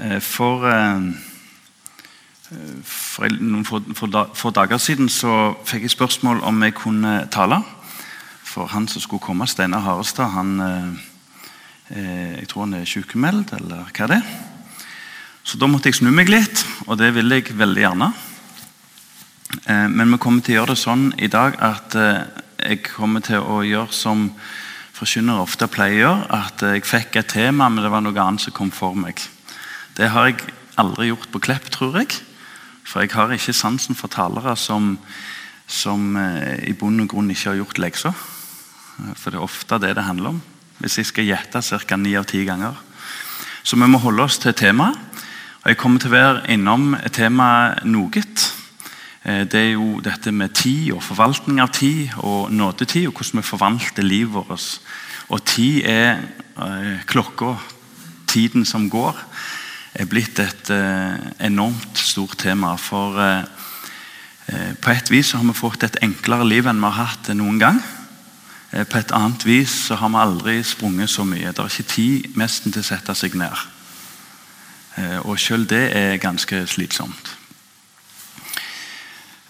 Eh, 0.00 0.20
for, 0.20 0.64
eh, 0.64 1.02
for 2.82 3.28
noen 3.28 3.66
for, 3.66 4.50
dager 4.50 4.78
siden 4.80 5.10
så 5.12 5.52
fikk 5.68 5.84
jeg 5.84 5.92
spørsmål 5.92 6.40
om 6.48 6.62
jeg 6.64 6.74
kunne 6.78 7.28
tale. 7.30 7.60
For 8.44 8.66
han 8.72 8.88
som 8.88 9.02
skulle 9.02 9.22
komme, 9.22 9.46
Steinar 9.46 9.84
Harestad, 9.84 10.32
han 10.32 10.60
eh, 10.60 12.38
jeg 12.40 12.48
tror 12.48 12.64
han 12.64 12.78
er 12.78 12.86
sykemeldt, 12.86 13.52
eller 13.52 13.90
hva 13.90 14.06
det 14.08 14.16
er. 14.22 14.26
Så 15.44 15.58
da 15.58 15.66
måtte 15.66 15.90
jeg 15.90 15.98
snu 15.98 16.10
meg 16.14 16.30
litt, 16.30 16.64
og 16.86 16.98
det 16.98 17.10
vil 17.14 17.32
jeg 17.34 17.56
veldig 17.58 17.82
gjerne. 17.82 18.12
Men 19.66 20.12
vi 20.12 20.18
kommer 20.22 20.44
til 20.46 20.54
å 20.54 20.60
gjøre 20.60 20.76
det 20.76 20.78
sånn 20.78 21.08
i 21.18 21.26
dag 21.26 21.56
at 21.58 21.96
jeg 21.96 22.84
kommer 22.86 23.24
til 23.26 23.42
å 23.42 23.64
gjøre 23.66 23.90
som 23.90 24.28
forkynnere 24.94 25.42
ofte 25.42 25.66
pleier 25.66 25.96
å 25.96 26.02
gjøre, 26.04 26.30
at 26.38 26.62
jeg 26.76 26.86
fikk 26.86 27.18
et 27.18 27.32
tema, 27.34 27.66
men 27.66 27.82
det 27.82 27.90
var 27.90 28.06
noe 28.06 28.22
annet 28.22 28.46
som 28.46 28.54
kom 28.54 28.70
for 28.70 28.94
meg. 28.94 29.18
Det 30.00 30.08
har 30.08 30.30
jeg 30.30 30.46
aldri 30.80 31.10
gjort 31.10 31.28
på 31.28 31.42
Klepp, 31.44 31.66
tror 31.68 31.98
jeg. 32.00 32.14
For 32.88 33.02
jeg 33.04 33.12
har 33.12 33.34
ikke 33.34 33.52
sansen 33.52 33.98
for 33.98 34.08
talere 34.08 34.54
som, 34.56 34.94
som 35.68 36.14
eh, 36.16 36.62
i 36.70 36.72
bunn 36.72 37.02
og 37.02 37.10
grunn 37.12 37.28
ikke 37.34 37.50
har 37.50 37.58
gjort 37.58 37.80
leksa. 37.84 38.14
For 39.12 39.28
det 39.28 39.36
er 39.36 39.44
ofte 39.44 39.76
det 39.82 39.90
det 39.98 40.06
handler 40.06 40.32
om. 40.32 40.38
Hvis 40.80 40.96
jeg 41.02 41.10
skal 41.10 41.28
gjette 41.28 41.60
ca. 41.84 42.00
ni 42.00 42.14
av 42.16 42.24
ti 42.24 42.40
ganger. 42.48 42.80
Så 43.62 43.76
vi 43.76 43.90
må 43.92 44.00
holde 44.00 44.24
oss 44.24 44.40
til 44.40 44.56
temaet. 44.56 44.96
Og 45.60 45.68
jeg 45.68 45.80
kommer 45.84 46.00
til 46.00 46.14
å 46.14 46.16
være 46.16 46.48
innom 46.56 46.96
temaet 47.12 47.84
noe. 47.84 48.24
Eh, 48.24 49.44
det 49.44 49.60
er 49.66 49.70
jo 49.74 50.00
dette 50.00 50.32
med 50.32 50.56
tid 50.56 50.94
og 50.96 51.04
forvaltning 51.04 51.60
av 51.60 51.76
tid 51.76 52.16
og 52.24 52.48
nådetid, 52.48 53.10
og 53.10 53.20
hvordan 53.20 53.44
vi 53.44 53.50
forvalter 53.52 54.08
livet 54.08 54.32
vårt. 54.32 54.80
Og 55.28 55.44
tid 55.44 55.84
er 55.84 56.22
eh, 56.56 57.04
klokka, 57.04 57.58
tiden 58.32 58.64
som 58.64 58.88
går 58.88 59.26
er 59.94 60.06
blitt 60.06 60.38
et 60.38 60.70
eh, 60.70 61.46
enormt 61.46 61.98
stort 61.98 62.38
tema. 62.38 62.74
For 62.78 63.18
eh, 63.20 63.42
eh, 64.50 64.74
på 64.80 64.92
et 64.92 65.10
vis 65.10 65.32
har 65.34 65.44
vi 65.46 65.56
fått 65.56 65.86
et 65.86 65.98
enklere 66.04 66.46
liv 66.46 66.68
enn 66.70 66.80
vi 66.82 66.90
har 66.90 67.10
hatt 67.10 67.32
noen 67.34 67.58
gang. 67.60 67.82
På 68.70 69.00
et 69.00 69.10
annet 69.10 69.42
vis 69.42 69.72
så 69.88 69.96
har 69.98 70.12
vi 70.12 70.20
aldri 70.22 70.52
sprunget 70.62 71.10
så 71.10 71.24
mye. 71.26 71.50
Det 71.50 71.58
er 71.58 71.72
ikke 71.74 71.90
tid 71.90 72.36
nesten 72.38 72.70
til 72.70 72.84
å 72.84 72.86
sette 72.86 73.16
seg 73.18 73.34
ned. 73.34 73.64
Og 75.26 75.40
selv 75.42 75.66
det 75.72 75.88
er 75.98 76.20
ganske 76.22 76.60
slitsomt. 76.70 77.32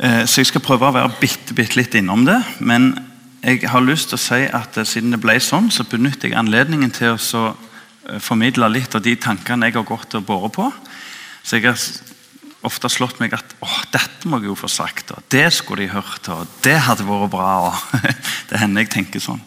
Så 0.00 0.40
jeg 0.40 0.48
skal 0.48 0.64
prøve 0.64 0.88
å 0.88 0.96
være 0.96 1.12
bitte, 1.20 1.52
bitte 1.52 1.76
litt 1.76 1.98
innom 2.00 2.24
det. 2.24 2.38
Men 2.64 2.94
jeg 3.44 3.68
har 3.68 3.84
lyst 3.84 4.08
til 4.08 4.16
å 4.16 4.24
si 4.24 4.40
at 4.48 4.80
siden 4.88 5.12
det 5.12 5.20
ble 5.20 5.36
sånn, 5.36 5.68
så 5.68 5.84
benytter 5.84 6.30
jeg 6.30 6.40
anledningen 6.40 6.96
til 6.96 7.18
å 7.18 7.20
formidle 8.18 8.68
litt 8.72 8.94
av 8.96 9.04
de 9.04 9.14
tankene 9.16 9.68
jeg 9.68 9.78
har 9.78 9.86
gått 9.86 10.16
og 10.18 10.26
båret 10.26 10.56
på. 10.56 10.66
Så 11.42 11.58
jeg 11.58 11.68
har 11.68 11.78
ofte 12.66 12.90
slått 12.92 13.20
meg 13.22 13.34
at 13.36 13.54
åh, 13.64 13.78
dette 13.92 14.28
må 14.28 14.40
jeg 14.40 14.50
jo 14.50 14.58
få 14.58 14.68
sagt, 14.68 15.12
og 15.14 15.24
det 15.32 15.46
skulle 15.56 15.86
de 15.86 15.94
hørt, 15.94 16.28
og 16.28 16.48
det 16.64 16.76
hadde 16.86 17.06
vært 17.08 17.32
bra. 17.32 17.52
Og 17.70 18.10
det 18.50 18.60
hender 18.60 18.84
jeg 18.84 18.92
tenker 18.96 19.22
sånn. 19.22 19.40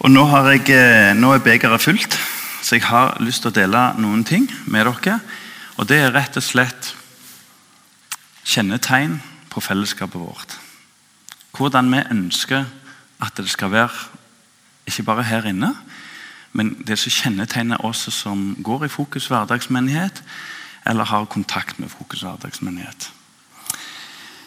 Og 0.00 0.08
nå, 0.08 0.24
jeg, 0.48 0.64
eh, 0.72 1.12
nå 1.12 1.34
er 1.34 1.44
begeret 1.44 1.84
fullt, 1.84 2.16
så 2.64 2.78
jeg 2.78 2.86
har 2.88 3.18
lyst 3.20 3.44
til 3.44 3.52
å 3.52 3.58
dele 3.58 3.84
noen 4.00 4.24
ting 4.24 4.48
med 4.70 4.88
dere. 4.88 5.20
Og 5.76 5.88
det 5.88 6.00
er 6.00 6.14
rett 6.14 6.36
og 6.40 6.44
slett 6.44 6.94
kjennetegn 8.48 9.18
på 9.52 9.62
fellesskapet 9.62 10.20
vårt. 10.20 10.56
Hvordan 11.56 11.90
vi 11.92 12.02
ønsker 12.14 12.66
at 13.20 13.36
det 13.36 13.50
skal 13.52 13.72
være, 13.72 14.08
ikke 14.88 15.04
bare 15.06 15.26
her 15.28 15.46
inne, 15.50 15.74
men 16.52 16.74
det 16.86 16.98
som 16.98 17.12
kjennetegner 17.14 17.84
oss 17.86 18.08
som 18.14 18.56
går 18.62 18.84
i 18.84 18.92
Fokus 18.92 19.28
hverdagsmenighet, 19.30 20.22
eller 20.86 21.04
har 21.04 21.24
kontakt 21.30 21.78
med 21.78 21.90
Fokus 21.92 22.22
hverdagsmenighet. 22.26 23.10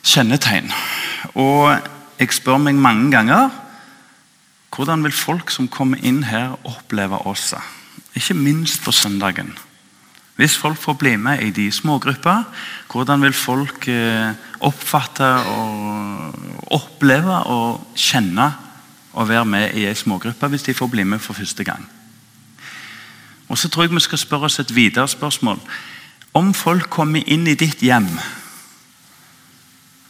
Kjennetegn. 0.03 0.71
Og 1.39 1.77
jeg 2.19 2.33
spør 2.35 2.59
meg 2.59 2.75
mange 2.75 3.11
ganger 3.13 3.51
hvordan 4.73 5.03
vil 5.05 5.13
folk 5.13 5.51
som 5.53 5.69
kommer 5.69 6.01
inn 6.01 6.23
her, 6.25 6.55
oppleve 6.65 7.19
oss? 7.29 7.51
Ikke 8.17 8.33
minst 8.33 8.81
på 8.81 8.91
søndagen. 8.91 9.51
Hvis 10.35 10.57
folk 10.57 10.79
får 10.81 10.95
bli 10.97 11.11
med 11.15 11.43
i 11.45 11.51
de 11.53 11.67
smågrupper, 11.71 12.43
hvordan 12.89 13.21
vil 13.21 13.35
folk 13.37 13.87
eh, 13.87 14.33
oppfatte 14.65 15.27
og 15.53 16.73
oppleve 16.73 17.37
og 17.53 17.83
kjenne 17.93 18.49
å 19.13 19.25
være 19.29 19.45
med 19.45 19.75
i 19.77 19.85
ei 19.87 19.95
smågruppe 19.97 20.49
hvis 20.51 20.65
de 20.67 20.75
får 20.77 20.89
bli 20.89 21.05
med 21.07 21.21
for 21.21 21.37
første 21.37 21.63
gang. 21.63 21.85
Og 23.49 23.57
så 23.57 23.69
tror 23.69 23.85
jeg 23.85 23.93
vi 23.93 24.01
skal 24.01 24.21
spørre 24.21 24.49
oss 24.49 24.59
et 24.59 24.75
videre 24.75 25.07
spørsmål. 25.07 25.59
Om 26.33 26.53
folk 26.57 26.89
kommer 26.89 27.21
inn 27.29 27.47
i 27.47 27.57
ditt 27.59 27.83
hjem 27.85 28.09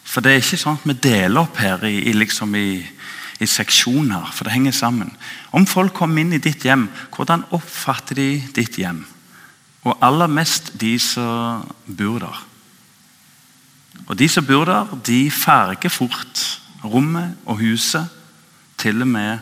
For 0.04 0.22
det 0.22 0.32
er 0.32 0.44
ikke 0.44 0.60
sånn 0.62 0.76
at 0.78 0.84
vi 0.86 0.94
deler 1.02 1.42
opp 1.42 1.58
her 1.58 1.82
i, 1.90 1.96
i, 2.06 2.12
liksom 2.14 2.52
i, 2.54 2.84
i 3.42 3.48
seksjoner, 3.50 4.28
for 4.30 4.46
det 4.46 4.54
henger 4.54 4.76
sammen. 4.78 5.10
Om 5.50 5.66
folk 5.66 5.96
kommer 5.98 6.22
inn 6.22 6.36
i 6.38 6.42
ditt 6.44 6.62
hjem, 6.68 6.84
hvordan 7.16 7.48
oppfatter 7.58 8.20
de 8.20 8.28
ditt 8.54 8.78
hjem? 8.78 9.00
Og 9.90 9.98
aller 10.06 10.30
mest 10.30 10.70
de 10.78 10.92
som 11.02 11.66
bor 11.88 12.20
der. 12.22 12.44
Og 14.06 14.14
De 14.20 14.28
som 14.30 14.46
bor 14.46 14.70
der, 14.70 14.94
de 15.02 15.32
farger 15.32 15.90
fort 15.90 16.44
rommet 16.84 17.34
og 17.50 17.58
huset 17.64 18.06
til 18.84 19.02
og 19.02 19.08
med 19.08 19.40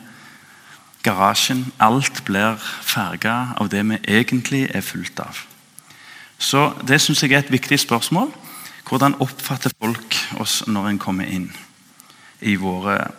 garasjen. 1.03 1.65
Alt 1.79 2.23
blir 2.25 2.59
farga 2.61 3.55
av 3.57 3.71
det 3.73 3.83
vi 3.89 3.99
egentlig 4.07 4.67
er 4.69 4.85
fullt 4.85 5.19
av. 5.19 5.45
Så 6.37 6.73
Det 6.87 7.01
syns 7.01 7.23
jeg 7.23 7.31
er 7.31 7.39
et 7.39 7.51
viktig 7.51 7.79
spørsmål. 7.79 8.31
Hvordan 8.89 9.15
oppfatter 9.21 9.71
folk 9.79 10.15
oss 10.39 10.63
når 10.67 10.87
en 10.89 10.99
kommer 10.99 11.25
inn 11.25 11.51
i 12.41 12.55
våre 12.55 13.11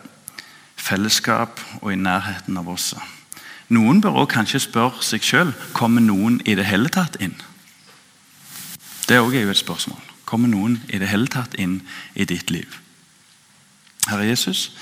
fellesskap 0.75 1.59
og 1.81 1.93
i 1.93 1.95
nærheten 1.95 2.57
av 2.57 2.69
oss? 2.69 2.93
Noen 3.69 4.01
bør 4.01 4.09
også 4.21 4.33
kanskje 4.35 4.59
spørre 4.59 5.01
seg 5.01 5.23
sjøl 5.23 5.53
kommer 5.73 6.01
noen 6.03 6.41
i 6.45 6.55
det 6.55 6.65
hele 6.67 6.91
tatt 6.93 7.15
inn. 7.19 7.33
Det 9.07 9.15
er 9.15 9.23
også 9.23 9.49
et 9.49 9.57
spørsmål. 9.57 9.99
Kommer 10.25 10.47
noen 10.47 10.81
i 10.89 10.99
det 10.99 11.07
hele 11.07 11.27
tatt 11.27 11.55
inn 11.55 11.81
i 12.15 12.25
ditt 12.25 12.51
liv? 12.51 12.79
Herre 14.07 14.27
Jesus, 14.27 14.75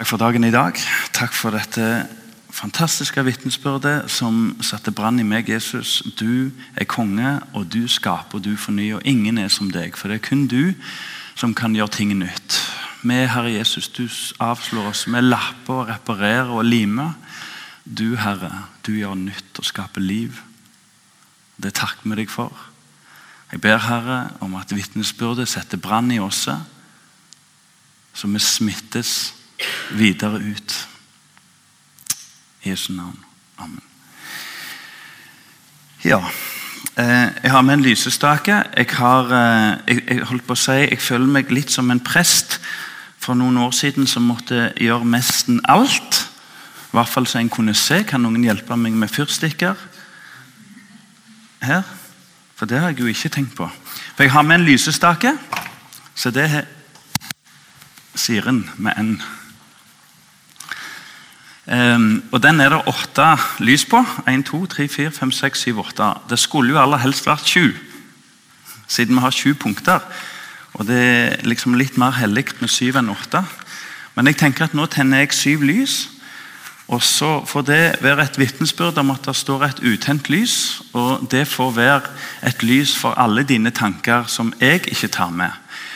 Takk 0.00 0.08
for 0.08 0.16
dagen 0.16 0.44
i 0.44 0.50
dag. 0.50 0.78
Takk 1.12 1.34
for 1.36 1.52
dette 1.52 2.06
fantastiske 2.48 3.20
vitnesbyrdet 3.20 4.06
som 4.08 4.54
satte 4.64 4.94
brann 4.96 5.20
i 5.20 5.24
meg, 5.28 5.50
Jesus. 5.52 5.98
Du 6.16 6.48
er 6.72 6.86
konge, 6.88 7.34
og 7.52 7.66
du 7.68 7.84
skaper 7.84 8.38
og 8.38 8.44
du 8.46 8.54
fornyer. 8.56 8.94
og 8.96 9.02
Ingen 9.04 9.36
er 9.36 9.50
som 9.52 9.68
deg, 9.68 9.92
for 10.00 10.08
det 10.08 10.14
er 10.16 10.22
kun 10.24 10.46
du 10.48 10.72
som 11.36 11.52
kan 11.52 11.76
gjøre 11.76 11.92
ting 11.92 12.14
nytt. 12.16 12.56
Vi, 13.02 13.18
Herre 13.28 13.52
Jesus, 13.52 13.90
du 13.92 14.06
avslår 14.40 14.88
oss 14.88 15.02
med 15.06 15.28
lapper 15.28 15.82
og 15.82 15.90
reparerer 15.92 16.48
og 16.48 16.64
limer. 16.64 17.12
Du, 17.84 18.16
Herre, 18.16 18.70
du 18.86 18.94
gjør 18.96 19.18
nytt 19.20 19.60
og 19.60 19.68
skaper 19.68 20.00
liv. 20.00 20.38
Det 21.60 21.74
takker 21.76 22.08
vi 22.08 22.22
deg 22.22 22.32
for. 22.32 22.56
Jeg 23.52 23.60
ber, 23.60 23.76
Herre, 23.84 24.30
om 24.40 24.56
at 24.56 24.72
vitnesbyrdet 24.72 25.44
setter 25.48 25.76
brann 25.76 26.08
i 26.08 26.22
oss, 26.24 26.48
så 28.14 28.32
vi 28.32 28.40
smittes 28.40 29.34
videre 29.96 30.40
ut. 30.40 30.88
I 32.62 32.70
Jesu 32.70 32.92
navn. 32.92 33.18
Amen. 33.58 33.82
Ja. 36.04 36.20
Eh, 36.96 37.28
jeg 37.42 37.50
har 37.50 37.62
med 37.62 37.74
en 37.74 37.82
lysestake. 37.82 38.62
Jeg, 38.76 38.86
har, 38.92 39.24
eh, 39.24 39.78
jeg, 39.88 40.02
jeg, 40.08 40.24
holdt 40.24 40.46
på 40.46 40.56
å 40.56 40.60
si, 40.60 40.72
jeg 40.72 41.00
føler 41.00 41.26
meg 41.38 41.52
litt 41.52 41.72
som 41.72 41.90
en 41.90 42.00
prest 42.00 42.58
for 43.20 43.36
noen 43.36 43.58
år 43.60 43.72
siden 43.76 44.08
som 44.08 44.28
måtte 44.28 44.70
gjøre 44.80 45.08
nesten 45.08 45.60
alt. 45.68 46.24
I 46.90 46.98
hvert 46.98 47.08
fall 47.12 47.28
så 47.28 47.38
en 47.38 47.52
kunne 47.52 47.76
se. 47.76 48.02
Kan 48.08 48.24
noen 48.24 48.44
hjelpe 48.44 48.76
meg 48.76 48.96
med 48.98 49.12
fyrstikker? 49.12 49.76
Her? 51.60 51.84
For 52.56 52.68
det 52.68 52.80
har 52.80 52.92
jeg 52.92 53.04
jo 53.04 53.12
ikke 53.12 53.32
tenkt 53.32 53.54
på. 53.56 53.68
For 54.16 54.24
Jeg 54.24 54.32
har 54.32 54.42
med 54.42 54.60
en 54.60 54.66
lysestake. 54.66 55.36
Så 56.14 56.30
det 56.30 56.48
sier 56.50 56.66
Siren 58.14 58.64
med 58.76 58.98
en. 58.98 59.14
Um, 61.70 62.22
og 62.32 62.42
Den 62.42 62.60
er 62.60 62.68
det 62.68 62.82
åtte 62.90 63.36
lys 63.62 63.84
på. 63.86 64.02
1, 64.28 64.44
2, 64.44 64.66
3, 64.66 64.88
4, 64.88 65.10
5, 65.10 65.32
6, 65.32 65.58
7, 65.58 65.78
8. 65.78 66.12
Det 66.30 66.38
skulle 66.38 66.72
jo 66.74 66.80
aller 66.82 66.98
helst 66.98 67.26
vært 67.26 67.46
sju, 67.46 67.70
siden 68.88 69.14
vi 69.14 69.22
har 69.22 69.30
sju 69.30 69.54
punkter. 69.54 70.00
Og 70.74 70.86
Det 70.86 70.98
er 70.98 71.46
liksom 71.46 71.74
litt 71.74 71.98
mer 71.98 72.10
hellig 72.10 72.48
med 72.60 72.70
syv 72.70 72.96
enn 72.98 73.12
åtte. 73.12 73.44
Men 74.14 74.26
jeg 74.26 74.36
tenker 74.36 74.64
at 74.64 74.74
nå 74.74 74.86
tenner 74.90 75.22
jeg 75.22 75.32
syv 75.32 75.62
lys. 75.62 76.08
Og 76.90 77.02
så 77.06 77.44
får 77.46 77.62
det 77.62 77.82
være 78.02 78.24
et 78.26 78.38
vitnesbyrd 78.38 78.98
om 78.98 79.12
at 79.14 79.28
det 79.28 79.36
står 79.38 79.64
et 79.64 79.82
utent 79.86 80.30
lys. 80.30 80.82
Og 80.92 81.28
det 81.30 81.46
får 81.48 81.70
være 81.76 82.00
et 82.50 82.64
lys 82.66 82.96
for 82.98 83.14
alle 83.14 83.44
dine 83.46 83.70
tanker 83.70 84.26
som 84.26 84.50
jeg 84.60 84.82
ikke 84.90 85.08
tar 85.08 85.30
med. 85.30 85.54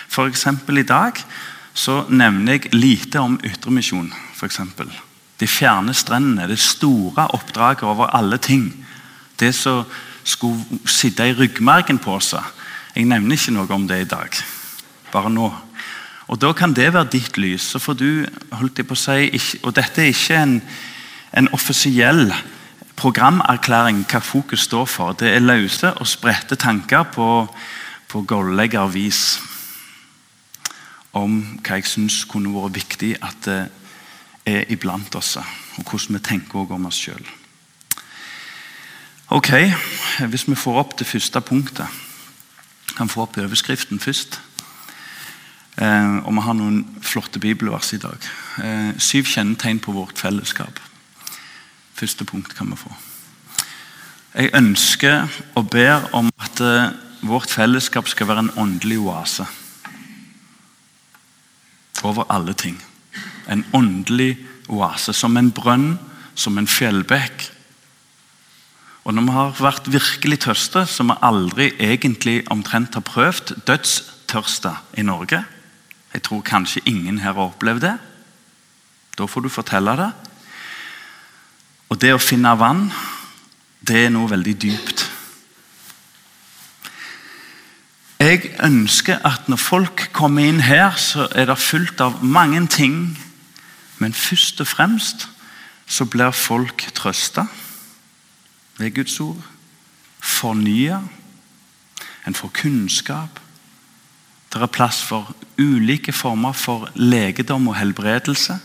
F.eks. 0.09 0.47
i 0.47 0.87
dag 0.87 1.19
så 1.75 2.05
nevner 2.09 2.53
jeg 2.53 2.75
lite 2.75 3.19
om 3.19 3.41
ytremisjon. 3.43 4.13
For 4.39 4.47
eksempel. 4.47 4.87
De 5.41 5.47
fjerne 5.51 5.95
strendene, 5.95 6.49
det 6.49 6.59
store 6.59 7.29
oppdraget 7.35 7.83
over 7.83 8.07
alle 8.15 8.39
ting 8.39 8.87
Det 9.41 9.55
som 9.55 9.85
skulle 10.25 10.79
sitte 10.87 11.27
i 11.29 11.35
ryggmargen 11.35 11.99
på 11.99 12.15
oss. 12.15 12.35
Jeg 12.95 13.05
nevner 13.05 13.35
ikke 13.35 13.53
noe 13.53 13.75
om 13.75 13.89
det 13.89 14.01
i 14.01 14.09
dag. 14.09 14.37
Bare 15.13 15.31
nå. 15.31 15.51
Og 16.29 16.41
Da 16.41 16.53
kan 16.53 16.73
det 16.73 16.93
være 16.93 17.11
ditt 17.13 17.37
lys. 17.37 17.63
Så 17.63 17.79
får 17.79 17.95
du, 17.95 18.27
holdt 18.53 18.79
jeg 18.79 18.87
på 18.87 18.95
å 18.95 18.97
si, 18.97 19.59
og 19.63 19.75
Dette 19.75 20.03
er 20.03 20.15
ikke 20.15 20.39
en, 20.39 20.63
en 21.33 21.49
offisiell 21.53 22.33
programerklæring 22.97 24.05
hva 24.09 24.21
fokus 24.23 24.61
står 24.69 24.87
for. 24.87 25.13
Det 25.13 25.35
er 25.35 25.45
løse 25.45 25.93
og 25.93 26.07
spredte 26.07 26.57
tanker 26.57 27.03
på, 27.03 27.47
på 28.09 28.23
golleggervis 28.23 29.41
om 31.15 31.41
hva 31.63 31.79
jeg 31.79 31.87
syns 31.91 32.25
kunne 32.31 32.55
vært 32.55 32.79
viktig 32.79 33.17
at 33.23 33.47
det 33.47 33.59
er 34.47 34.65
iblant 34.73 35.15
oss, 35.15 35.37
og 35.37 35.85
hvordan 35.91 36.19
vi 36.19 36.23
tenker 36.25 36.61
også 36.61 36.77
om 36.77 36.87
oss 36.87 37.01
sjøl. 37.01 37.29
Ok, 39.35 39.51
hvis 40.29 40.49
vi 40.49 40.55
får 40.55 40.79
opp 40.79 40.99
det 40.99 41.07
første 41.09 41.41
punktet 41.41 41.87
Kan 42.95 43.09
få 43.09 43.25
opp 43.25 43.39
overskriften 43.41 43.99
først. 43.99 44.37
Eh, 45.83 46.17
og 46.23 46.31
vi 46.37 46.43
har 46.47 46.55
noen 46.55 46.85
flotte 47.03 47.41
bibelvers 47.43 47.91
i 47.97 47.99
dag. 47.99 48.29
Eh, 48.63 48.93
syv 49.03 49.27
kjennetegn 49.27 49.81
på 49.83 49.93
vårt 49.97 50.21
fellesskap. 50.21 50.79
Første 51.95 52.25
punkt 52.25 52.55
kan 52.55 52.71
vi 52.71 52.79
få. 52.79 52.93
Jeg 54.35 54.55
ønsker 54.55 55.27
og 55.55 55.71
ber 55.71 56.07
om 56.15 56.31
at 56.39 56.63
eh, 56.63 56.95
vårt 57.27 57.51
fellesskap 57.51 58.09
skal 58.09 58.29
være 58.31 58.47
en 58.47 58.55
åndelig 58.57 59.01
oase. 59.03 59.47
Over 62.05 62.31
alle 62.31 62.55
ting. 62.55 62.79
En 63.49 63.65
åndelig 63.73 64.39
oase. 64.69 65.13
Som 65.13 65.37
en 65.37 65.51
brønn, 65.55 65.99
som 66.35 66.59
en 66.59 66.69
fjellbekk. 66.69 67.51
Og 69.05 69.15
når 69.15 69.27
vi 69.27 69.35
har 69.37 69.59
vært 69.61 69.91
virkelig 69.93 70.41
tørste, 70.47 70.87
som 70.89 71.13
vi 71.13 71.19
aldri 71.23 71.73
egentlig 71.79 72.43
omtrent 72.51 72.97
har 72.97 73.05
prøvd, 73.05 73.59
dødstørste 73.67 74.73
i 74.97 75.03
Norge 75.03 75.45
Jeg 76.15 76.23
tror 76.23 76.43
kanskje 76.47 76.81
ingen 76.87 77.19
her 77.19 77.33
har 77.35 77.51
opplevd 77.51 77.81
det. 77.83 77.97
Da 79.19 79.27
får 79.27 79.41
du 79.41 79.49
fortelle 79.49 79.97
det. 79.99 80.13
Og 81.91 81.99
det 82.01 82.13
å 82.15 82.23
finne 82.23 82.55
vann, 82.59 82.87
det 83.83 84.05
er 84.05 84.13
noe 84.15 84.31
veldig 84.31 84.55
dypt. 84.63 85.05
Jeg 88.23 88.55
ønsker 88.63 89.19
at 89.27 89.51
når 89.51 89.61
folk 89.61 90.07
kommer 90.15 90.47
inn 90.47 90.63
her, 90.65 90.95
så 90.97 91.27
er 91.35 91.51
det 91.51 91.59
fullt 91.59 92.01
av 92.01 92.23
mange 92.23 92.63
ting. 92.73 93.19
Men 93.99 94.15
først 94.15 94.61
og 94.61 94.67
fremst 94.67 95.29
så 95.87 96.05
blir 96.05 96.31
folk 96.31 96.87
trøsta 96.95 97.47
ved 98.79 98.95
Guds 98.95 99.21
ord. 99.21 99.43
Fornya. 100.21 101.01
En 102.27 102.35
får 102.35 102.49
kunnskap. 102.49 103.41
Det 104.53 104.63
er 104.63 104.67
plass 104.67 105.03
for 105.03 105.35
ulike 105.59 106.13
former 106.13 106.53
for 106.53 106.89
legedom 106.95 107.69
og 107.69 107.77
helbredelse. 107.77 108.59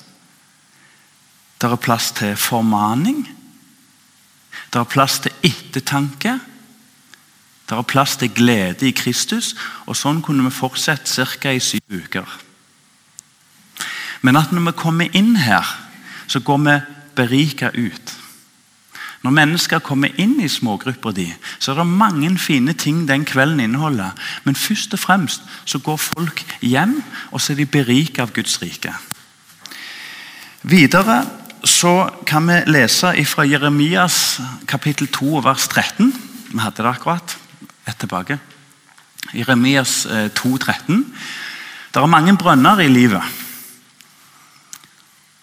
Det 1.61 1.71
er 1.71 1.75
plass 1.75 2.11
til 2.11 2.35
formaning. 2.37 3.25
Det 4.73 4.79
er 4.79 4.83
plass 4.83 5.19
til 5.19 5.31
ettertanke. 5.43 6.39
Det 7.69 7.77
er 7.77 7.81
plass 7.81 8.17
til 8.17 8.29
glede 8.33 8.87
i 8.87 8.91
Kristus. 8.95 9.55
og 9.85 9.97
Sånn 9.97 10.21
kunne 10.21 10.45
vi 10.47 10.53
fortsette 10.55 11.25
ca. 11.25 11.51
i 11.51 11.59
syv 11.59 11.81
uker. 11.89 12.49
Men 14.21 14.36
at 14.36 14.51
når 14.51 14.71
vi 14.71 14.77
kommer 14.77 15.16
inn 15.16 15.36
her, 15.36 15.66
så 16.27 16.39
går 16.39 16.57
vi 16.66 16.80
berika 17.16 17.69
ut. 17.74 18.16
Når 19.24 19.36
mennesker 19.36 19.81
kommer 19.83 20.13
inn 20.19 20.38
i 20.39 20.48
smågrupper, 20.48 21.12
de, 21.12 21.27
så 21.60 21.74
er 21.74 21.81
det 21.81 21.88
mange 21.92 22.31
fine 22.39 22.74
ting 22.74 23.04
den 23.07 23.25
kvelden 23.27 23.60
inneholder. 23.60 24.16
Men 24.44 24.56
først 24.56 24.95
og 24.95 25.00
fremst 25.00 25.44
så 25.66 25.81
går 25.83 25.98
folk 26.00 26.44
hjem, 26.62 27.01
og 27.31 27.42
så 27.42 27.54
er 27.54 27.60
de 27.60 27.68
berika 27.68 28.24
av 28.24 28.31
Guds 28.36 28.62
rike. 28.62 28.94
Videre 30.63 31.24
så 31.68 32.10
kan 32.27 32.48
vi 32.48 32.62
lese 32.72 33.12
fra 33.27 33.44
Jeremias 33.48 34.39
kapittel 34.68 35.07
2 35.12 35.44
vers 35.44 35.68
13. 35.68 36.13
Vi 36.54 36.60
hadde 36.60 36.83
det 36.83 36.92
akkurat 36.94 37.36
ett 37.88 38.00
tilbake. 38.00 38.39
Jeremias 39.33 40.07
2, 40.36 40.54
eh, 40.56 40.60
13. 40.60 41.06
Det 41.94 42.01
er 42.01 42.07
mange 42.07 42.38
brønner 42.38 42.80
i 42.80 42.88
livet. 42.88 43.24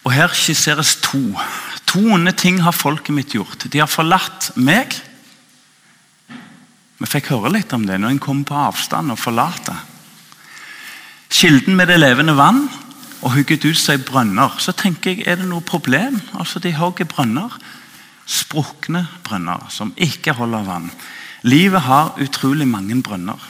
Og 0.07 0.15
Her 0.15 0.31
skisseres 0.39 0.97
to. 1.03 1.19
To 1.91 2.01
onde 2.15 2.33
ting 2.39 2.61
har 2.63 2.75
folket 2.75 3.15
mitt 3.15 3.35
gjort. 3.35 3.67
De 3.67 3.83
har 3.83 3.91
forlatt 3.91 4.53
meg. 4.55 4.95
Vi 6.97 7.09
fikk 7.11 7.33
høre 7.35 7.51
litt 7.57 7.75
om 7.75 7.85
det 7.89 7.99
når 8.01 8.15
en 8.15 8.23
kom 8.23 8.45
på 8.47 8.55
avstand 8.57 9.11
og 9.13 9.19
forlater. 9.19 9.83
Kilden 11.27 11.75
med 11.77 11.91
det 11.91 11.99
levende 11.99 12.37
vann 12.39 12.69
og 13.21 13.35
hugget 13.35 13.67
ut 13.67 13.79
seg 13.81 14.05
brønner. 14.07 14.55
Så 14.63 14.77
tenker 14.79 15.13
jeg, 15.13 15.27
er 15.27 15.41
det 15.41 15.49
noe 15.51 15.65
problem? 15.67 16.21
Altså, 16.39 16.63
De 16.63 16.73
hogger 16.77 17.09
brønner. 17.11 17.59
Sprukne 18.27 19.07
brønner 19.27 19.67
som 19.71 19.93
ikke 19.97 20.35
holder 20.39 20.65
vann. 20.67 20.89
Livet 21.47 21.83
har 21.87 22.15
utrolig 22.23 22.67
mange 22.69 23.03
brønner. 23.03 23.43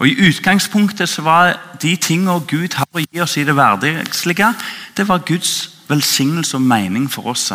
Og 0.00 0.08
I 0.08 0.28
utgangspunktet 0.30 1.08
så 1.08 1.22
var 1.22 1.58
de 1.82 1.92
tingene 2.00 2.40
Gud 2.48 2.72
har 2.78 2.88
å 2.88 3.02
gi 3.02 3.20
oss 3.20 3.36
i 3.36 3.44
det 3.44 3.52
hverdagslige, 3.52 4.54
det 4.96 5.04
var 5.08 5.26
Guds 5.28 5.52
velsignelse 5.90 6.56
og 6.56 6.64
mening 6.64 7.10
for 7.12 7.28
oss. 7.34 7.50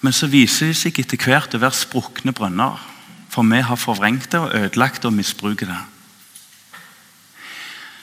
Men 0.00 0.14
så 0.14 0.30
viser 0.30 0.70
de 0.70 0.76
seg 0.78 1.00
etter 1.02 1.18
hvert 1.18 1.56
å 1.56 1.60
være 1.60 1.76
sprukne 1.76 2.34
brønner. 2.36 2.78
For 3.30 3.46
vi 3.46 3.62
har 3.62 3.78
forvrengt 3.78 4.30
det 4.32 4.40
og 4.40 4.54
ødelagt 4.54 5.02
det 5.02 5.10
og 5.10 5.16
misbruker 5.16 5.70
det. 5.70 5.80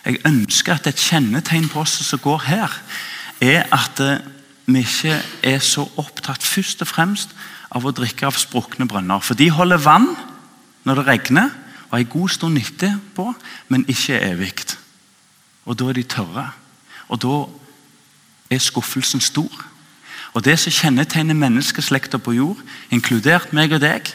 Jeg 0.08 0.22
ønsker 0.28 0.78
at 0.78 0.88
et 0.88 1.00
kjennetegn 1.04 1.68
på 1.72 1.82
oss 1.84 1.98
som 2.08 2.20
går 2.24 2.44
her, 2.48 2.76
er 3.44 3.66
at 3.76 4.00
eh, 4.00 4.24
vi 4.68 4.84
ikke 4.84 5.18
er 5.44 5.60
så 5.64 5.84
opptatt 6.00 6.44
først 6.44 6.82
og 6.84 6.90
fremst 6.90 7.34
av 7.76 7.86
å 7.86 7.92
drikke 7.96 8.28
av 8.28 8.40
sprukne 8.40 8.88
brønner. 8.88 9.20
For 9.24 9.40
de 9.40 9.50
holder 9.52 9.84
vann 9.84 10.08
når 10.88 11.02
det 11.02 11.08
regner, 11.08 11.52
og 11.92 12.00
en 12.00 12.06
god 12.12 12.30
stund 12.30 12.58
etterpå, 12.58 13.34
men 13.68 13.86
ikke 13.88 14.20
evig. 14.22 14.54
Og 15.66 15.80
da 15.80 15.90
er 15.90 15.94
de 15.94 16.04
tørre. 16.04 16.50
Og 17.08 17.22
da 17.22 17.38
er 18.50 18.60
skuffelsen 18.60 19.22
stor. 19.22 19.66
Og 20.34 20.46
Det 20.46 20.60
som 20.60 20.72
kjennetegner 20.72 21.34
menneskeslekta 21.34 22.18
på 22.18 22.32
jord, 22.32 22.58
inkludert 22.92 23.54
meg 23.54 23.72
og 23.74 23.82
deg, 23.82 24.12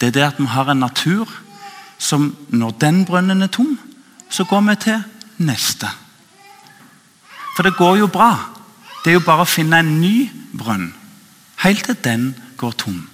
det 0.00 0.06
er 0.06 0.12
det 0.12 0.22
at 0.26 0.38
vi 0.38 0.46
har 0.46 0.70
en 0.70 0.82
natur 0.82 1.30
som 1.98 2.36
når 2.48 2.70
den 2.80 3.04
brønnen 3.06 3.42
er 3.42 3.46
tom, 3.46 3.78
så 4.30 4.44
går 4.44 4.60
vi 4.60 4.74
til 4.76 5.02
neste. 5.38 5.88
For 7.56 7.62
det 7.62 7.76
går 7.76 7.96
jo 7.96 8.06
bra. 8.06 8.50
Det 9.04 9.10
er 9.10 9.18
jo 9.18 9.26
bare 9.26 9.46
å 9.46 9.48
finne 9.48 9.78
en 9.78 10.00
ny 10.00 10.30
brønn, 10.52 10.92
helt 11.62 11.84
til 11.84 11.96
den 12.04 12.34
går 12.56 12.72
tom. 12.72 13.08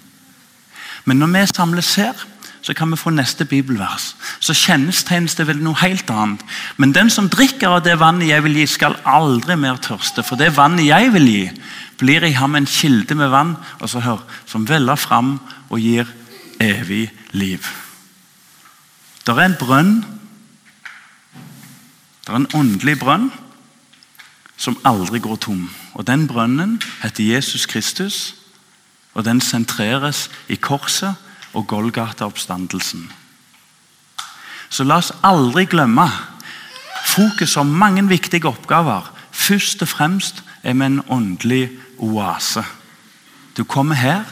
Men 1.04 1.16
når 1.16 1.33
vi 1.33 1.47
samles 1.47 1.94
her, 1.94 2.26
så 2.62 2.75
kan 2.75 2.91
vi 2.91 2.99
få 3.00 3.11
neste 3.15 3.45
bibelvers. 3.45 4.15
Så 4.41 4.55
kjennetegnes 4.57 5.37
det 5.38 5.47
vel 5.49 5.62
noe 5.62 5.79
helt 5.81 6.11
annet. 6.11 6.43
Men 6.77 6.93
den 6.93 7.11
som 7.11 7.31
drikker 7.31 7.79
av 7.79 7.85
det 7.87 7.99
vannet 8.00 8.29
jeg 8.29 8.45
vil 8.45 8.59
gi, 8.59 8.67
skal 8.67 8.99
aldri 9.07 9.57
mer 9.57 9.81
tørste. 9.83 10.25
For 10.27 10.37
det 10.41 10.57
vannet 10.57 10.88
jeg 10.88 11.12
vil 11.15 11.29
gi, 11.29 11.45
blir 11.99 12.27
i 12.27 12.35
ham 12.37 12.55
en 12.55 12.69
kilde 12.69 13.15
med 13.19 13.33
vann 13.33 13.57
og 13.81 13.88
så 13.91 14.03
hør, 14.05 14.23
som 14.47 14.69
veller 14.69 14.99
fram 14.99 15.37
og 15.69 15.81
gir 15.83 16.11
evig 16.61 17.09
liv. 17.33 17.67
Det 19.27 19.35
er 19.35 19.45
en 19.45 19.59
brønn 19.61 19.93
det 22.29 22.35
er 22.35 22.43
en 22.43 22.55
åndelig 22.61 22.99
brønn 23.00 23.31
som 24.61 24.75
aldri 24.85 25.17
går 25.25 25.38
tom. 25.41 25.71
Og 25.97 26.07
Den 26.07 26.27
brønnen 26.29 26.75
heter 27.00 27.25
Jesus 27.25 27.65
Kristus, 27.67 28.35
og 29.15 29.25
den 29.25 29.41
sentreres 29.41 30.29
i 30.49 30.55
korset 30.55 31.15
og 31.59 31.67
Golgata-oppstandelsen. 31.67 33.09
Så 34.71 34.85
la 34.87 35.00
oss 35.00 35.11
aldri 35.27 35.67
glemme 35.67 36.07
fokus 37.09 37.57
om 37.57 37.67
mange 37.67 38.05
viktige 38.09 38.47
oppgaver. 38.49 39.09
Først 39.33 39.83
og 39.83 39.88
fremst 39.88 40.43
er 40.62 40.77
vi 40.77 40.87
en 40.87 41.03
åndelig 41.09 41.71
oase. 41.99 42.62
Du 43.57 43.65
kommer 43.65 43.95
her, 43.95 44.23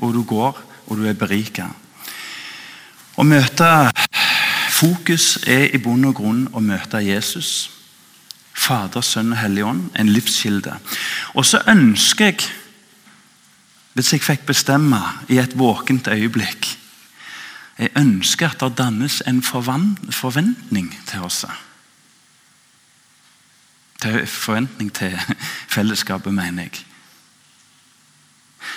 og 0.00 0.12
du 0.14 0.22
går, 0.22 0.58
og 0.86 0.96
du 0.96 1.06
er 1.06 1.16
berika. 1.16 1.70
Å 3.16 3.24
møte 3.24 3.70
Fokus 4.76 5.38
er 5.48 5.70
i 5.72 5.78
bunn 5.80 6.04
og 6.04 6.18
grunn 6.18 6.42
å 6.52 6.60
møte 6.60 7.00
Jesus. 7.00 7.70
Fader, 8.52 9.00
Sønn 9.00 9.32
og 9.32 9.38
Hellig 9.40 9.64
Ånd. 9.64 9.86
En 9.96 10.10
livskilde. 10.12 10.74
Og 11.32 11.46
så 11.48 11.62
ønsker 11.72 12.28
jeg, 12.28 12.44
hvis 13.96 14.12
jeg 14.12 14.20
fikk 14.20 14.42
bestemme 14.44 14.98
i 15.32 15.38
et 15.40 15.54
våkent 15.56 16.08
øyeblikk 16.12 16.74
Jeg 17.78 17.90
ønsker 17.96 18.48
at 18.48 18.60
det 18.60 18.78
dannes 18.78 19.22
en 19.28 19.42
forventning 19.42 20.88
til 21.06 21.20
oss. 21.20 21.44
Til 24.00 24.26
forventning 24.26 24.92
til 24.92 25.18
fellesskapet, 25.76 26.34
mener 26.34 26.62
jeg. 26.62 26.84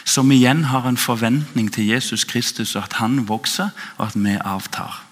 som 0.06 0.32
igjen 0.32 0.64
har 0.64 0.88
en 0.88 0.98
forventning 0.98 1.74
til 1.74 1.88
Jesus 1.88 2.24
Kristus, 2.24 2.76
og 2.76 2.84
at 2.84 2.94
han 2.94 3.28
vokser, 3.28 3.70
og 3.98 4.08
at 4.08 4.16
vi 4.16 4.38
avtar. 4.42 5.06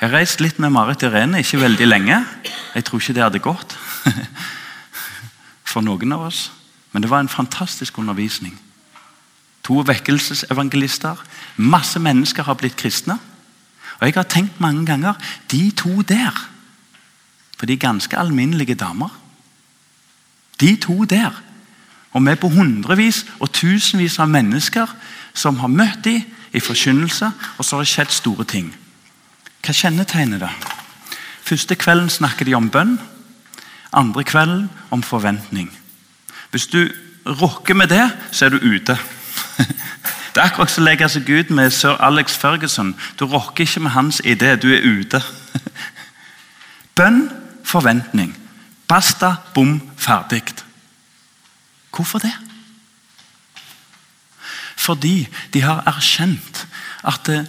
Jeg 0.00 0.12
reiste 0.12 0.42
litt 0.42 0.58
med 0.58 0.70
Marit 0.70 1.02
Irene, 1.02 1.38
ikke 1.38 1.60
veldig 1.60 1.86
lenge. 1.86 2.26
Jeg 2.74 2.84
tror 2.84 3.00
ikke 3.00 3.14
det 3.14 3.22
hadde 3.22 3.38
gått 3.38 3.78
for 5.72 5.80
noen 5.80 6.12
av 6.12 6.28
oss. 6.28 6.57
Men 6.92 7.02
det 7.02 7.10
var 7.10 7.20
en 7.20 7.28
fantastisk 7.28 7.98
undervisning. 7.98 8.60
To 9.62 9.82
vekkelsesevangelister. 9.86 11.16
Masse 11.56 11.98
mennesker 11.98 12.42
har 12.42 12.54
blitt 12.54 12.76
kristne. 12.76 13.18
Og 14.00 14.06
jeg 14.06 14.14
har 14.14 14.22
tenkt 14.22 14.60
mange 14.60 14.86
ganger 14.86 15.14
de 15.50 15.70
to 15.70 16.02
der 16.02 16.48
For 17.58 17.66
de 17.66 17.72
er 17.72 17.76
ganske 17.82 18.18
alminnelige 18.18 18.74
damer. 18.74 19.10
De 20.60 20.76
to 20.76 21.04
der. 21.04 21.42
Og 22.12 22.24
vi 22.24 22.30
er 22.30 22.34
på 22.34 22.48
hundrevis 22.48 23.26
og 23.40 23.52
tusenvis 23.52 24.18
av 24.18 24.28
mennesker 24.28 24.86
som 25.34 25.58
har 25.58 25.68
møtt 25.68 26.04
dem 26.04 26.22
i 26.52 26.60
forkynnelse, 26.60 27.30
og 27.58 27.64
så 27.64 27.76
har 27.76 27.82
det 27.82 27.90
skjedd 27.90 28.14
store 28.14 28.44
ting. 28.44 28.70
Hva 29.64 29.74
kjennetegner 29.74 30.38
det? 30.38 30.50
Første 31.42 31.74
kvelden 31.74 32.10
snakker 32.10 32.46
de 32.46 32.54
om 32.54 32.70
bønn. 32.70 32.96
Andre 33.92 34.24
kvelden 34.24 34.70
om 34.90 35.02
forventning. 35.02 35.70
Hvis 36.50 36.66
du 36.66 36.88
rokker 37.26 37.74
med 37.74 37.88
det, 37.88 38.10
så 38.32 38.44
er 38.44 38.48
du 38.48 38.56
ute. 38.56 38.98
Det 40.34 40.44
er 40.44 40.52
akkurat 40.52 40.70
som 40.70 40.84
å 40.84 40.86
legge 40.86 41.06
seg 41.10 41.30
ut 41.32 41.48
med 41.50 41.72
sir 41.74 41.96
Alex 42.04 42.36
Ferguson. 42.38 42.92
Du 43.18 43.24
rokker 43.26 43.64
ikke 43.64 43.80
med 43.82 43.90
hans 43.96 44.20
idé, 44.22 44.52
du 44.60 44.68
er 44.70 44.84
ute. 44.86 45.18
Bønn, 46.98 47.24
forventning. 47.66 48.36
Basta, 48.86 49.32
bom, 49.54 49.80
ferdig. 49.98 50.44
Hvorfor 51.90 52.22
det? 52.22 52.34
Fordi 54.76 55.26
de 55.52 55.64
har 55.64 55.82
erkjent 55.90 56.66
at 57.02 57.26
det, 57.26 57.40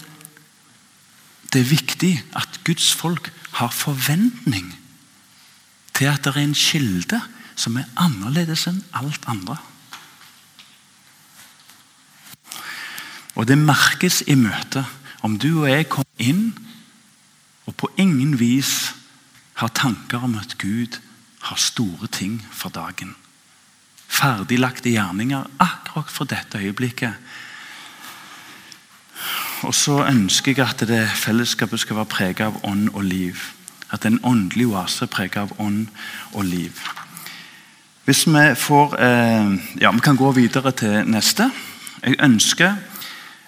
det 1.53 1.61
er 1.61 1.73
viktig 1.75 2.13
at 2.35 2.61
Guds 2.65 2.89
folk 2.95 3.29
har 3.59 3.69
forventning 3.75 4.71
til 5.93 6.09
at 6.09 6.23
det 6.25 6.33
er 6.33 6.41
en 6.41 6.57
kilde 6.57 7.21
som 7.59 7.75
er 7.77 7.89
annerledes 7.99 8.65
enn 8.69 8.79
alt 8.95 9.27
andre. 9.27 9.57
Og 13.35 13.47
det 13.47 13.59
merkes 13.59 14.21
i 14.27 14.35
møtet 14.39 14.87
om 15.23 15.35
du 15.39 15.61
og 15.61 15.69
jeg 15.69 15.89
kommer 15.91 16.23
inn 16.23 16.49
og 17.67 17.75
på 17.77 17.91
ingen 18.01 18.37
vis 18.39 18.93
har 19.59 19.71
tanker 19.75 20.23
om 20.23 20.37
at 20.39 20.57
Gud 20.57 20.97
har 21.47 21.59
store 21.59 22.07
ting 22.07 22.39
for 22.51 22.71
dagen. 22.73 23.13
Ferdiglagte 24.07 24.89
gjerninger 24.89 25.47
akkurat 25.59 26.11
for 26.11 26.25
dette 26.25 26.57
øyeblikket. 26.57 27.13
Og 29.67 29.75
så 29.75 30.01
ønsker 30.07 30.55
jeg 30.55 30.65
at 30.65 30.87
det 30.87 31.03
fellesskapet 31.19 31.79
skal 31.79 31.99
være 31.99 32.11
preget 32.11 32.45
av 32.47 32.59
ånd 32.63 32.89
og 32.93 33.03
liv. 33.03 33.35
At 33.91 34.05
en 34.05 34.19
åndelig 34.23 34.69
oase 34.71 35.05
er 35.05 35.13
preget 35.13 35.37
av 35.43 35.53
ånd 35.59 35.87
og 36.33 36.45
liv. 36.47 36.79
Hvis 38.09 38.27
vi 38.27 38.55
får 38.55 39.01
eh, 39.01 39.51
Ja, 39.81 39.91
vi 39.91 39.99
kan 39.99 40.17
gå 40.17 40.31
videre 40.31 40.71
til 40.71 41.03
neste. 41.05 41.51
Jeg 42.01 42.15
ønsker 42.19 42.71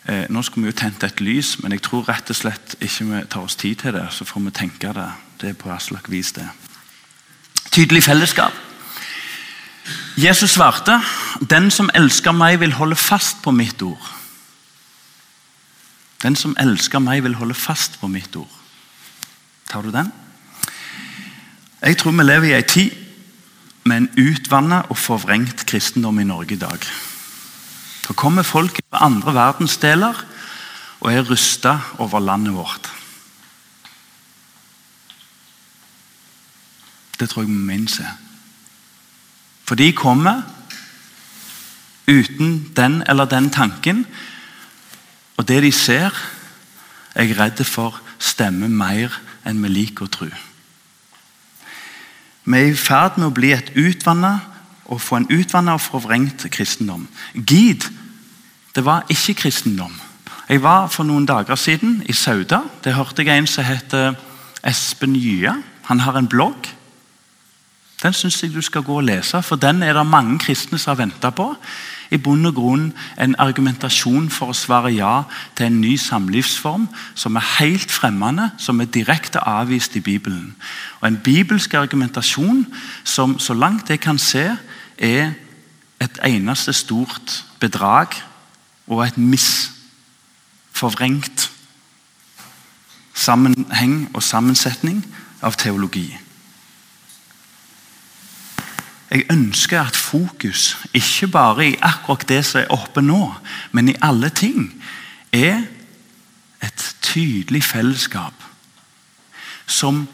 eh, 0.06 0.28
Nå 0.30 0.44
skulle 0.46 0.68
vi 0.68 0.70
jo 0.70 0.78
tent 0.78 1.04
et 1.04 1.22
lys, 1.22 1.56
men 1.64 1.74
jeg 1.74 1.82
tror 1.82 2.06
rett 2.06 2.30
og 2.30 2.38
slett 2.38 2.76
ikke 2.78 3.08
vi 3.10 3.24
tar 3.26 3.42
oss 3.42 3.58
tid 3.58 3.82
til 3.82 3.98
det. 3.98 4.06
Så 4.14 4.26
får 4.30 4.46
vi 4.46 4.54
tenke 4.54 4.94
det. 4.94 5.08
Det 5.42 5.50
er 5.50 5.58
på 5.58 5.74
Aslak 5.74 6.12
vis, 6.14 6.32
det. 6.38 6.46
Tydelig 7.72 8.04
fellesskap. 8.04 8.54
Jesus 10.18 10.52
svarte, 10.52 11.02
'Den 11.42 11.72
som 11.72 11.90
elsker 11.96 12.32
meg, 12.32 12.60
vil 12.60 12.74
holde 12.74 12.96
fast 12.96 13.42
på 13.42 13.52
mitt 13.52 13.82
ord.' 13.82 14.14
Den 16.24 16.36
som 16.36 16.56
elsker 16.60 17.00
meg, 17.00 17.24
vil 17.24 17.36
holde 17.36 17.54
fast 17.54 18.00
på 18.00 18.08
mitt 18.08 18.36
ord. 18.36 18.60
Tar 19.70 19.82
du 19.82 19.92
den? 19.92 20.12
Jeg 21.82 21.98
tror 21.98 22.12
vi 22.12 22.24
lever 22.24 22.48
i 22.48 22.54
ei 22.54 22.62
tid 22.62 23.11
med 23.84 23.98
en 23.98 24.10
utvanna 24.20 24.84
og 24.90 24.98
forvrengt 24.98 25.66
kristendom 25.66 26.20
i 26.22 26.28
Norge 26.28 26.56
i 26.56 26.62
dag. 26.62 26.86
Da 28.08 28.14
kommer 28.18 28.44
folk 28.44 28.80
fra 28.90 29.06
andre 29.06 29.34
verdensdeler 29.34 30.26
og 31.02 31.14
er 31.14 31.26
rysta 31.30 31.78
over 31.98 32.20
landet 32.20 32.54
vårt. 32.54 32.92
Det 37.20 37.30
tror 37.30 37.44
jeg 37.44 37.50
vi 37.50 37.58
må 37.58 37.78
innse. 37.78 38.06
For 39.66 39.78
de 39.78 39.92
kommer 39.94 40.42
uten 42.10 42.72
den 42.76 43.04
eller 43.08 43.26
den 43.26 43.50
tanken. 43.50 44.06
Og 45.38 45.48
det 45.48 45.62
de 45.64 45.72
ser, 45.72 46.12
er 47.16 47.24
jeg 47.24 47.38
redd 47.40 47.64
for 47.66 48.02
stemmer 48.20 48.68
mer 48.68 49.14
enn 49.46 49.62
vi 49.64 49.72
liker 49.72 50.06
å 50.06 50.12
tro. 50.12 50.30
Vi 52.44 52.58
er 52.58 52.72
i 52.72 52.78
ferd 52.78 53.20
med 53.20 53.30
å 53.30 53.36
bli 53.36 53.52
et 53.54 53.74
utvanna 53.78 54.40
og 54.92 55.02
få 55.02 55.22
en 55.22 55.30
utvanna 55.32 55.76
og 55.78 55.84
forvrengt 55.84 56.48
kristendom. 56.52 57.06
Gid, 57.34 57.86
det 58.76 58.86
var 58.86 59.06
ikke 59.10 59.38
kristendom. 59.44 59.94
Jeg 60.50 60.64
var 60.64 60.90
For 60.92 61.08
noen 61.08 61.26
dager 61.26 61.56
siden 61.56 62.02
i 62.10 62.14
Sauda. 62.14 62.64
Det 62.84 62.94
hørte 62.94 63.24
jeg 63.24 63.38
en 63.38 63.48
som 63.48 63.64
heter 63.64 64.18
Espen 64.68 65.16
Gya. 65.16 65.54
Han 65.88 66.00
har 66.00 66.18
en 66.18 66.28
blogg. 66.28 66.68
Den 68.04 68.14
syns 68.14 68.42
jeg 68.44 68.54
du 68.54 68.62
skal 68.62 68.84
gå 68.84 68.98
og 68.98 69.06
lese, 69.06 69.42
for 69.46 69.56
den 69.56 69.84
er 69.84 69.94
det 69.94 70.06
mange 70.06 70.40
kristne 70.40 70.80
som 70.80 70.92
har 70.92 71.06
venta 71.06 71.30
på. 71.30 71.54
I 72.12 72.20
bunn 72.20 72.46
og 72.46 72.56
grunn 72.56 72.94
en 73.22 73.36
argumentasjon 73.40 74.30
for 74.30 74.48
å 74.52 74.58
svare 74.58 74.92
ja 74.92 75.24
til 75.56 75.66
en 75.70 75.82
ny 75.82 75.98
samlivsform 75.98 76.88
som 77.16 77.36
er 77.40 77.46
helt 77.60 77.92
fremmende, 77.92 78.52
som 78.60 78.82
er 78.82 78.86
direkte 78.92 79.40
avvist 79.40 79.96
i 79.96 80.02
Bibelen. 80.04 80.56
Og 81.00 81.08
En 81.08 81.20
bibelsk 81.24 81.74
argumentasjon 81.74 82.68
som, 83.04 83.40
så 83.40 83.54
langt 83.54 83.90
jeg 83.90 84.00
kan 84.00 84.20
se, 84.20 84.58
er 84.98 85.32
et 86.02 86.20
eneste 86.26 86.74
stort 86.74 87.46
bedrag 87.60 88.08
og 88.88 89.06
et 89.06 89.18
misforvrengt 89.18 91.52
sammenheng 93.14 94.10
og 94.14 94.24
sammensetning 94.24 95.06
av 95.42 95.56
teologi. 95.60 96.18
Jeg 99.12 99.26
ønsker 99.32 99.82
at 99.82 99.96
fokus, 99.96 100.78
ikke 100.94 101.28
bare 101.28 101.68
i 101.68 101.76
akkurat 101.82 102.30
det 102.30 102.46
som 102.46 102.62
er 102.62 102.72
oppe 102.72 103.02
nå, 103.02 103.34
men 103.72 103.90
i 103.90 103.96
alle 104.02 104.30
ting, 104.30 104.84
er 105.32 105.64
et 106.64 106.96
tydelig 107.02 107.64
fellesskap 107.64 108.34
som 109.68 110.08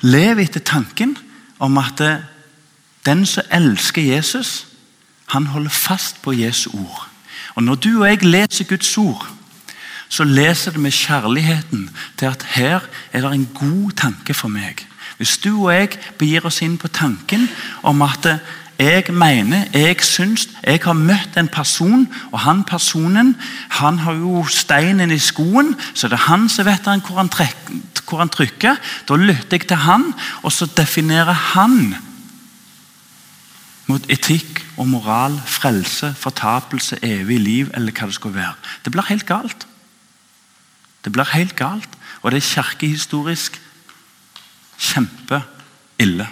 lever 0.00 0.42
etter 0.42 0.60
tanken 0.60 1.16
om 1.58 1.78
at 1.78 2.02
den 3.06 3.26
som 3.26 3.46
elsker 3.50 4.02
Jesus, 4.02 4.66
han 5.28 5.46
holder 5.46 5.70
fast 5.70 6.22
på 6.22 6.32
Jesu 6.32 6.70
ord. 6.74 7.08
Og 7.54 7.62
Når 7.62 7.74
du 7.74 8.00
og 8.00 8.08
jeg 8.08 8.22
leser 8.22 8.64
Guds 8.64 8.98
ord, 8.98 9.28
så 10.08 10.24
leser 10.24 10.70
det 10.70 10.80
med 10.80 10.92
kjærligheten 10.92 11.90
til 12.16 12.26
at 12.26 12.42
her 12.42 12.80
er 13.12 13.20
det 13.20 13.32
en 13.34 13.50
god 13.54 13.92
tanke 13.92 14.34
for 14.34 14.48
meg. 14.48 14.86
Hvis 15.18 15.38
du 15.42 15.50
og 15.66 15.72
jeg 15.74 15.98
begir 16.18 16.46
oss 16.46 16.62
inn 16.62 16.78
på 16.78 16.90
tanken 16.94 17.48
om 17.82 18.02
at 18.06 18.26
jeg 18.78 19.08
mener, 19.10 19.64
jeg 19.74 19.96
syns, 20.06 20.44
jeg 20.62 20.78
har 20.84 20.94
møtt 20.94 21.34
en 21.36 21.48
person, 21.50 22.04
og 22.30 22.38
han 22.44 22.62
personen 22.62 23.32
han 23.80 23.98
har 23.98 24.14
jo 24.14 24.44
steinen 24.46 25.10
i 25.10 25.18
skoen, 25.18 25.72
så 25.94 26.06
det 26.06 26.20
er 26.20 26.28
han 26.28 26.46
som 26.48 26.68
vet 26.68 26.86
hvor 26.86 27.18
han, 27.18 27.28
trekker, 27.28 27.80
hvor 28.06 28.22
han 28.22 28.30
trykker. 28.30 28.78
Da 29.08 29.18
lytter 29.18 29.58
jeg 29.58 29.66
til 29.66 29.82
han, 29.82 30.12
og 30.46 30.54
så 30.54 30.70
definerer 30.70 31.34
han 31.56 31.96
mot 33.88 34.06
etikk 34.12 34.62
og 34.76 34.86
moral, 34.86 35.40
frelse, 35.46 36.12
fortapelse, 36.14 37.00
evig 37.02 37.40
liv, 37.40 37.70
eller 37.74 37.90
hva 37.90 38.06
det 38.06 38.14
skal 38.14 38.34
være. 38.36 38.54
Det 38.84 38.92
blir 38.94 39.10
helt 39.10 39.26
galt. 39.26 39.66
Det 41.02 41.12
blir 41.12 41.34
helt 41.34 41.56
galt, 41.56 41.98
og 42.22 42.30
det 42.30 42.44
er 42.44 42.50
kirkehistorisk 42.52 43.58
kjempeille. 44.78 46.28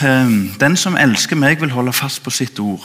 Ehm, 0.00 0.54
den 0.60 0.76
som 0.76 0.96
elsker 0.96 1.36
meg, 1.36 1.60
vil 1.60 1.74
holde 1.74 1.92
fast 1.92 2.22
på 2.22 2.30
sitt 2.30 2.58
ord. 2.58 2.84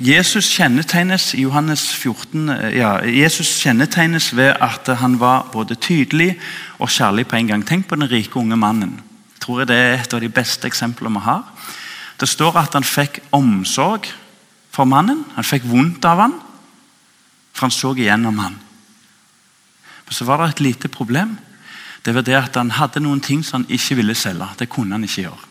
Jesus 0.00 0.48
kjennetegnes 0.50 1.34
Johannes 1.38 1.84
14, 1.94 2.48
eh, 2.48 2.76
ja, 2.78 2.96
Jesus 3.06 3.60
kjennetegnes 3.62 4.36
ved 4.36 4.56
at 4.60 4.88
han 4.98 5.20
var 5.20 5.48
både 5.52 5.74
tydelig 5.74 6.38
og 6.78 6.88
kjærlig 6.88 7.26
på 7.26 7.36
en 7.36 7.46
gang. 7.46 7.66
Tenk 7.66 7.86
på 7.86 7.94
den 7.94 8.10
rike 8.10 8.36
unge 8.36 8.56
mannen. 8.56 9.00
Jeg 9.34 9.40
tror 9.40 9.64
Det 9.64 9.76
er 9.76 10.00
et 10.00 10.14
av 10.14 10.20
de 10.20 10.28
beste 10.28 10.66
eksemplene 10.66 11.18
vi 11.18 11.24
har. 11.24 11.42
Det 12.18 12.28
står 12.28 12.56
at 12.56 12.72
han 12.72 12.84
fikk 12.84 13.20
omsorg 13.32 14.06
for 14.70 14.84
mannen. 14.84 15.24
Han 15.34 15.44
fikk 15.44 15.62
vondt 15.64 16.04
av 16.04 16.18
han, 16.18 16.32
for 17.52 17.66
han 17.66 17.70
så 17.70 17.94
igjennom 17.94 18.38
han. 18.38 18.58
Men 20.06 20.12
så 20.12 20.24
var 20.24 20.36
det 20.38 20.48
et 20.48 20.60
lite 20.60 20.88
problem 20.88 21.38
det 22.04 22.14
var 22.14 22.26
det 22.26 22.34
at 22.38 22.56
han 22.58 22.72
hadde 22.74 23.02
noen 23.02 23.20
ting 23.22 23.44
som 23.46 23.62
han 23.62 23.70
ikke 23.70 23.96
ville 24.00 24.14
selge. 24.18 24.48
Det 24.58 24.68
kunne 24.68 24.96
han 24.96 25.04
ikke 25.06 25.22
gjøre. 25.22 25.48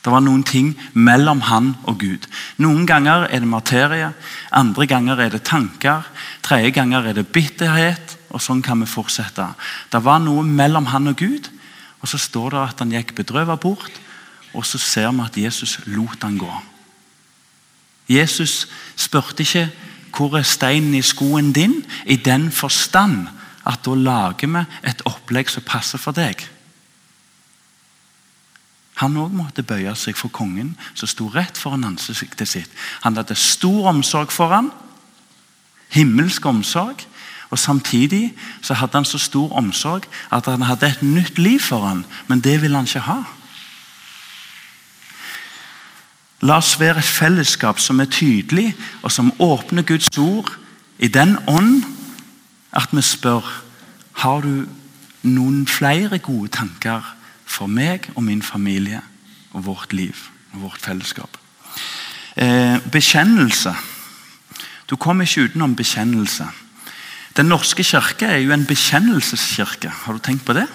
Det 0.00 0.12
var 0.12 0.22
noen 0.24 0.42
ting 0.48 0.70
mellom 0.96 1.42
han 1.44 1.74
og 1.90 1.98
Gud. 2.00 2.24
Noen 2.62 2.86
ganger 2.88 3.26
er 3.28 3.42
det 3.42 3.48
materie, 3.50 4.12
andre 4.50 4.86
ganger 4.88 5.20
er 5.20 5.34
det 5.34 5.42
tanker, 5.44 6.06
tredje 6.42 6.70
ganger 6.78 7.10
er 7.10 7.18
det 7.18 7.28
bitterhet. 7.28 8.16
Og 8.30 8.40
sånn 8.40 8.62
kan 8.62 8.78
vi 8.78 8.86
fortsette. 8.86 9.44
Det 9.90 10.00
var 10.06 10.20
noe 10.22 10.44
mellom 10.46 10.86
han 10.92 11.10
og 11.10 11.18
Gud, 11.18 11.48
og 12.00 12.08
så 12.08 12.18
står 12.18 12.54
det 12.54 12.60
at 12.62 12.82
han 12.84 12.92
gikk 12.94 13.16
bedrøvet 13.18 13.60
bort. 13.60 14.00
Og 14.54 14.64
så 14.66 14.78
ser 14.78 15.10
vi 15.10 15.24
at 15.24 15.36
Jesus 15.36 15.80
lot 15.90 16.22
han 16.22 16.38
gå. 16.38 16.52
Jesus 18.10 18.68
spurte 18.96 19.42
ikke 19.42 19.68
hvor 20.14 20.38
er 20.38 20.46
steinen 20.46 20.94
i 20.94 21.02
skoen 21.06 21.52
din, 21.54 21.76
i 22.06 22.16
den 22.16 22.48
forstand 22.50 23.28
at 23.70 23.84
da 23.86 23.94
lager 23.94 24.50
vi 24.50 24.64
et 24.90 25.04
opplegg 25.08 25.50
som 25.50 25.66
passer 25.66 26.00
for 26.02 26.16
deg. 26.16 26.42
Han 29.00 29.16
òg 29.16 29.32
måtte 29.32 29.64
bøye 29.64 29.94
seg 29.96 30.18
for 30.18 30.32
kongen, 30.34 30.74
som 30.92 31.08
sto 31.08 31.30
rett 31.32 31.56
foran 31.56 31.86
ansiktet 31.88 32.50
sitt. 32.50 32.70
Han 33.06 33.16
hadde 33.16 33.38
stor 33.38 33.88
omsorg 33.94 34.32
for 34.34 34.52
ham, 34.52 34.72
himmelsk 35.94 36.44
omsorg. 36.46 37.06
Og 37.50 37.58
Samtidig 37.58 38.34
så 38.62 38.76
hadde 38.78 38.94
han 38.94 39.08
så 39.08 39.18
stor 39.18 39.56
omsorg 39.58 40.04
at 40.30 40.46
han 40.46 40.62
hadde 40.62 40.86
et 40.86 41.02
nytt 41.02 41.38
liv 41.38 41.58
for 41.58 41.86
ham, 41.86 42.04
men 42.28 42.40
det 42.40 42.60
ville 42.62 42.76
han 42.76 42.86
ikke 42.86 43.06
ha. 43.08 43.22
La 46.46 46.60
oss 46.60 46.76
være 46.80 47.02
et 47.02 47.08
fellesskap 47.08 47.80
som 47.80 48.00
er 48.00 48.08
tydelig, 48.08 48.74
og 49.02 49.12
som 49.12 49.32
åpner 49.40 49.82
Guds 49.82 50.08
ord 50.18 50.52
i 50.98 51.08
den 51.08 51.36
ånd 51.48 51.82
at 52.72 52.92
vi 52.92 53.02
spør 53.02 53.46
har 54.22 54.40
du 54.44 54.66
noen 55.22 55.66
flere 55.68 56.18
gode 56.18 56.48
tanker 56.54 57.04
for 57.44 57.66
meg 57.66 58.10
og 58.14 58.24
min 58.24 58.42
familie 58.42 59.02
og 59.52 59.66
vårt 59.66 59.92
liv 59.92 60.16
og 60.54 60.66
vårt 60.68 60.82
fellesskap. 60.82 61.36
Eh, 62.36 62.78
bekjennelse. 62.92 63.74
Du 64.90 64.96
kommer 64.96 65.26
ikke 65.26 65.50
utenom 65.50 65.76
bekjennelse. 65.76 66.46
Den 67.36 67.46
norske 67.46 67.84
kirke 67.84 68.26
er 68.26 68.38
jo 68.42 68.52
en 68.52 68.66
bekjennelseskirke. 68.66 69.88
Har 69.88 70.12
du 70.12 70.18
tenkt 70.18 70.44
på 70.44 70.52
det? 70.52 70.66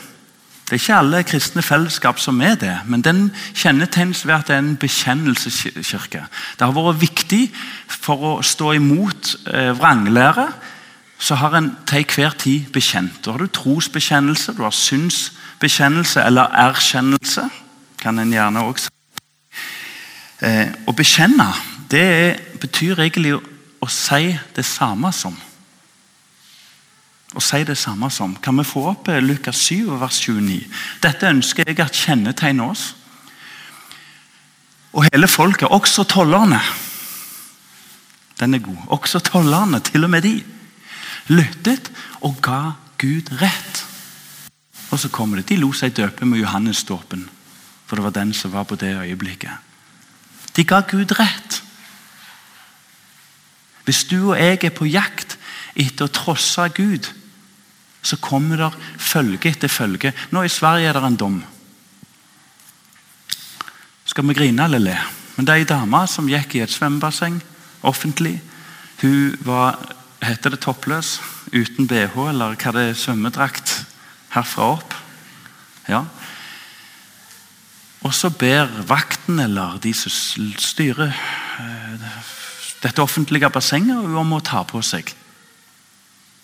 Det 0.65 0.71
er 0.71 0.81
ikke 0.81 0.97
alle 0.97 1.23
kristne 1.23 1.61
fellesskap 1.61 2.19
som 2.19 2.39
er 2.41 2.55
det, 2.57 2.73
men 2.89 3.03
den 3.05 3.27
kjennetegnes 3.53 4.23
ved 4.25 4.33
at 4.33 4.47
det 4.47 4.55
er 4.55 4.63
en 4.63 4.77
bekjennelseskirke. 4.81 6.23
Det 6.57 6.65
har 6.65 6.73
vært 6.73 7.01
viktig 7.03 7.43
for 7.87 8.23
å 8.25 8.31
stå 8.41 8.71
imot 8.79 9.35
eh, 9.45 9.75
vranglære. 9.77 10.47
Så 11.25 11.35
har 11.41 11.55
en 11.57 11.71
til 11.89 12.03
enhver 12.03 12.35
tid 12.37 12.67
bekjent. 12.73 13.23
Da 13.25 13.33
har 13.33 13.41
du 13.41 13.47
trosbekjennelse, 13.49 14.53
du 14.53 14.61
har 14.61 14.75
synsbekjennelse 14.75 16.21
eller 16.21 16.53
erkjennelse. 16.67 17.49
kan 17.97 18.19
en 18.19 18.33
gjerne 18.33 18.61
også 18.61 18.89
eh, 20.41 20.69
Å 20.85 20.91
bekjenne 20.93 21.47
det 21.89 22.37
betyr 22.61 22.99
egentlig 22.99 23.33
å 23.81 23.87
si 23.89 24.37
det 24.55 24.65
samme 24.65 25.11
som 25.13 25.33
å 27.35 27.41
si 27.43 27.63
det 27.67 27.75
samme 27.75 28.07
som. 28.13 28.35
Kan 28.39 28.55
vi 28.61 28.63
få 28.63 28.85
opp 28.93 29.09
eh, 29.11 29.19
Lukas 29.19 29.59
7, 29.67 29.97
vers 29.99 30.21
29? 30.23 30.61
Dette 31.03 31.27
ønsker 31.27 31.67
jeg 31.67 31.81
at 31.83 31.97
kjennetegner 31.99 32.71
oss. 32.71 32.85
Og 34.95 35.03
hele 35.09 35.27
folket, 35.27 35.67
også 35.67 36.05
tollerne. 36.07 36.61
Den 38.39 38.55
er 38.55 38.63
god. 38.63 38.85
Også 38.87 39.19
tollerne, 39.19 39.81
til 39.83 40.07
og 40.07 40.13
med 40.13 40.23
de, 40.23 40.37
lyttet 41.31 41.91
og 42.21 42.37
ga 42.43 42.75
Gud 43.01 43.31
rett. 43.41 43.83
Og 44.93 44.99
så 45.01 45.09
kommer 45.09 45.41
det. 45.41 45.49
De 45.49 45.59
lo 45.59 45.71
seg 45.75 45.95
døpe 45.97 46.25
med 46.25 46.39
Johannes-dåpen, 46.39 47.25
for 47.85 47.97
det 47.97 48.05
var 48.05 48.15
den 48.15 48.33
som 48.33 48.53
var 48.53 48.67
på 48.69 48.77
det 48.79 48.93
øyeblikket. 48.95 49.51
De 50.55 50.63
ga 50.63 50.81
Gud 50.87 51.11
rett. 51.19 51.61
Hvis 53.85 54.05
du 54.09 54.31
og 54.31 54.39
jeg 54.39 54.63
er 54.63 54.73
på 54.73 54.87
jakt 54.89 55.37
etter 55.75 56.07
å 56.07 56.13
trosse 56.13 56.69
Gud, 56.73 57.09
så 58.05 58.17
kommer 58.21 58.61
det 58.61 58.71
følge 59.01 59.49
etter 59.49 59.69
følge. 59.69 60.13
Nå 60.31 60.45
I 60.45 60.53
Sverige 60.53 60.89
er 60.89 60.97
det 60.97 61.03
en 61.09 61.19
dom. 61.19 61.37
Skal 64.05 64.27
vi 64.29 64.37
grine 64.37 64.65
eller 64.65 64.79
le? 64.79 64.97
Men 65.35 65.45
Det 65.45 65.53
er 65.53 65.63
ei 65.63 65.67
dame 65.67 66.05
som 66.07 66.29
gikk 66.29 66.55
i 66.55 66.61
et 66.63 66.71
svømmebasseng 66.71 67.41
offentlig. 67.83 68.39
Hun 69.01 69.35
var 69.43 69.75
heter 70.25 70.53
det 70.53 70.61
toppløs, 70.65 71.19
uten 71.53 71.87
bh, 71.87 72.15
eller 72.29 72.55
hva 72.55 72.73
det 72.75 72.85
er, 72.89 72.97
svømmedrakt 72.99 73.75
herfra 74.35 74.71
opp. 74.75 74.95
Ja. 75.89 76.03
Og 78.05 78.13
så 78.13 78.29
ber 78.29 78.69
vakten, 78.89 79.39
eller 79.39 79.77
de 79.81 79.93
som 79.97 80.11
styrer 80.61 81.13
eh, 81.13 82.09
dette 82.83 83.01
offentlige 83.01 83.49
bassenget, 83.49 83.97
om 83.97 84.33
å 84.35 84.43
ta 84.45 84.65
på 84.67 84.81
seg. 84.85 85.13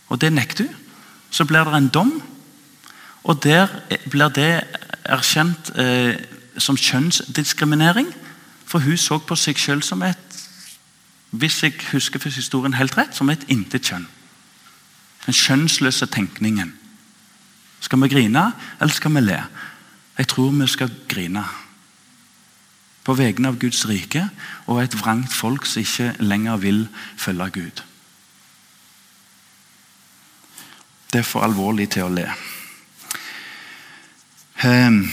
Og 0.10 0.22
det 0.22 0.34
nekter 0.34 0.70
hun 0.70 0.82
så 1.32 1.46
blir 1.48 1.64
det 1.64 1.78
en 1.78 1.88
dom. 1.88 2.12
Og 3.24 3.44
der 3.44 3.68
blir 4.10 4.30
det 4.36 4.64
erkjent 5.06 5.72
eh, 5.80 6.20
som 6.58 6.78
kjønnsdiskriminering. 6.78 8.12
For 8.66 8.84
hun 8.84 8.98
så 8.98 9.20
på 9.24 9.36
seg 9.40 9.60
sjøl 9.60 9.84
som 9.84 10.04
et 10.04 10.31
hvis 11.32 11.64
jeg 11.64 11.74
husker 11.92 12.30
historien 12.30 12.74
helt 12.74 12.98
rett, 12.98 13.16
som 13.16 13.30
et 13.30 13.46
intet 13.48 13.88
kjønn. 13.88 14.08
Den 15.26 15.38
kjønnsløse 15.38 16.06
tenkningen. 16.12 16.74
Skal 17.80 18.02
vi 18.02 18.10
grine, 18.12 18.52
eller 18.80 18.94
skal 18.94 19.16
vi 19.16 19.22
le? 19.24 19.44
Jeg 20.18 20.28
tror 20.28 20.52
vi 20.52 20.68
skal 20.68 20.92
grine. 21.08 21.44
På 23.04 23.14
vegne 23.18 23.48
av 23.48 23.58
Guds 23.60 23.88
rike 23.90 24.28
og 24.68 24.84
et 24.84 24.98
vrangt 25.00 25.34
folk 25.34 25.66
som 25.66 25.82
ikke 25.82 26.14
lenger 26.20 26.58
vil 26.62 26.84
følge 27.18 27.50
Gud. 27.50 27.82
Det 31.14 31.20
er 31.20 31.28
for 31.28 31.44
alvorlig 31.44 31.90
til 31.92 32.06
å 32.06 32.12
le. 32.14 32.28
Um, 34.64 35.10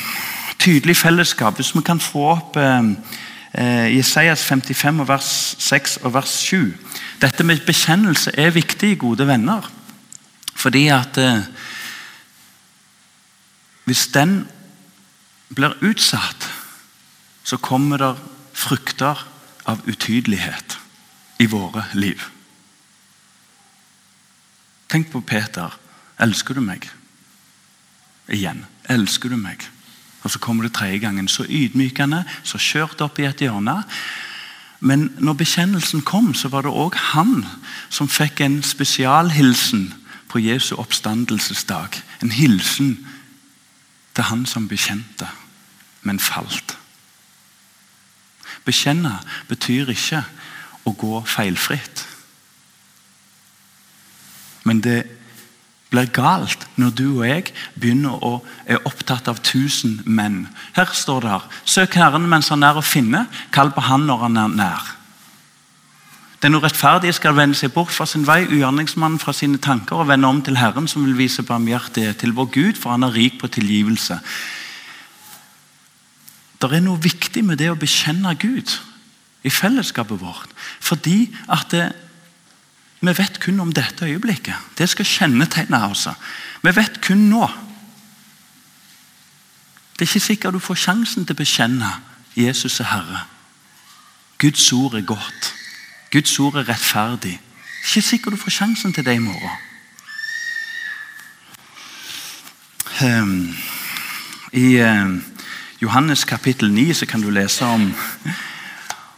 tydelig 0.58 0.96
fellesskap. 0.96 1.56
Hvis 1.56 1.72
vi 1.74 1.82
kan 1.82 2.00
få 2.00 2.26
opp 2.34 2.56
um, 2.60 2.92
Jesajas 3.54 4.42
55, 4.44 5.08
vers 5.08 5.56
6 5.58 5.96
og 6.04 6.14
vers 6.14 6.34
7. 6.44 6.74
Dette 7.22 7.44
med 7.44 7.64
bekjennelse 7.66 8.34
er 8.36 8.52
viktig, 8.54 8.98
gode 9.00 9.26
venner. 9.26 9.64
Fordi 10.54 10.88
at 10.88 11.18
eh, 11.18 11.42
Hvis 13.88 14.06
den 14.12 14.48
blir 15.54 15.72
utsatt, 15.80 16.50
så 17.42 17.56
kommer 17.56 17.96
det 17.96 18.16
frukter 18.52 19.22
av 19.64 19.80
utydelighet 19.88 20.76
i 21.40 21.46
våre 21.46 21.86
liv. 21.94 22.20
Tenk 24.88 25.08
på 25.12 25.22
Peter. 25.24 25.72
Elsker 26.20 26.54
du 26.54 26.60
meg? 26.60 26.84
Igjen. 28.28 28.66
Elsker 28.84 29.32
du 29.32 29.38
meg? 29.40 29.64
Og 30.28 30.32
Så 30.32 30.38
kommer 30.38 30.62
det 30.62 30.72
tredje 30.72 30.98
gangen. 30.98 31.28
Så 31.28 31.46
ydmykende, 31.48 32.24
så 32.44 32.58
kjørt 32.58 33.00
opp 33.00 33.18
i 33.18 33.24
et 33.24 33.40
hjørne. 33.40 33.82
Men 34.80 35.12
når 35.18 35.32
bekjennelsen 35.32 36.02
kom, 36.02 36.34
så 36.34 36.48
var 36.52 36.62
det 36.62 36.70
òg 36.70 36.98
han 37.14 37.46
som 37.88 38.08
fikk 38.08 38.40
en 38.44 38.58
spesialhilsen 38.62 39.94
på 40.28 40.38
Jesu 40.38 40.74
oppstandelsesdag. 40.76 41.96
En 42.22 42.30
hilsen 42.30 43.08
til 44.14 44.24
han 44.24 44.44
som 44.46 44.68
bekjente, 44.68 45.30
men 46.02 46.20
falt. 46.20 46.76
Bekjenne 48.68 49.16
betyr 49.48 49.88
ikke 49.96 50.26
å 50.84 50.92
gå 50.92 51.24
feilfritt. 51.24 52.04
Men 54.68 54.84
det 54.84 55.06
blir 55.90 56.10
galt 56.12 56.66
når 56.76 56.92
du 56.96 57.06
og 57.08 57.24
jeg 57.26 57.48
begynner 57.80 58.20
å 58.24 58.34
er 58.68 58.84
opptatt 58.88 59.28
av 59.30 59.40
tusen 59.44 59.98
menn. 60.04 60.46
Her 60.76 60.92
står 60.92 61.24
det 61.24 61.32
her 61.32 61.48
Søk 61.64 61.96
Herren 61.96 62.28
mens 62.28 62.50
han 62.52 62.66
er 62.66 62.76
å 62.76 62.84
finne, 62.84 63.26
kall 63.54 63.72
på 63.72 63.84
Han 63.88 64.06
når 64.08 64.24
han 64.26 64.36
er 64.36 64.54
nær. 64.60 64.94
Den 66.42 66.54
urettferdige 66.54 67.16
skal 67.16 67.34
vende 67.34 67.56
seg 67.58 67.72
bort 67.74 67.90
fra 67.90 68.06
sin 68.06 68.26
vei, 68.26 68.44
ugjerningsmannen 68.46 69.18
fra 69.18 69.32
sine 69.34 69.58
tanker, 69.58 69.98
og 69.98 70.10
vende 70.10 70.28
om 70.28 70.42
til 70.42 70.58
Herren, 70.60 70.86
som 70.86 71.02
vil 71.02 71.16
vise 71.18 71.42
barmhjertighet 71.42 72.20
til 72.20 72.34
vår 72.36 72.52
Gud, 72.54 72.78
for 72.78 72.94
han 72.94 73.02
er 73.02 73.16
rik 73.16 73.40
på 73.40 73.50
tilgivelse. 73.50 74.20
Det 76.62 76.70
er 76.70 76.84
noe 76.84 77.00
viktig 77.02 77.42
med 77.46 77.58
det 77.58 77.72
å 77.72 77.78
bekjenne 77.78 78.36
Gud 78.38 78.70
i 79.46 79.50
fellesskapet 79.50 80.20
vårt. 80.20 80.54
Fordi 80.82 81.28
at 81.50 81.74
det, 81.74 81.88
vi 83.00 83.14
vet 83.18 83.40
kun 83.40 83.60
om 83.60 83.72
dette 83.72 84.04
øyeblikket. 84.04 84.54
Det 84.78 84.88
skal 84.88 85.06
kjennetegne 85.06 85.84
oss. 85.86 86.08
Vi 86.62 86.76
vet 86.76 87.00
kun 87.00 87.28
nå. 87.30 87.46
Det 89.98 90.04
er 90.04 90.10
ikke 90.10 90.20
sikkert 90.20 90.54
du 90.54 90.58
får 90.58 90.74
sjansen 90.74 91.26
til 91.26 91.34
å 91.34 91.38
bekjenne 91.38 91.90
Jesus 92.36 92.80
er 92.80 92.90
Herre. 92.92 93.24
Guds 94.38 94.72
ord 94.72 94.94
er 94.94 95.02
godt. 95.02 95.54
Guds 96.12 96.38
ord 96.38 96.54
er 96.54 96.68
rettferdig. 96.68 97.38
Det 97.38 97.94
er 97.94 97.96
ikke 97.96 98.08
sikkert 98.08 98.32
du 98.32 98.38
får 98.38 98.50
sjansen 98.50 98.92
til 98.92 99.04
det 99.04 99.14
i 99.14 99.22
morgen. 99.22 99.50
Um, 103.02 103.56
I 104.52 104.80
uh, 104.82 105.18
Johannes 105.82 106.24
kapittel 106.24 106.70
9 106.72 106.94
så 106.94 107.06
kan 107.06 107.22
du 107.22 107.30
lese 107.30 107.64
om, 107.64 107.94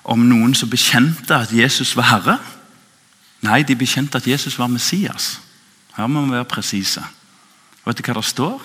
om 0.05 0.19
noen 0.19 0.55
som 0.55 0.71
bekjente 0.71 1.37
at 1.37 1.53
Jesus 1.53 1.97
var 1.97 2.09
Herre. 2.09 2.38
Nei, 3.40 3.62
de 3.62 3.76
bekjente 3.76 4.18
at 4.18 4.26
Jesus 4.26 4.59
var 4.59 4.66
Messias. 4.66 5.40
Her 5.96 6.07
må 6.07 6.24
vi 6.24 6.37
være 6.37 6.44
presise. 6.44 7.03
Vet 7.87 7.98
du 7.98 8.05
hva 8.05 8.20
det 8.20 8.24
står? 8.29 8.62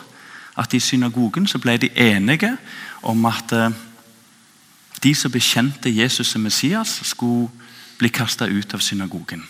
At 0.57 0.73
I 0.73 0.79
synagogen 0.79 1.47
så 1.47 1.59
ble 1.59 1.77
de 1.77 1.89
enige 1.95 2.57
om 3.03 3.25
at 3.25 3.51
eh, 3.55 3.71
de 5.03 5.15
som 5.15 5.31
bekjente 5.31 5.91
Jesus 5.91 6.27
som 6.27 6.41
Messias, 6.41 6.99
skulle 7.03 7.49
bli 7.97 8.09
kasta 8.09 8.47
ut 8.47 8.73
av 8.73 8.79
synagogen. 8.79 9.43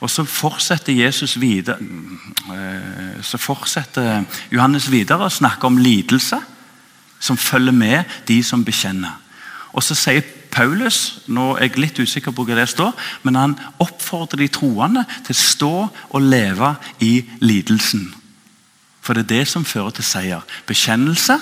Og 0.00 0.10
Så 0.10 0.24
fortsetter 0.24 0.92
Jesus 0.92 1.40
videre, 1.40 1.78
eh, 2.52 3.22
så 3.22 3.38
fortsetter 3.38 4.24
Johannes 4.52 4.90
videre 4.90 5.24
å 5.24 5.32
snakke 5.32 5.66
om 5.66 5.78
lidelse 5.78 6.40
som 7.20 7.36
følger 7.36 7.72
med 7.72 8.04
de 8.28 8.42
som 8.42 8.64
bekjenner. 8.64 9.20
Og 9.72 9.82
Så 9.82 9.94
sier 9.94 10.22
Paulus 10.54 11.24
nå 11.26 11.54
er 11.56 11.68
jeg 11.68 11.80
litt 11.82 11.98
usikker 11.98 12.34
på 12.34 12.44
hva 12.46 12.56
det 12.58 12.68
står, 12.70 12.92
men 13.26 13.38
han 13.38 13.56
oppfordrer 13.82 14.44
de 14.44 14.50
troende 14.54 15.02
til 15.26 15.34
å 15.34 15.40
stå 15.40 15.72
og 16.14 16.20
leve 16.22 16.74
i 17.02 17.16
lidelsen. 17.42 18.06
For 19.04 19.16
det 19.16 19.26
er 19.26 19.32
det 19.34 19.48
som 19.50 19.66
fører 19.68 19.96
til 19.98 20.06
seier. 20.06 20.46
Bekjennelse, 20.68 21.36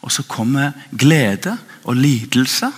og 0.00 0.12
så 0.12 0.24
kommer 0.28 0.76
glede 0.92 1.56
og 1.84 1.96
lidelse. 1.98 2.70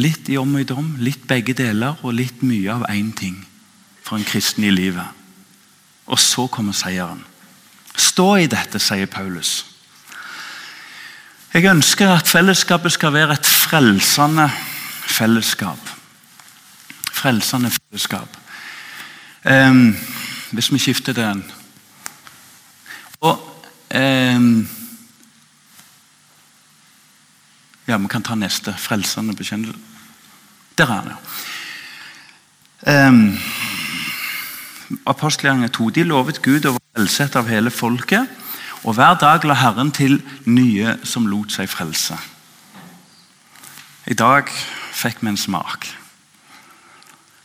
Litt 0.00 0.28
i 0.32 0.38
om 0.40 0.54
og 0.56 0.64
i 0.64 0.68
dom, 0.68 0.94
litt 1.04 1.26
begge 1.28 1.54
deler 1.56 2.00
og 2.02 2.16
litt 2.16 2.42
mye 2.44 2.72
av 2.72 2.88
én 2.90 3.12
ting 3.16 3.36
for 4.02 4.16
en 4.16 4.26
kristen 4.26 4.64
i 4.64 4.72
livet. 4.72 5.20
Og 6.08 6.18
så 6.18 6.48
kommer 6.50 6.74
seieren. 6.76 7.22
Stå 7.92 8.34
i 8.40 8.48
dette, 8.50 8.80
sier 8.80 9.06
Paulus. 9.06 9.71
Jeg 11.52 11.68
ønsker 11.68 12.08
at 12.08 12.28
fellesskapet 12.28 12.92
skal 12.92 13.12
være 13.12 13.34
et 13.36 13.46
frelsende 13.46 14.46
fellesskap. 15.04 15.90
Frelsende 17.12 17.70
fellesskap. 17.70 18.36
Um, 19.44 19.96
hvis 20.52 20.72
vi 20.72 20.78
skifter 20.78 21.12
den 21.12 21.44
Og 23.20 23.38
um, 23.94 24.68
Ja, 27.86 27.96
vi 27.96 28.08
kan 28.08 28.22
ta 28.22 28.34
neste. 28.34 28.74
Frelsende 28.78 29.36
bekjennelse. 29.36 29.78
Der 30.78 30.84
er 30.84 31.00
han, 31.02 31.10
ja. 32.86 33.08
Um, 33.08 33.38
Apostelgjerningen 35.06 35.70
2. 35.70 35.90
De 35.90 36.04
lovet 36.04 36.42
Gud 36.42 36.64
å 36.64 36.72
være 36.78 37.02
velset 37.02 37.36
av 37.36 37.48
hele 37.48 37.70
folket. 37.70 38.41
Og 38.82 38.94
hver 38.94 39.14
dag 39.14 39.44
la 39.46 39.54
Herren 39.54 39.92
til 39.94 40.18
nye 40.44 40.96
som 41.06 41.26
lot 41.30 41.54
seg 41.54 41.70
frelse. 41.70 42.16
I 44.10 44.14
dag 44.18 44.50
fikk 44.92 45.22
vi 45.22 45.30
en 45.30 45.38
smak. 45.38 45.86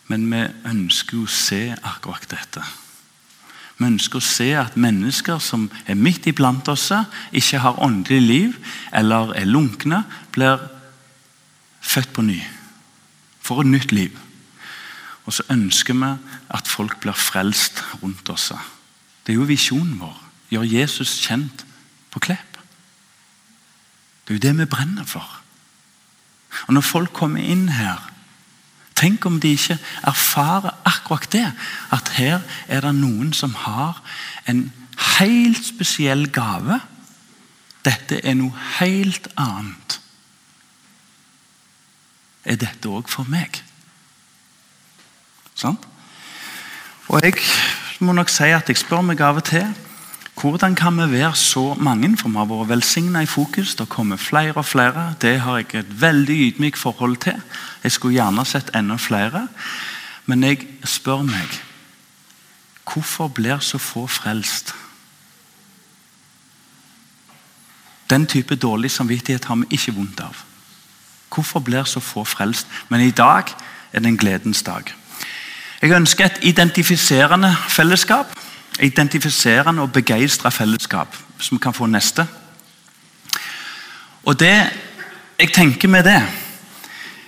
Men 0.09 0.25
vi 0.31 0.41
ønsker 0.65 1.21
å 1.21 1.29
se 1.29 1.61
akkurat 1.77 2.25
dette. 2.31 2.63
Vi 3.77 3.85
ønsker 3.85 4.17
å 4.17 4.25
se 4.25 4.47
at 4.57 4.79
mennesker 4.79 5.37
som 5.43 5.67
er 5.85 5.99
midt 5.99 6.25
iblant 6.25 6.67
oss, 6.73 6.89
ikke 7.29 7.61
har 7.61 7.81
åndelig 7.85 8.21
liv 8.23 8.57
eller 8.89 9.35
er 9.37 9.45
lunkne, 9.45 10.01
blir 10.33 10.63
født 11.81 12.15
på 12.15 12.25
ny. 12.25 12.39
For 13.45 13.61
et 13.61 13.69
nytt 13.69 13.93
liv. 13.93 14.15
Og 15.27 15.35
så 15.37 15.45
ønsker 15.53 15.93
vi 15.93 16.15
at 16.49 16.67
folk 16.71 16.97
blir 17.03 17.13
frelst 17.13 17.83
rundt 18.01 18.29
oss. 18.33 18.49
Det 19.21 19.35
er 19.35 19.37
jo 19.37 19.45
visjonen 19.45 19.99
vår. 20.01 20.26
Gjør 20.49 20.63
Jesus 20.63 21.17
kjent 21.25 21.65
på 22.11 22.19
Klepp. 22.23 22.59
Det 24.27 24.33
er 24.33 24.39
jo 24.39 24.43
det 24.43 24.57
vi 24.57 24.65
brenner 24.65 25.05
for. 25.07 25.41
Og 26.67 26.73
Når 26.73 26.81
folk 26.81 27.13
kommer 27.13 27.41
inn 27.43 27.69
her 27.69 28.13
Tenk 28.97 29.25
om 29.29 29.35
de 29.37 29.51
ikke 29.53 29.77
erfarer 30.09 30.73
akkurat 30.85 31.27
det. 31.31 31.51
At 31.93 32.09
her 32.17 32.39
er 32.67 32.81
det 32.81 32.95
noen 32.97 33.29
som 33.33 33.53
har 33.53 34.01
en 34.49 34.71
helt 35.19 35.65
spesiell 35.65 36.31
gave. 36.33 36.79
Dette 37.85 38.17
er 38.25 38.33
noe 38.33 38.57
helt 38.79 39.29
annet. 39.37 39.99
Er 42.41 42.57
dette 42.57 42.89
òg 42.89 43.05
for 43.11 43.29
meg? 43.29 43.61
Sant? 45.53 45.85
Og 47.07 47.21
jeg 47.21 47.37
må 47.99 48.17
nok 48.17 48.33
si 48.33 48.49
at 48.49 48.65
jeg 48.65 48.81
spør 48.81 49.05
meg 49.05 49.21
av 49.21 49.43
og 49.43 49.45
til 49.45 49.69
hvordan 50.41 50.75
kan 50.75 50.97
vi 50.97 51.11
være 51.11 51.35
så 51.35 51.73
mange? 51.73 52.17
For 52.17 52.29
vi 52.29 52.37
har 52.37 52.45
vært 52.45 52.69
velsigna 52.69 53.21
i 53.21 53.25
fokus. 53.25 53.75
Det 53.75 53.89
kommer 53.89 54.17
flere 54.17 54.53
og 54.53 54.65
flere. 54.65 55.15
Det 55.21 55.39
har 55.39 55.57
jeg 55.57 55.73
et 55.73 56.01
veldig 56.01 56.35
ydmykt 56.47 56.77
forhold 56.77 57.17
til. 57.17 57.41
Jeg 57.83 57.91
skulle 57.91 58.13
gjerne 58.13 58.45
sett 58.45 58.69
enda 58.75 58.95
flere. 58.95 59.47
Men 60.25 60.43
jeg 60.43 60.67
spør 60.83 61.23
meg 61.25 61.63
hvorfor 62.93 63.27
blir 63.27 63.59
så 63.59 63.77
få 63.77 64.07
frelst? 64.07 64.75
Den 68.09 68.25
type 68.25 68.55
dårlig 68.55 68.91
samvittighet 68.91 69.45
har 69.45 69.55
vi 69.55 69.65
ikke 69.69 69.93
vondt 69.93 70.19
av. 70.19 70.35
Hvorfor 71.33 71.59
blir 71.59 71.83
så 71.83 71.99
få 71.99 72.23
frelst? 72.23 72.67
Men 72.89 73.01
i 73.01 73.11
dag 73.11 73.43
er 73.93 73.99
det 73.99 74.07
en 74.07 74.17
gledens 74.17 74.63
dag. 74.63 74.93
Jeg 75.81 75.91
ønsker 75.91 76.25
et 76.25 76.39
identifiserende 76.41 77.55
fellesskap. 77.69 78.46
Identifiserende 78.79 79.81
og 79.81 79.93
begeistra 79.93 80.49
fellesskap. 80.49 81.15
Vi 81.51 81.57
kan 81.57 81.73
få 81.73 81.85
neste. 81.85 82.27
Og 84.23 84.39
det 84.39 84.69
jeg 85.39 85.53
tenker 85.53 85.87
med 85.87 86.03
det, 86.03 86.21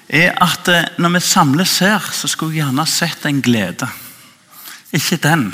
er 0.09 0.31
at 0.41 0.67
eh, 0.67 0.87
når 0.97 1.09
vi 1.09 1.19
samles 1.19 1.79
her, 1.79 1.99
så 2.11 2.27
skulle 2.27 2.55
jeg 2.55 2.63
gjerne 2.63 2.85
sett 2.89 3.25
en 3.25 3.41
glede. 3.41 3.87
Ikke 4.93 5.17
den. 5.21 5.53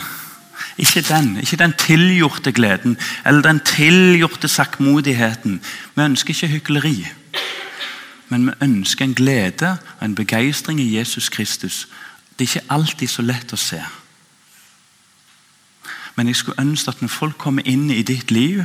Ikke 0.77 1.01
den 1.01 1.37
ikke 1.39 1.55
den 1.55 1.73
tilgjorte 1.79 2.51
gleden 2.51 2.97
eller 3.25 3.41
den 3.41 3.59
tilgjorte 3.59 4.47
sakkmodigheten. 4.47 5.61
Vi 5.95 6.01
ønsker 6.01 6.33
ikke 6.33 6.47
hykleri. 6.47 7.07
Men 8.29 8.47
vi 8.47 8.51
ønsker 8.61 9.05
en 9.05 9.13
glede 9.13 9.77
og 9.99 10.05
en 10.05 10.15
begeistring 10.15 10.79
i 10.79 10.97
Jesus 10.97 11.29
Kristus. 11.29 11.87
Det 12.39 12.47
er 12.47 12.55
ikke 12.55 12.73
alltid 12.73 13.07
så 13.07 13.21
lett 13.21 13.53
å 13.53 13.59
se. 13.59 13.79
Men 16.15 16.27
jeg 16.27 16.35
skulle 16.39 16.61
ønske 16.61 16.93
at 16.93 17.01
når 17.01 17.11
folk 17.11 17.37
kommer 17.37 17.65
inn 17.67 17.89
i 17.91 18.03
ditt 18.07 18.31
liv, 18.31 18.63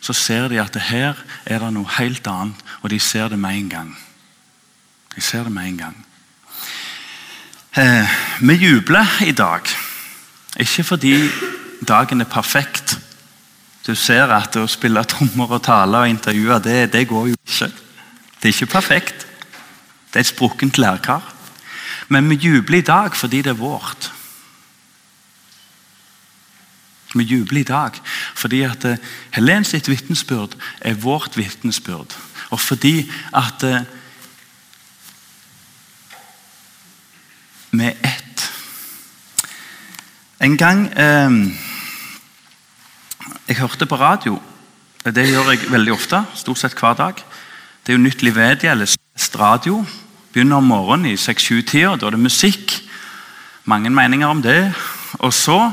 så 0.00 0.14
ser 0.14 0.48
de 0.48 0.60
at 0.62 0.76
her 0.90 1.18
er 1.46 1.58
det 1.58 1.72
noe 1.74 1.98
helt 1.98 2.26
annet, 2.30 2.58
og 2.82 2.90
de 2.90 3.00
ser 3.02 3.28
det 3.28 3.38
med 3.38 3.58
en 3.58 3.68
gang. 3.68 3.92
De 5.16 5.20
ser 5.20 5.44
det 5.44 5.52
med 5.52 5.68
en 5.68 5.78
gang. 5.78 5.96
Eh, 7.76 8.08
vi 8.40 8.54
jubler 8.54 9.22
i 9.26 9.32
dag. 9.32 9.66
Ikke 10.60 10.84
fordi 10.84 11.16
dagen 11.88 12.20
er 12.20 12.30
perfekt. 12.30 12.98
Du 13.86 13.94
ser 13.98 14.30
at 14.30 14.56
å 14.56 14.68
spille 14.70 15.02
trommer 15.04 15.56
og 15.56 15.62
tale 15.66 16.04
og 16.04 16.08
intervjue, 16.08 16.60
det, 16.62 16.92
det 16.92 17.06
går 17.10 17.32
jo 17.32 17.38
ikke. 17.38 17.70
Det 18.38 18.50
er 18.50 18.54
ikke 18.54 18.74
perfekt. 18.78 19.26
Det 20.12 20.20
er 20.20 20.26
et 20.26 20.30
sprukkent 20.30 20.78
lærkar. 20.78 21.24
Men 22.08 22.28
vi 22.30 22.36
jubler 22.36 22.78
i 22.78 22.86
dag 22.86 23.16
fordi 23.16 23.42
det 23.42 23.54
er 23.54 23.58
vårt. 23.58 24.12
Vi 27.14 27.24
jubler 27.24 27.60
i 27.60 27.68
dag 27.68 27.98
fordi 28.34 28.62
at 28.66 28.84
uh, 28.84 28.96
Helen 29.36 29.64
sitt 29.64 29.88
vitnesbyrd 29.88 30.56
er 30.80 30.94
vårt 30.94 31.36
vitnesbyrd. 31.36 32.16
Og 32.50 32.60
fordi 32.60 33.10
at 33.36 33.64
uh, 33.64 33.80
vi 37.72 37.84
er 37.84 38.00
ett. 38.04 38.48
En 40.40 40.56
gang 40.56 40.86
uh, 40.88 41.52
Jeg 43.48 43.56
hørte 43.58 43.86
på 43.86 43.96
radio. 43.96 44.40
Det 45.04 45.28
gjør 45.28 45.50
jeg 45.50 45.70
veldig 45.70 45.92
ofte. 45.92 46.24
Stort 46.34 46.58
sett 46.58 46.78
hver 46.78 46.94
dag. 46.94 47.14
Det 47.82 47.92
er 47.92 47.98
jo 47.98 48.02
Nytt 48.02 48.22
Livedia 48.22 48.70
eller 48.70 48.96
Radio. 49.38 49.84
Begynner 50.32 50.56
om 50.56 50.64
morgenen 50.70 51.10
i 51.10 51.16
6-7-tida. 51.18 51.96
Da 51.98 52.06
er 52.06 52.14
det 52.14 52.22
musikk. 52.22 52.76
Mange 53.64 53.90
meninger 53.90 54.26
om 54.26 54.42
det. 54.42 54.72
Og 55.18 55.34
så 55.34 55.72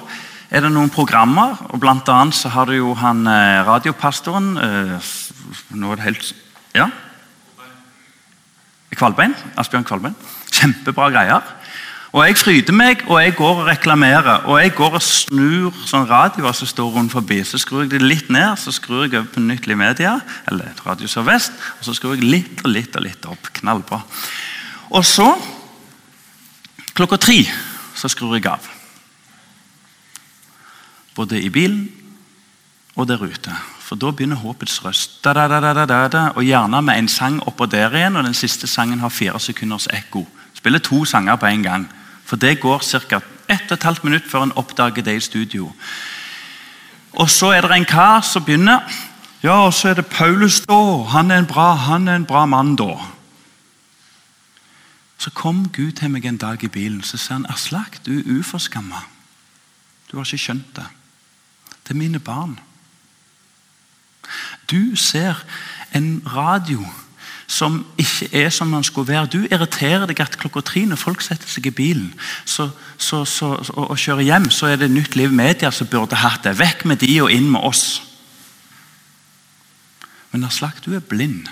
er 0.50 0.66
det 0.66 0.72
noen 0.74 0.90
programmer. 0.94 1.60
og 1.70 1.82
Blant 1.82 2.10
annet 2.10 2.38
så 2.38 2.50
har 2.54 2.70
du 2.70 2.78
jo 2.78 2.96
han 2.98 3.26
eh, 3.30 3.62
radiopastoren 3.68 4.56
eh, 4.58 5.14
Nå 5.78 5.92
er 5.94 6.00
det 6.00 6.08
helt 6.08 6.34
Ja? 6.78 6.90
Kvalbein. 9.00 9.36
Asbjørn 9.58 9.86
Kvalbein. 9.86 10.16
Kjempebra 10.52 11.10
greier. 11.14 11.46
Og 12.10 12.26
Jeg 12.26 12.38
fryder 12.42 12.74
meg, 12.74 13.04
og 13.06 13.20
jeg 13.22 13.36
går 13.38 13.60
og 13.62 13.68
reklamerer. 13.68 14.48
Og 14.50 14.58
jeg 14.64 14.74
går 14.74 14.98
og 14.98 15.04
snur 15.06 15.76
sånn 15.86 16.08
radioer 16.10 16.58
som 16.58 16.68
står 16.68 16.90
rundt 16.96 17.14
forbi. 17.14 17.38
Så 17.46 17.62
skrur 17.62 17.84
jeg 17.86 17.92
det 17.94 18.02
litt 18.02 18.32
ned, 18.34 18.58
så 18.58 18.74
skrur 18.74 19.06
jeg 19.06 19.14
over 19.14 19.30
på 19.36 19.44
Nytt 19.46 19.70
Media, 19.78 20.16
eller 20.50 20.74
Radio 20.88 21.08
Sør-Vest, 21.08 21.54
og 21.78 21.86
så 21.86 21.94
skrur 21.94 22.18
jeg 22.18 22.26
litt 22.26 22.66
og 22.66 22.74
litt 22.74 22.98
og 22.98 23.06
litt 23.06 23.30
opp. 23.30 23.54
Knallbra. 23.62 24.02
Og 24.90 25.06
så, 25.06 25.30
klokka 26.98 27.22
tre, 27.22 27.44
så 27.94 28.10
skrur 28.10 28.34
jeg 28.40 28.50
av. 28.50 28.79
Både 31.16 31.42
i 31.42 31.50
bilen 31.50 31.92
og 32.96 33.08
der 33.08 33.22
ute. 33.24 33.56
For 33.80 33.96
da 33.96 34.12
begynner 34.12 34.36
håpets 34.36 34.86
røst. 34.86 35.24
Da, 35.24 35.34
da, 35.34 35.48
da, 35.50 36.30
Og 36.36 36.44
gjerne 36.44 36.82
med 36.82 36.98
en 36.98 37.08
sang 37.08 37.42
oppå 37.48 37.66
der 37.66 37.96
igjen, 37.96 38.16
og 38.16 38.24
den 38.24 38.34
siste 38.34 38.68
sangen 38.68 39.00
har 39.00 39.10
fire 39.10 39.40
sekunders 39.40 39.88
ekko. 39.94 40.28
Spiller 40.54 40.80
to 40.80 41.06
sanger 41.06 41.36
på 41.36 41.46
en 41.46 41.64
gang. 41.64 41.90
For 42.26 42.36
det 42.36 42.60
går 42.60 42.80
ca. 42.84 43.20
1 43.50 43.80
12 43.80 43.98
minutt 44.04 44.24
før 44.30 44.44
en 44.44 44.52
oppdager 44.56 45.02
det 45.02 45.16
i 45.16 45.20
studio. 45.20 45.72
Og 47.12 47.30
så 47.30 47.52
er 47.52 47.62
det 47.62 47.72
en 47.72 47.86
kar 47.86 48.22
som 48.22 48.44
begynner. 48.46 48.80
Ja, 49.44 49.66
og 49.66 49.74
så 49.74 49.90
er 49.90 49.94
det 49.94 50.06
Paulus 50.06 50.60
da. 50.62 51.04
Han 51.10 51.32
er 51.32 51.38
en 51.38 51.48
bra, 51.48 51.74
han 51.74 52.08
er 52.08 52.16
en 52.16 52.26
bra 52.26 52.46
mann 52.46 52.76
da. 52.76 52.98
Så 55.18 55.32
kom 55.32 55.70
Gud 55.70 55.92
til 55.92 56.12
meg 56.12 56.26
en 56.26 56.38
dag 56.38 56.64
i 56.64 56.68
bilen 56.68 57.02
så 57.04 57.18
sier 57.18 57.40
han, 57.40 57.50
Aslak, 57.50 58.00
du 58.06 58.20
er 58.20 58.40
uforskamma. 58.40 59.02
Du 60.12 60.18
har 60.18 60.26
ikke 60.26 60.38
skjønt 60.38 60.76
det. 60.76 60.86
Er 61.90 61.98
mine 61.98 62.20
barn. 62.20 62.60
Du 64.70 64.96
ser 64.96 65.46
en 65.96 66.22
radio 66.36 66.86
som 67.50 67.86
ikke 67.98 68.30
er 68.44 68.50
som 68.54 68.72
den 68.72 68.84
skulle 68.84 69.08
være. 69.10 69.26
Du 69.26 69.40
irriterer 69.50 70.06
deg 70.06 70.20
at 70.22 70.38
klokka 70.38 70.62
tre 70.62 70.84
når 70.86 71.02
folk 71.02 71.24
setter 71.26 71.50
seg 71.50 71.72
i 71.72 71.74
bilen 71.74 72.12
så, 72.46 72.70
så, 72.98 73.24
så, 73.26 73.56
og, 73.74 73.90
og, 73.90 73.98
kjører 73.98 74.28
hjem, 74.28 74.50
så 74.54 74.70
er 74.70 74.78
det 74.78 74.92
Nytt 74.94 75.18
Liv 75.18 75.34
Media 75.34 75.72
som 75.74 75.90
burde 75.90 76.20
hatt 76.22 76.46
det. 76.46 76.60
Vekk 76.60 76.86
med 76.86 77.02
de 77.02 77.16
og 77.24 77.34
inn 77.34 77.50
med 77.50 77.66
oss. 77.66 78.04
Men 80.30 80.46
Aslak, 80.46 80.84
du 80.86 80.94
er 80.94 81.02
blind. 81.02 81.50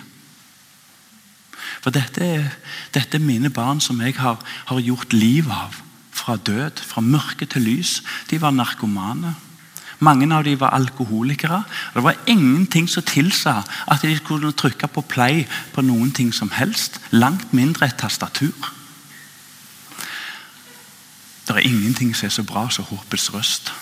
For 1.82 1.94
dette 1.94 2.22
er, 2.22 2.46
dette 2.94 3.18
er 3.18 3.26
mine 3.26 3.50
barn 3.50 3.82
som 3.82 3.98
jeg 4.06 4.20
har, 4.22 4.38
har 4.70 4.86
gjort 4.86 5.18
liv 5.18 5.50
av. 5.50 5.82
Fra 6.14 6.38
død, 6.38 6.82
fra 6.86 7.02
mørke 7.02 7.50
til 7.50 7.66
lys. 7.66 8.02
De 8.30 8.38
var 8.42 8.54
narkomane. 8.54 9.34
Mange 10.00 10.36
av 10.36 10.44
dem 10.44 10.60
var 10.60 10.70
alkoholikere. 10.70 11.64
Det 11.94 12.04
var 12.04 12.16
ingenting 12.28 12.90
som 12.90 13.04
tilsa 13.04 13.62
at 13.88 14.02
de 14.02 14.20
kunne 14.20 14.52
trykke 14.52 14.88
på 14.88 15.02
play 15.02 15.48
på 15.74 15.82
noen 15.82 16.12
ting 16.12 16.34
som 16.34 16.52
helst. 16.54 17.02
Langt 17.12 17.54
mindre 17.54 17.86
et 17.86 17.98
tastatur. 17.98 18.74
Det 21.48 21.56
er 21.56 21.66
ingenting 21.66 22.16
som 22.16 22.26
er 22.26 22.30
så 22.30 22.44
bra 22.44 22.70
som 22.70 22.86
håpets 22.86 23.34
røst. 23.34 23.74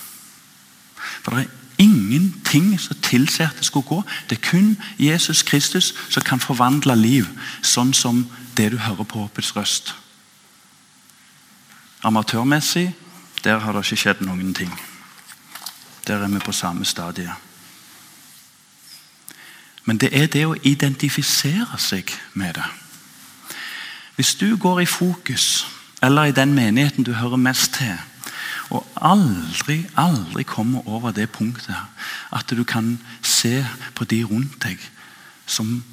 For 1.21 1.31
det 1.31 1.45
er 1.45 1.83
ingenting 1.83 2.79
som 2.79 2.97
tilsier 3.01 3.49
at 3.49 3.57
det 3.57 3.65
skulle 3.65 3.87
gå. 3.87 4.03
Det 4.29 4.37
er 4.37 4.49
kun 4.49 4.77
Jesus 4.99 5.43
Kristus 5.43 5.93
som 6.09 6.23
kan 6.23 6.39
forvandle 6.39 6.95
liv, 6.95 7.25
sånn 7.61 7.93
som 7.93 8.27
det 8.57 8.71
du 8.71 8.77
hører 8.77 9.03
på 9.03 9.19
håpets 9.19 9.55
røst. 9.55 9.95
Amatørmessig 12.03 12.93
der 13.43 13.59
har 13.59 13.73
det 13.73 13.83
ikke 13.85 14.01
skjedd 14.01 14.21
noen 14.25 14.53
ting. 14.53 14.71
Der 16.07 16.23
er 16.23 16.27
vi 16.27 16.39
på 16.39 16.51
samme 16.51 16.85
stadie. 16.85 17.33
Men 19.85 19.97
det 19.97 20.09
er 20.17 20.27
det 20.27 20.45
å 20.45 20.57
identifisere 20.63 21.77
seg 21.77 22.09
med 22.33 22.57
det. 22.57 22.65
Hvis 24.15 24.35
du 24.35 24.57
går 24.57 24.79
i 24.79 24.85
fokus, 24.85 25.67
eller 26.01 26.25
i 26.25 26.35
den 26.35 26.53
menigheten 26.53 27.03
du 27.03 27.13
hører 27.13 27.37
mest 27.37 27.73
til, 27.73 27.97
og 28.69 28.87
aldri, 28.95 29.85
aldri 29.97 30.43
kommer 30.43 30.87
over 30.87 31.11
det 31.11 31.29
punktet 31.29 31.75
at 32.33 32.49
du 32.49 32.63
kan 32.63 32.97
se 33.21 33.65
på 33.95 34.05
de 34.09 34.23
rundt 34.25 34.57
deg 34.63 34.81
som 35.45 35.83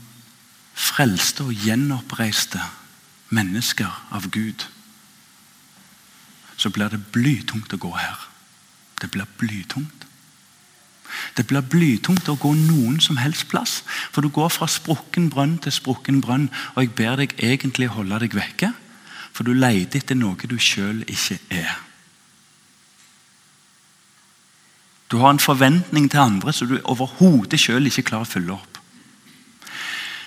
frelste 0.73 1.45
og 1.45 1.53
gjenoppreiste 1.53 2.61
mennesker 3.29 3.91
av 4.11 4.31
Gud, 4.33 4.65
så 6.57 6.71
blir 6.71 6.89
det 6.89 7.05
blytungt 7.13 7.75
å 7.75 7.81
gå 7.81 7.93
her. 7.97 8.29
Det 9.01 9.11
blir 9.11 9.29
blytungt. 9.39 10.02
Det 11.37 11.47
blir 11.49 11.65
blytungt 11.65 12.29
å 12.29 12.39
gå 12.41 12.53
noen 12.57 13.01
som 13.01 13.21
helst 13.21 13.49
plass. 13.51 13.81
For 14.13 14.25
du 14.25 14.31
går 14.33 14.53
fra 14.53 14.69
sprukken 14.71 15.31
brønn 15.33 15.59
til 15.63 15.75
sprukken 15.75 16.21
brønn. 16.25 16.51
Og 16.75 16.85
jeg 16.85 16.95
ber 16.99 17.23
deg 17.23 17.37
egentlig 17.39 17.93
holde 17.95 18.21
deg 18.25 18.37
vekke, 18.37 18.73
for 19.33 19.49
du 19.49 19.55
leter 19.57 20.03
etter 20.03 20.19
noe 20.19 20.49
du 20.49 20.59
sjøl 20.61 21.05
ikke 21.09 21.39
er. 21.63 21.73
Du 25.13 25.19
har 25.21 25.35
en 25.35 25.43
forventning 25.43 26.11
til 26.11 26.23
andre 26.23 26.53
som 26.57 26.69
du 26.71 26.79
overhodet 26.89 27.61
sjøl 27.61 27.89
ikke 27.91 28.07
klarer 28.09 28.25
å 28.25 28.33
følge 28.33 28.55
opp. 28.55 28.79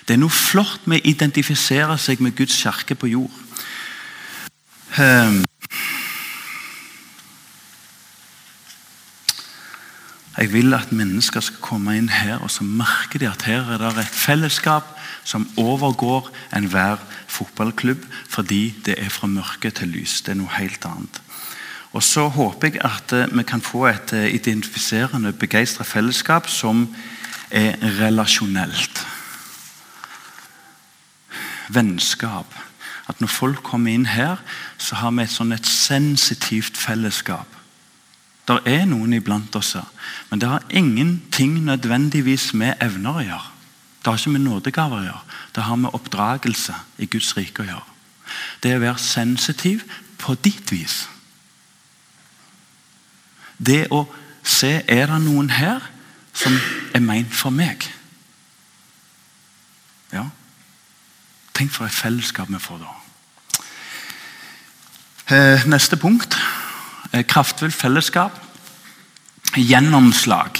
Det 0.06 0.14
er 0.14 0.20
noe 0.22 0.30
flott 0.30 0.84
med 0.86 1.02
å 1.02 1.10
identifisere 1.10 1.96
seg 1.98 2.22
med 2.22 2.36
Guds 2.38 2.54
kirke 2.62 2.94
på 2.94 3.10
jord. 3.10 3.42
Um, 4.94 5.42
Jeg 10.36 10.52
vil 10.52 10.74
at 10.76 10.92
mennesker 10.92 11.40
skal 11.40 11.62
komme 11.64 11.94
inn 11.96 12.10
her 12.12 12.42
og 12.44 12.50
så 12.52 12.64
merker 12.64 13.22
de 13.22 13.28
at 13.30 13.46
her 13.48 13.70
er 13.72 13.80
det 13.80 14.02
et 14.02 14.18
fellesskap 14.20 14.90
som 15.24 15.46
overgår 15.56 16.28
enhver 16.56 17.00
fotballklubb 17.26 18.04
fordi 18.28 18.74
det 18.84 18.98
er 19.00 19.08
fra 19.08 19.30
mørke 19.32 19.70
til 19.72 19.88
lys. 19.88 20.20
Det 20.20 20.34
er 20.34 20.40
noe 20.42 20.58
helt 20.58 20.84
annet. 20.84 21.22
Og 21.96 22.02
Så 22.02 22.28
håper 22.28 22.68
jeg 22.68 22.84
at 22.84 23.12
eh, 23.16 23.32
vi 23.32 23.42
kan 23.42 23.60
få 23.64 23.86
et 23.86 24.12
eh, 24.12 24.34
identifiserende, 24.34 25.32
begeistra 25.32 25.84
fellesskap 25.84 26.48
som 26.48 26.94
er 27.50 27.80
relasjonelt. 28.00 29.06
Vennskap. 31.68 32.52
At 33.08 33.20
når 33.20 33.28
folk 33.28 33.62
kommer 33.62 33.92
inn 33.92 34.06
her, 34.06 34.36
så 34.78 35.00
har 35.00 35.14
vi 35.16 35.24
et 35.24 35.32
sånn 35.32 35.56
et 35.56 35.66
sensitivt 35.66 36.76
fellesskap 36.76 37.55
det 38.46 38.60
er 38.70 38.84
noen 38.86 39.16
iblant 39.16 39.56
oss, 39.58 39.74
men 40.30 40.40
det 40.40 40.48
har 40.48 40.62
ingenting 40.70 41.58
nødvendigvis 41.66 42.52
med 42.54 42.78
evner 42.82 43.18
å 43.18 43.24
gjøre. 43.24 43.52
Det 43.98 44.12
har 44.12 44.20
ikke 44.20 44.36
med 44.36 44.44
nådegaver 44.44 45.00
å 45.00 45.06
gjøre. 45.08 45.36
Det 45.54 45.62
har 45.66 45.78
med 45.82 45.94
oppdragelse 45.98 46.74
i 47.02 47.08
Guds 47.10 47.32
rike 47.36 47.64
å 47.64 47.66
gjøre. 47.66 47.96
Det 48.62 48.70
er 48.70 48.78
å 48.78 48.84
være 48.84 49.02
sensitiv 49.02 49.82
på 50.22 50.36
ditt 50.44 50.70
vis. 50.70 51.08
Det 53.58 53.88
å 53.90 54.04
se 54.46 54.76
er 54.86 55.10
det 55.10 55.18
noen 55.24 55.50
her 55.50 55.82
som 56.36 56.54
er 56.94 57.02
meint 57.02 57.34
for 57.34 57.50
meg. 57.50 57.82
Ja. 60.12 60.28
Tenk 61.56 61.72
for 61.74 61.88
et 61.88 61.98
fellesskap 61.98 62.52
vi 62.52 62.60
får 62.62 62.84
da. 62.84 62.94
Eh, 65.34 65.66
neste 65.66 65.98
punkt. 65.98 66.36
Eh, 67.16 67.24
kraftfullt 67.24 67.74
fellesskap. 67.74 68.32
Gjennomslag. 69.56 70.58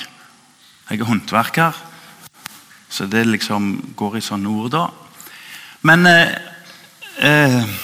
Jeg 0.88 1.00
er 1.00 1.04
håndverker, 1.04 1.72
så 2.88 3.06
det 3.06 3.26
liksom 3.26 3.92
går 3.96 4.16
i 4.16 4.22
sånne 4.24 4.48
ord, 4.48 4.70
da. 4.72 4.86
Men 5.82 6.06
eh, 6.06 6.32
eh, 7.20 7.76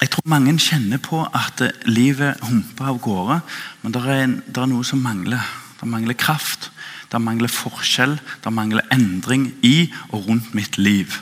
Jeg 0.00 0.10
tror 0.10 0.28
mange 0.28 0.52
kjenner 0.60 1.00
på 1.00 1.22
at 1.24 1.62
livet 1.88 2.40
humper 2.44 2.90
av 2.92 2.98
gårde, 3.00 3.40
men 3.82 3.92
det 3.92 4.02
er, 4.04 4.26
det 4.46 4.60
er 4.60 4.68
noe 4.68 4.84
som 4.84 5.00
mangler. 5.00 5.40
Det 5.80 5.88
mangler 5.88 6.14
kraft, 6.14 6.70
det 7.08 7.20
mangler 7.20 7.48
forskjell, 7.48 8.18
det 8.44 8.52
mangler 8.52 8.84
endring 8.92 9.48
i 9.64 9.88
og 10.10 10.28
rundt 10.28 10.52
mitt 10.54 10.76
liv. 10.78 11.16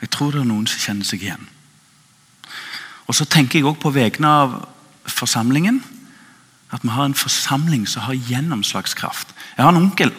Jeg 0.00 0.10
tror 0.10 0.34
det 0.34 0.42
er 0.42 0.50
noen 0.50 0.66
som 0.66 0.82
kjenner 0.82 1.06
seg 1.06 1.22
igjen. 1.22 1.46
Og 3.06 3.14
så 3.14 3.24
tenker 3.24 3.58
jeg 3.58 3.66
også 3.66 3.80
på 3.80 3.94
vegne 3.94 4.28
av 4.28 4.58
forsamlingen 5.06 5.82
at 6.70 6.82
vi 6.82 6.88
har 6.94 7.04
en 7.04 7.14
forsamling 7.14 7.88
som 7.88 8.02
har 8.06 8.14
gjennomslagskraft. 8.14 9.34
Jeg 9.56 9.64
har 9.64 9.72
en 9.72 9.82
onkel 9.82 10.12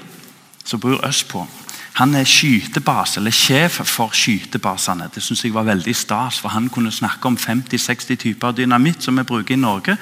som 0.66 0.80
bor 0.80 1.00
østpå. 1.08 1.48
Han 1.94 2.16
er 2.16 2.24
skytebase, 2.24 3.20
eller 3.20 3.32
sjef 3.36 3.82
for 3.84 4.14
skytebasene. 4.16 5.10
Det 5.16 5.24
synes 5.24 5.44
jeg 5.44 5.54
var 5.54 5.64
veldig 5.68 5.96
stas, 5.96 6.40
for 6.40 6.50
Han 6.50 6.70
kunne 6.70 6.92
snakke 6.92 7.28
om 7.28 7.38
50-60 7.38 8.16
typer 8.16 8.52
dynamitt 8.52 9.04
som 9.04 9.18
vi 9.18 9.24
bruker 9.24 9.54
i 9.54 9.60
Norge. 9.60 9.98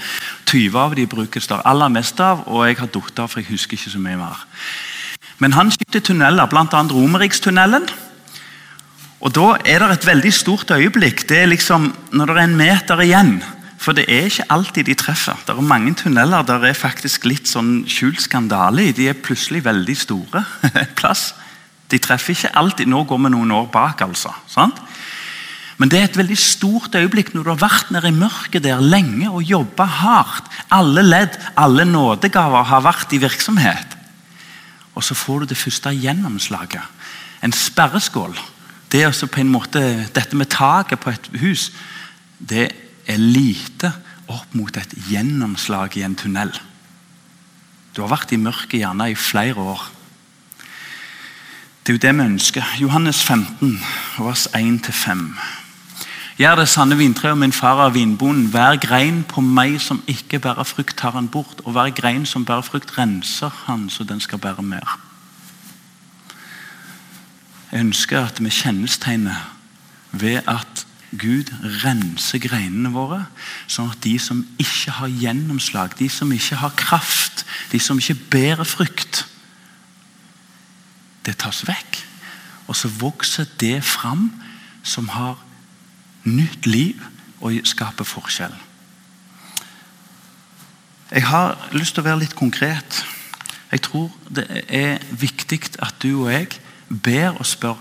20 0.46 0.80
av 0.80 0.96
de 0.96 1.08
brukes 1.08 1.48
der 1.48 1.65
aller 1.65 1.88
mest 1.88 2.20
av, 2.20 2.44
og 2.46 2.68
jeg 2.68 2.78
har 2.80 2.88
datt 2.88 3.20
av, 3.20 3.28
for 3.28 3.39
jeg 3.39 3.50
husker 3.50 3.78
ikke 3.78 3.89
så 3.89 4.00
mye 4.00 4.18
mer. 4.18 4.46
Men 5.39 5.54
han 5.54 5.72
skyter 5.72 6.00
tunneler, 6.00 6.46
bl.a. 6.46 6.84
Romerikstunnelen. 6.92 7.89
Og 9.20 9.36
Da 9.36 9.58
er 9.66 9.84
det 9.84 9.92
et 9.92 10.06
veldig 10.08 10.34
stort 10.34 10.72
øyeblikk. 10.72 11.26
Det 11.28 11.42
er 11.44 11.52
liksom 11.52 11.92
når 12.12 12.26
det 12.26 12.36
er 12.38 12.48
en 12.48 12.60
meter 12.60 13.02
igjen. 13.04 13.34
For 13.80 13.96
det 13.96 14.06
er 14.12 14.28
ikke 14.28 14.48
alltid 14.52 14.88
de 14.88 14.96
treffer. 14.96 15.40
Det 15.48 15.56
er 15.56 15.64
mange 15.64 15.94
tunneler 15.96 16.44
der 16.44 16.66
er 16.68 16.76
faktisk 16.76 17.26
litt 17.28 17.48
sånn 17.48 17.86
skjult 17.88 18.22
skandale 18.24 18.90
i. 18.90 18.96
De 18.96 19.08
er 19.08 19.20
plutselig 19.20 19.64
veldig 19.64 19.96
store. 19.96 20.44
plass. 21.00 21.34
De 21.92 22.00
treffer 22.00 22.36
ikke 22.36 22.56
alltid. 22.60 22.92
Nå 22.92 23.06
går 23.08 23.22
vi 23.24 23.32
noen 23.34 23.56
år 23.56 23.70
bak, 23.72 24.04
altså. 24.08 24.34
Sant? 24.48 24.80
Men 25.80 25.92
det 25.92 26.00
er 26.00 26.10
et 26.10 26.20
veldig 26.20 26.36
stort 26.36 26.96
øyeblikk 27.00 27.32
når 27.32 27.46
du 27.46 27.50
har 27.54 27.62
vært 27.62 27.92
nede 27.96 28.12
i 28.12 28.16
mørket 28.16 28.66
der 28.66 28.84
lenge 28.84 29.32
og 29.32 29.48
jobba 29.48 29.88
hardt. 29.88 30.52
Alle 30.76 31.04
ledd, 31.06 31.40
alle 31.56 31.88
nådegaver 31.88 32.68
har 32.68 32.84
vært 32.84 33.16
i 33.16 33.22
virksomhet. 33.24 33.96
Og 35.00 35.04
så 35.08 35.16
får 35.16 35.44
du 35.44 35.52
det 35.54 35.60
første 35.60 35.96
gjennomslaget. 35.96 36.84
En 37.48 37.56
sperreskål 37.56 38.36
det 38.91 39.04
er 39.04 39.28
på 39.28 39.39
en 39.39 39.52
måte, 39.52 40.10
Dette 40.15 40.36
med 40.36 40.49
taket 40.49 40.99
på 40.99 41.10
et 41.10 41.30
hus 41.41 41.71
det 42.39 42.69
er 43.08 43.19
lite 43.19 43.91
opp 44.30 44.54
mot 44.56 44.75
et 44.78 44.93
gjennomslag 45.10 45.97
i 45.97 46.06
en 46.06 46.15
tunnel. 46.15 46.52
Du 47.95 48.02
har 48.04 48.12
vært 48.13 48.32
i 48.32 48.39
mørket 48.39 48.80
gjerne 48.80 49.10
i 49.12 49.17
flere 49.17 49.60
år. 49.60 49.82
Det 51.84 51.91
er 51.91 51.97
jo 51.97 52.04
det 52.06 52.13
vi 52.15 52.28
ønsker. 52.30 52.75
Johannes 52.80 53.23
15, 53.25 53.80
vers 54.19 54.45
1-5. 54.54 55.25
Gjør 56.39 56.62
det 56.62 56.69
sanne 56.71 56.95
vintreet, 56.95 57.36
min 57.36 57.52
far 57.52 57.82
av 57.84 57.97
vinbonden. 57.97 58.47
Hver 58.54 58.78
grein 58.80 59.23
på 59.28 59.41
meg 59.43 59.80
som 59.84 59.99
ikke 60.08 60.39
bærer 60.39 60.63
frukt, 60.63 60.95
tar 60.95 61.17
han 61.17 61.28
bort. 61.28 61.65
Og 61.65 61.75
hver 61.75 61.91
grein 61.91 62.23
som 62.30 62.45
bærer 62.47 62.63
frukt, 62.63 62.93
renser 62.95 63.52
han 63.65 63.89
så 63.91 64.08
den 64.08 64.21
skal 64.23 64.39
bære 64.39 64.63
mer. 64.63 65.09
Jeg 67.72 67.86
ønsker 67.86 68.26
at 68.26 68.44
vi 68.44 68.50
kjennestegner 68.50 69.56
ved 70.12 70.42
at 70.48 70.86
Gud 71.10 71.50
renser 71.84 72.42
greinene 72.42 72.92
våre, 72.94 73.24
sånn 73.70 73.90
at 73.90 74.02
de 74.04 74.16
som 74.22 74.44
ikke 74.62 74.94
har 75.00 75.10
gjennomslag, 75.10 75.96
de 75.98 76.10
som 76.10 76.32
ikke 76.34 76.60
har 76.62 76.74
kraft, 76.78 77.46
de 77.72 77.82
som 77.82 77.98
ikke 78.02 78.18
bærer 78.30 78.68
frykt 78.68 79.26
det 81.26 81.38
tas 81.42 81.62
vekk. 81.68 82.00
Og 82.70 82.78
så 82.78 82.90
vokser 83.02 83.50
det 83.62 83.84
fram 83.86 84.30
som 84.84 85.10
har 85.14 85.38
nytt 86.26 86.66
liv 86.70 87.02
og 87.42 87.58
skaper 87.68 88.08
forskjell. 88.08 88.54
Jeg 91.10 91.26
har 91.26 91.58
lyst 91.74 91.98
til 91.98 92.04
å 92.04 92.10
være 92.10 92.22
litt 92.24 92.38
konkret. 92.38 93.04
Jeg 93.72 93.82
tror 93.86 94.10
det 94.30 94.46
er 94.68 95.02
viktig 95.10 95.62
at 95.82 95.98
du 96.02 96.12
og 96.14 96.32
jeg 96.34 96.54
ber 96.89 97.38
og 97.38 97.45
spør 97.45 97.80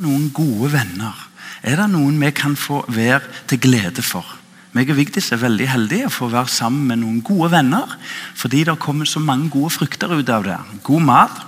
noen 0.00 0.30
gode 0.34 0.72
venner. 0.72 1.16
Er 1.62 1.76
det 1.76 1.90
noen 1.92 2.20
vi 2.20 2.30
kan 2.32 2.56
få 2.56 2.84
være 2.88 3.22
til 3.48 3.60
glede 3.60 4.02
for? 4.02 4.26
Meg 4.72 4.90
og 4.92 5.00
Vigdis 5.00 5.32
er 5.34 5.40
veldig 5.42 5.66
heldige 5.66 6.10
for 6.14 6.28
å 6.28 6.34
være 6.36 6.52
sammen 6.52 6.86
med 6.86 7.00
noen 7.02 7.18
gode 7.26 7.50
venner. 7.56 7.96
Fordi 8.38 8.62
det 8.68 8.78
kommer 8.78 9.08
så 9.08 9.18
mange 9.22 9.50
gode 9.50 9.72
frukter 9.74 10.12
ut 10.14 10.30
av 10.30 10.46
det. 10.46 10.58
God 10.86 11.06
mat. 11.08 11.42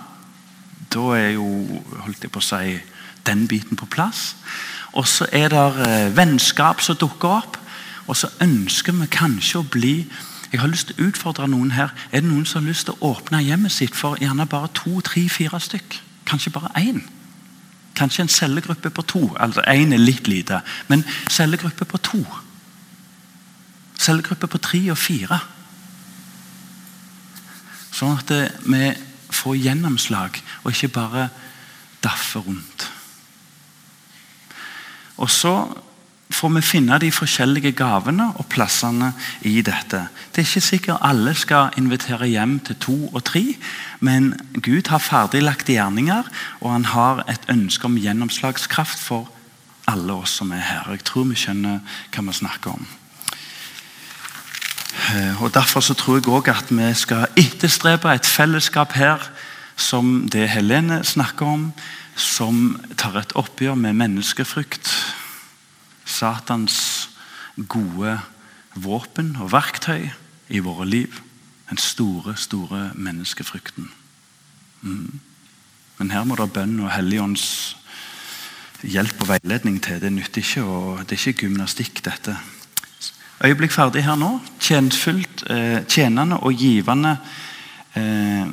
Da 0.93 1.05
er 1.17 1.31
jo 1.37 1.47
holdt 2.03 2.27
jeg 2.27 2.33
på 2.35 2.43
å 2.43 2.45
si, 2.45 2.77
den 3.27 3.47
biten 3.49 3.79
på 3.79 3.87
plass. 3.87 4.35
Og 4.99 5.07
så 5.09 5.29
er 5.33 5.55
det 5.55 5.87
eh, 5.87 6.11
vennskap 6.17 6.83
som 6.83 6.99
dukker 6.99 7.39
opp. 7.39 7.59
Og 8.11 8.19
så 8.19 8.29
ønsker 8.43 8.97
vi 8.99 9.07
kanskje 9.07 9.63
å 9.63 9.71
bli 9.71 9.97
Jeg 10.53 10.61
har 10.61 10.69
lyst 10.69 10.91
til 10.91 10.99
å 10.99 11.07
utfordre 11.09 11.47
noen 11.49 11.71
her. 11.73 11.95
Er 12.11 12.21
det 12.21 12.29
noen 12.29 12.45
som 12.45 12.61
har 12.61 12.69
lyst 12.69 12.85
til 12.85 12.99
å 12.99 13.15
åpne 13.15 13.39
hjemmet 13.41 13.73
sitt 13.73 13.95
for 13.97 14.21
gjerne 14.21 14.45
bare 14.45 14.69
to, 14.77 14.99
tre, 15.01 15.23
fire 15.33 15.57
stykk? 15.57 15.97
Kanskje 16.27 16.53
bare 16.55 16.71
én? 16.77 17.03
Kanskje 17.95 18.23
en 18.23 18.29
cellegruppe 18.29 18.91
på 18.91 19.03
to. 19.03 19.37
altså 19.37 19.61
Én 19.69 19.93
er 19.93 20.01
litt 20.01 20.29
lite, 20.29 20.61
men 20.89 21.05
cellegruppe 21.31 21.85
på 21.85 21.99
to. 21.99 22.25
Cellegruppe 23.99 24.47
på 24.47 24.59
tre 24.59 24.81
og 24.91 24.99
fire. 24.99 25.39
Sånn 27.93 28.17
at 28.19 28.31
eh, 28.31 28.49
vi 28.65 28.93
får 29.33 29.61
gjennomslag, 29.61 30.41
og 30.65 30.73
ikke 30.73 30.89
bare 30.89 31.29
daffer 32.03 32.41
rundt. 32.41 32.89
Og 35.17 35.31
så 35.31 35.55
får 36.33 36.49
vi 36.57 36.63
finne 36.65 36.99
de 36.99 37.11
forskjellige 37.13 37.73
gavene 37.77 38.31
og 38.41 38.47
plassene 38.51 39.13
i 39.49 39.61
dette. 39.65 40.07
Det 40.33 40.43
er 40.43 40.49
ikke 40.49 40.65
sikkert 40.65 41.05
alle 41.05 41.35
skal 41.39 41.77
invitere 41.79 42.31
hjem 42.31 42.59
til 42.67 42.79
to 42.81 42.97
og 43.13 43.25
tre, 43.25 43.45
men 44.01 44.33
Gud 44.63 44.89
har 44.89 45.03
ferdiglagt 45.03 45.69
gjerninger, 45.69 46.29
og 46.61 46.73
han 46.73 46.89
har 46.93 47.25
et 47.29 47.47
ønske 47.53 47.87
om 47.87 48.01
gjennomslagskraft 48.01 48.99
for 48.99 49.31
alle 49.89 50.13
oss 50.13 50.39
som 50.41 50.53
er 50.53 50.65
her. 50.65 50.91
Jeg 50.91 51.05
tror 51.05 51.29
vi 51.31 51.39
skjønner 51.39 51.81
hva 52.13 52.27
vi 52.27 52.37
snakker 52.41 52.77
om. 52.77 52.87
Eh, 55.13 55.43
og 55.43 55.55
Derfor 55.55 55.81
så 55.81 55.95
tror 55.95 56.21
jeg 56.21 56.29
òg 56.29 56.49
at 56.53 56.71
vi 56.71 56.93
skal 56.95 57.27
etterstrebe 57.37 58.13
et 58.13 58.27
fellesskap 58.27 58.93
her 58.93 59.19
som 59.77 60.29
det 60.29 60.49
Helene 60.53 61.03
snakker 61.05 61.47
om, 61.47 61.73
som 62.17 62.79
tar 62.97 63.17
et 63.19 63.33
oppgjør 63.35 63.75
med 63.75 63.97
menneskefrykt. 63.97 64.93
Satans 66.13 67.09
gode 67.69 68.19
våpen 68.75 69.35
og 69.41 69.53
verktøy 69.53 70.09
i 70.53 70.63
våre 70.65 70.87
liv. 70.89 71.21
Den 71.71 71.81
store, 71.81 72.37
store 72.37 72.91
menneskefrykten. 72.95 73.91
Mm. 74.83 75.21
Men 75.99 76.11
her 76.11 76.25
må 76.29 76.37
det 76.37 76.51
bønn 76.53 76.81
og 76.83 76.91
Helligånds 76.93 77.47
hjelp 78.83 79.23
og 79.23 79.31
veiledning 79.31 79.79
til. 79.83 80.01
Det 80.03 80.11
nytter 80.13 80.43
ikke, 80.43 80.65
og 80.65 81.05
det 81.07 81.17
er 81.17 81.29
ikke 81.31 81.47
gymnastikk, 81.47 82.03
dette. 82.05 82.37
Øyeblikk 83.43 83.73
ferdig 83.75 84.05
her 84.07 84.19
nå. 84.19 84.37
Tjenfullt, 84.61 85.45
eh, 85.51 85.81
tjenende 85.89 86.41
og 86.43 86.55
givende 86.59 87.17
eh, 87.95 88.47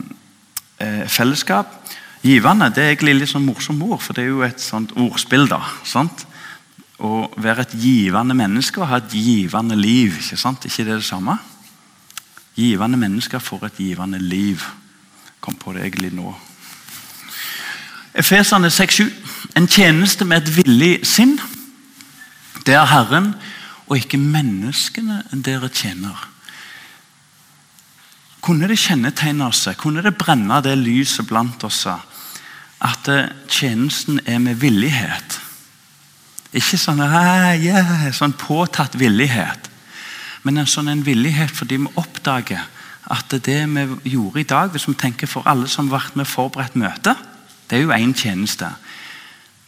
eh, 0.80 1.04
fellesskap. 1.08 1.76
Givende 2.24 2.72
det 2.76 2.84
er 2.84 2.94
egentlig 2.94 3.20
litt 3.20 3.32
sånn 3.32 3.46
morsomt 3.46 3.84
ord, 3.86 4.02
for 4.04 4.18
det 4.18 4.26
er 4.26 4.32
jo 4.34 4.42
et 4.46 4.62
sånt 4.62 4.96
ordspill. 4.98 5.48
da, 5.50 5.62
sant? 5.84 6.26
Å 7.00 7.30
være 7.40 7.64
et 7.64 7.78
givende 7.80 8.36
menneske 8.36 8.82
og 8.82 8.90
ha 8.92 9.00
et 9.00 9.14
givende 9.16 9.78
liv. 9.80 10.18
Ikke 10.20 10.38
sant? 10.40 10.66
Ikke 10.68 10.84
det 10.84 11.00
det 11.00 11.08
samme? 11.08 11.38
Givende 12.60 13.00
mennesker 13.00 13.40
får 13.40 13.70
et 13.70 13.80
givende 13.86 14.20
liv. 14.20 14.64
Kom 15.40 15.56
på 15.56 15.74
det 15.74 15.86
egentlig 15.86 16.12
nå. 16.18 16.34
Efesene 18.20 18.68
6,7. 18.68 19.08
En 19.56 19.68
tjeneste 19.68 20.26
med 20.26 20.44
et 20.44 20.56
villig 20.58 20.94
sinn. 21.08 21.38
Det 22.66 22.76
er 22.76 22.90
Herren 22.92 23.32
og 23.88 23.98
ikke 23.98 24.20
menneskene 24.20 25.24
dere 25.46 25.70
tjener. 25.72 26.28
Kunne 28.44 28.68
det 28.68 28.80
kjennetegne 28.80 29.48
oss, 29.50 29.68
kunne 29.78 30.04
det 30.04 30.18
brenne 30.18 30.62
det 30.64 30.78
lyset 30.80 31.28
blant 31.28 31.64
oss 31.68 31.86
at 31.88 33.10
tjenesten 33.52 34.22
er 34.26 34.40
med 34.40 34.60
villighet? 34.62 35.40
Ikke 36.56 36.80
sånn, 36.82 37.02
yeah, 37.62 38.08
sånn 38.16 38.34
påtatt 38.34 38.98
villighet, 38.98 39.70
men 40.44 40.58
en 40.58 40.70
sånn 40.70 40.90
en 40.90 41.06
villighet 41.06 41.52
fordi 41.54 41.78
vi 41.84 41.92
oppdager 42.00 42.64
at 43.10 43.34
det 43.46 43.60
vi 43.70 44.14
gjorde 44.16 44.42
i 44.42 44.48
dag, 44.50 44.72
hvis 44.74 44.88
vi 44.90 44.96
tenker 44.98 45.30
for 45.30 45.46
alle 45.50 45.70
som 45.70 45.90
har 45.90 46.00
vært 46.00 46.18
med 46.18 46.30
forberedt 46.30 46.78
møte, 46.78 47.16
det 47.70 47.78
er 47.78 47.86
jo 47.86 47.94
én 47.94 48.16
tjeneste. 48.18 48.70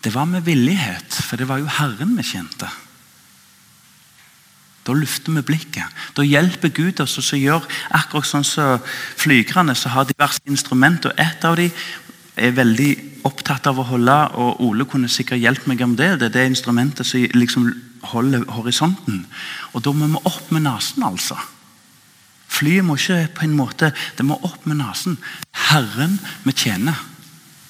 Det 0.02 0.14
var 0.14 0.26
med 0.26 0.46
villighet, 0.46 1.14
for 1.22 1.38
det 1.38 1.48
var 1.50 1.62
jo 1.62 1.70
Herren 1.70 2.16
vi 2.18 2.26
kjente. 2.26 2.70
Da 4.82 4.94
løfter 4.98 5.36
vi 5.38 5.44
blikket. 5.46 5.98
Da 6.18 6.26
hjelper 6.26 6.74
Gud 6.74 7.02
oss 7.04 7.20
og 7.22 7.26
så 7.26 7.38
gjør 7.38 7.66
akkurat 7.94 8.26
sånn 8.26 8.46
som 8.46 8.80
så 8.82 8.96
flygerne 9.22 9.76
som 9.78 9.94
har 9.94 10.08
diverse 10.10 10.42
instrumenter. 10.50 11.14
Et 11.22 11.46
av 11.46 11.60
dem 11.60 11.70
er 12.42 12.58
veldig 12.58 12.92
opptatt 13.28 13.68
av 13.70 13.80
å 13.80 13.88
holde, 13.92 14.18
og 14.42 14.62
Ole 14.66 14.86
kunne 14.90 15.10
sikkert 15.12 15.42
hjulpet 15.42 15.70
meg 15.70 15.84
om 15.86 15.96
det. 16.00 16.16
Det 16.20 16.30
er 16.30 16.36
det 16.36 16.46
instrumentet 16.52 17.08
som 17.08 17.24
liksom 17.38 17.70
holder 18.12 18.46
horisonten. 18.56 19.26
Og 19.74 19.84
da 19.86 19.94
må 19.94 20.10
vi 20.10 20.24
opp 20.26 20.52
med 20.54 20.66
nesen, 20.66 21.06
altså. 21.06 21.38
Flyet 22.52 22.86
må 22.86 22.98
ikke 23.00 23.30
på 23.38 23.46
en 23.46 23.54
måte 23.56 23.94
Det 24.18 24.26
må 24.28 24.36
opp 24.44 24.66
med 24.68 24.82
nesen. 24.82 25.16
Herren 25.70 26.18
vi 26.44 26.52
tjener. 26.52 26.98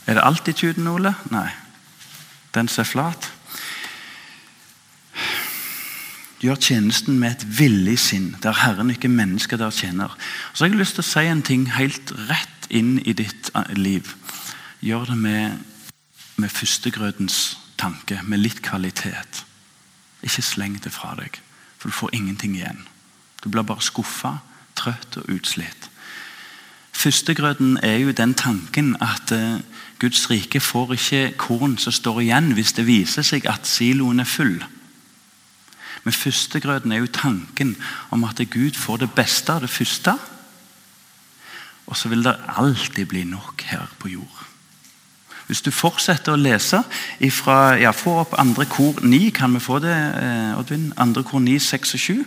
Er 0.08 0.18
det 0.18 0.26
altituden, 0.26 0.88
Ole? 0.90 1.14
Nei. 1.32 1.50
Den 2.56 2.68
ser 2.68 2.88
flat. 2.88 3.30
Gjør 6.42 6.58
tjenesten 6.58 7.20
med 7.22 7.36
et 7.36 7.44
villig 7.60 8.00
sinn, 8.02 8.32
der 8.42 8.58
Herren 8.64 8.90
ikke 8.90 9.12
mennesker 9.12 9.60
der 9.62 9.70
tjener. 9.70 10.16
Så 10.54 10.66
har 10.66 10.72
jeg 10.72 10.80
lyst 10.82 10.98
til 10.98 11.06
å 11.06 11.10
si 11.12 11.26
en 11.30 11.44
ting 11.46 11.68
helt 11.76 12.12
rett 12.32 12.66
inn 12.74 12.96
i 13.06 13.14
ditt 13.14 13.52
eh, 13.54 13.76
liv. 13.78 14.10
Gjør 14.82 15.06
det 15.06 15.18
med, 15.18 15.60
med 16.42 16.50
førstegrøtens 16.50 17.58
tanke, 17.78 18.20
med 18.24 18.42
litt 18.42 18.62
kvalitet. 18.66 19.44
Ikke 20.26 20.42
sleng 20.46 20.80
det 20.82 20.94
fra 20.94 21.14
deg, 21.18 21.38
for 21.78 21.90
du 21.90 21.96
får 21.96 22.16
ingenting 22.18 22.56
igjen. 22.58 22.82
Du 23.44 23.50
blir 23.50 23.66
bare 23.66 23.82
skuffa, 23.86 24.40
trøtt 24.78 25.18
og 25.22 25.30
utslitt. 25.34 25.90
Førstegrøten 26.92 27.80
er 27.84 27.98
jo 28.02 28.12
den 28.14 28.34
tanken 28.38 28.94
at 29.02 29.32
uh, 29.34 29.62
Guds 30.02 30.30
rike 30.30 30.60
får 30.60 30.94
ikke 30.98 31.22
korn 31.38 31.78
som 31.82 31.94
står 31.94 32.22
igjen 32.22 32.52
hvis 32.58 32.76
det 32.78 32.86
viser 32.86 33.26
seg 33.26 33.48
at 33.50 33.70
siloen 33.70 34.22
er 34.22 34.30
full. 34.30 34.60
Men 36.04 36.14
førstegrøten 36.14 36.92
er 36.92 37.04
jo 37.04 37.14
tanken 37.14 37.76
om 38.10 38.26
at 38.26 38.42
Gud 38.50 38.78
får 38.78 39.04
det 39.06 39.12
beste 39.18 39.54
av 39.54 39.62
det 39.66 39.70
første. 39.70 40.18
Og 41.86 41.98
så 41.98 42.10
vil 42.10 42.24
det 42.26 42.38
alltid 42.58 43.06
bli 43.06 43.24
nok 43.30 43.62
her 43.70 43.90
på 44.00 44.14
jord. 44.18 44.51
Hvis 45.52 45.66
du 45.66 45.72
fortsetter 45.76 46.32
å 46.32 46.40
lese 46.40 46.80
ifra, 47.20 47.74
ja, 47.76 47.92
Få 47.92 48.22
opp 48.22 48.38
andre 48.40 48.64
kor 48.72 49.02
9. 49.04 49.32
Kan 49.36 49.52
vi 49.52 49.60
få 49.60 49.82
det, 49.84 49.92
eh, 49.92 50.60
Oddvin? 50.60 50.94
Andre 50.98 51.24
kor 51.24 51.40
9, 51.40 51.60
6 51.60 51.94
og 51.94 52.00
7. 52.00 52.26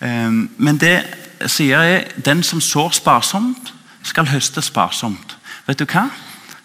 Um, 0.00 0.50
men 0.56 0.78
det 0.78 1.02
sier 1.46 1.82
jeg 1.82 2.04
den 2.24 2.42
som 2.42 2.60
sår 2.60 2.90
sparsomt, 2.90 3.72
skal 4.02 4.28
høste 4.30 4.62
sparsomt. 4.62 5.36
Vet 5.66 5.78
du 5.78 5.84
hva? 5.84 6.04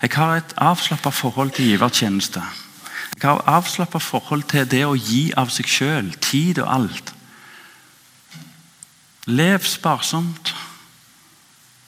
Jeg 0.01 0.11
har 0.13 0.35
et 0.35 0.53
avslappa 0.57 1.09
forhold 1.09 1.51
til 1.51 1.65
givertjeneste. 1.65 2.43
Jeg 3.21 3.29
har 3.29 3.41
avslappa 3.47 3.97
forhold 3.97 4.43
til 4.43 4.69
det 4.69 4.85
å 4.85 4.93
gi 4.93 5.31
av 5.37 5.49
seg 5.49 5.65
sjøl, 5.65 6.13
tid 6.21 6.59
og 6.59 6.73
alt. 6.75 7.13
Lev 9.25 9.65
sparsomt 9.65 10.53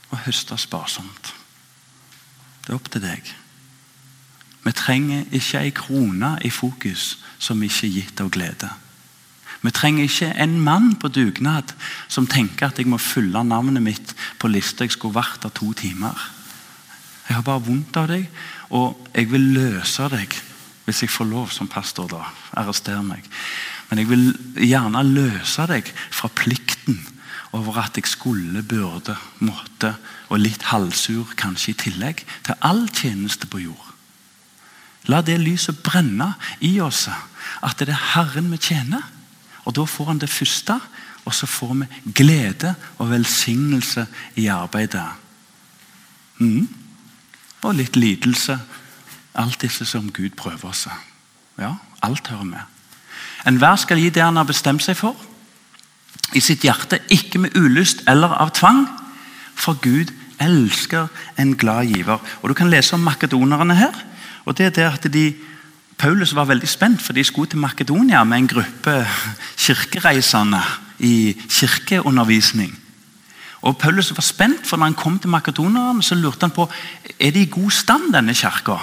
og 0.10 0.18
høste 0.26 0.58
sparsomt. 0.58 1.34
Det 2.66 2.74
er 2.74 2.82
opp 2.82 2.90
til 2.90 3.02
deg. 3.02 3.43
Vi 4.64 4.72
trenger 4.72 5.26
ikke 5.32 5.60
ei 5.60 5.74
krone 5.76 6.38
i 6.42 6.50
fokus 6.50 7.18
som 7.40 7.64
ikke 7.64 7.88
er 7.88 7.96
gitt 7.98 8.24
av 8.24 8.32
glede. 8.32 8.70
Vi 9.64 9.72
trenger 9.72 10.04
ikke 10.04 10.32
en 10.44 10.56
mann 10.60 10.96
på 11.00 11.08
dugnad 11.08 11.72
som 12.12 12.28
tenker 12.28 12.68
at 12.68 12.80
jeg 12.80 12.88
må 12.92 13.00
fylle 13.00 13.44
navnet 13.48 13.84
mitt 13.84 14.16
på 14.40 14.52
lista 14.52 14.84
jeg 14.84 14.96
skulle 14.96 15.16
vært 15.16 15.46
av 15.48 15.54
to 15.56 15.72
timer. 15.78 16.16
Jeg 17.30 17.38
har 17.38 17.46
bare 17.48 17.64
vondt 17.64 17.96
av 17.98 18.10
deg, 18.12 18.26
og 18.76 19.08
jeg 19.16 19.30
vil 19.32 19.54
løse 19.56 20.10
deg 20.12 20.36
hvis 20.84 21.06
jeg 21.06 21.14
får 21.14 21.30
lov 21.30 21.52
som 21.56 21.70
pastor. 21.72 22.10
da, 22.12 22.26
Arrester 22.60 23.00
meg. 23.02 23.24
Men 23.90 24.02
jeg 24.02 24.10
vil 24.10 24.26
gjerne 24.68 25.04
løse 25.08 25.64
deg 25.72 25.88
fra 26.12 26.28
plikten 26.28 27.00
over 27.54 27.78
at 27.86 27.96
jeg 27.96 28.10
skulle, 28.10 28.64
burde, 28.64 29.16
måtte, 29.40 29.94
og 30.28 30.42
litt 30.42 30.68
halvsur 30.74 31.36
kanskje 31.40 31.72
i 31.72 31.80
tillegg, 31.86 32.26
til 32.44 32.60
all 32.60 32.88
tjeneste 32.90 33.48
på 33.48 33.62
jord. 33.64 33.93
La 35.12 35.22
det 35.22 35.40
lyset 35.42 35.82
brenne 35.84 36.34
i 36.64 36.78
oss, 36.82 37.10
at 37.64 37.80
det 37.80 37.92
er 37.92 38.06
Herren 38.14 38.52
vi 38.52 38.58
tjener. 38.58 39.04
Og 39.66 39.76
Da 39.76 39.86
får 39.86 40.06
han 40.06 40.20
det 40.20 40.30
første, 40.30 40.80
og 41.26 41.34
så 41.34 41.48
får 41.48 41.74
vi 41.74 42.12
glede 42.12 42.76
og 42.98 43.10
velsignelse 43.10 44.06
i 44.36 44.48
arbeidet. 44.48 45.08
Mm. 46.38 46.68
Og 47.64 47.76
litt 47.76 47.96
lidelse. 47.96 48.60
Alt 49.36 49.62
disse 49.62 49.86
som 49.86 50.12
Gud 50.12 50.36
prøver 50.38 50.70
oss. 50.70 50.88
Ja, 51.58 51.76
alt 52.02 52.28
hører 52.28 52.44
med. 52.44 52.60
Enhver 53.48 53.76
skal 53.76 53.98
gi 53.98 54.10
det 54.10 54.24
han 54.24 54.36
har 54.36 54.48
bestemt 54.48 54.84
seg 54.84 54.98
for 54.98 55.16
i 56.34 56.42
sitt 56.42 56.64
hjerte, 56.66 57.00
ikke 57.14 57.40
med 57.40 57.58
ulyst 57.58 58.04
eller 58.10 58.34
av 58.42 58.54
tvang. 58.58 58.86
For 59.56 59.78
Gud 59.82 60.12
elsker 60.42 61.08
en 61.40 61.54
glad 61.58 61.92
giver. 61.92 62.20
Og 62.42 62.50
Du 62.50 62.54
kan 62.54 62.70
lese 62.70 62.96
om 62.96 63.06
makedonerne 63.06 63.76
her. 63.76 63.94
Og 64.46 64.58
det 64.58 64.66
er 64.66 64.70
det 64.76 64.88
at 64.88 65.14
de, 65.14 65.34
Paulus 65.98 66.36
var 66.36 66.50
veldig 66.50 66.68
spent, 66.68 67.02
for 67.02 67.14
de 67.14 67.24
skulle 67.24 67.50
til 67.50 67.62
Makedonia 67.64 68.24
med 68.24 68.38
en 68.38 68.48
gruppe 68.48 68.96
kirkereisende 69.58 70.62
i 71.00 71.36
kirkeundervisning. 71.50 72.80
Og 73.64 73.78
Paulus 73.78 74.12
var 74.12 74.22
spent, 74.22 74.68
for 74.68 74.78
når 74.78 74.92
han 74.92 74.98
kom 75.00 75.20
til 75.20 75.30
makedonerne, 75.30 76.04
så 76.04 76.16
lurte 76.16 76.44
han 76.44 76.52
på 76.52 76.68
er 77.20 77.32
de 77.32 77.46
i 77.46 77.52
god 77.52 77.72
stand, 77.72 78.12
denne 78.14 78.34
kirka. 78.36 78.76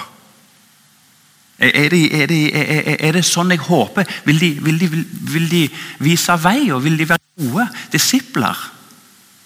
Er, 1.59 1.89
de, 1.89 2.21
er, 2.21 2.25
de, 2.25 2.53
er, 2.53 2.95
er, 2.97 3.11
det 3.13 3.21
sånn 3.25 3.53
jeg 3.53 3.61
håper? 3.61 4.07
Vil 4.25 4.39
de, 4.41 4.49
vil, 4.65 4.79
de, 4.81 4.87
vil 5.33 5.45
de, 5.51 5.59
vise 6.01 6.37
vei, 6.41 6.71
og 6.73 6.81
vil 6.81 6.97
de 6.97 7.05
være 7.09 7.21
gode 7.37 7.67
disipler 7.93 8.57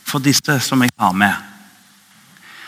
for 0.07 0.24
disse 0.24 0.55
som 0.63 0.86
jeg 0.86 0.95
har 0.95 1.11
med? 1.11 1.55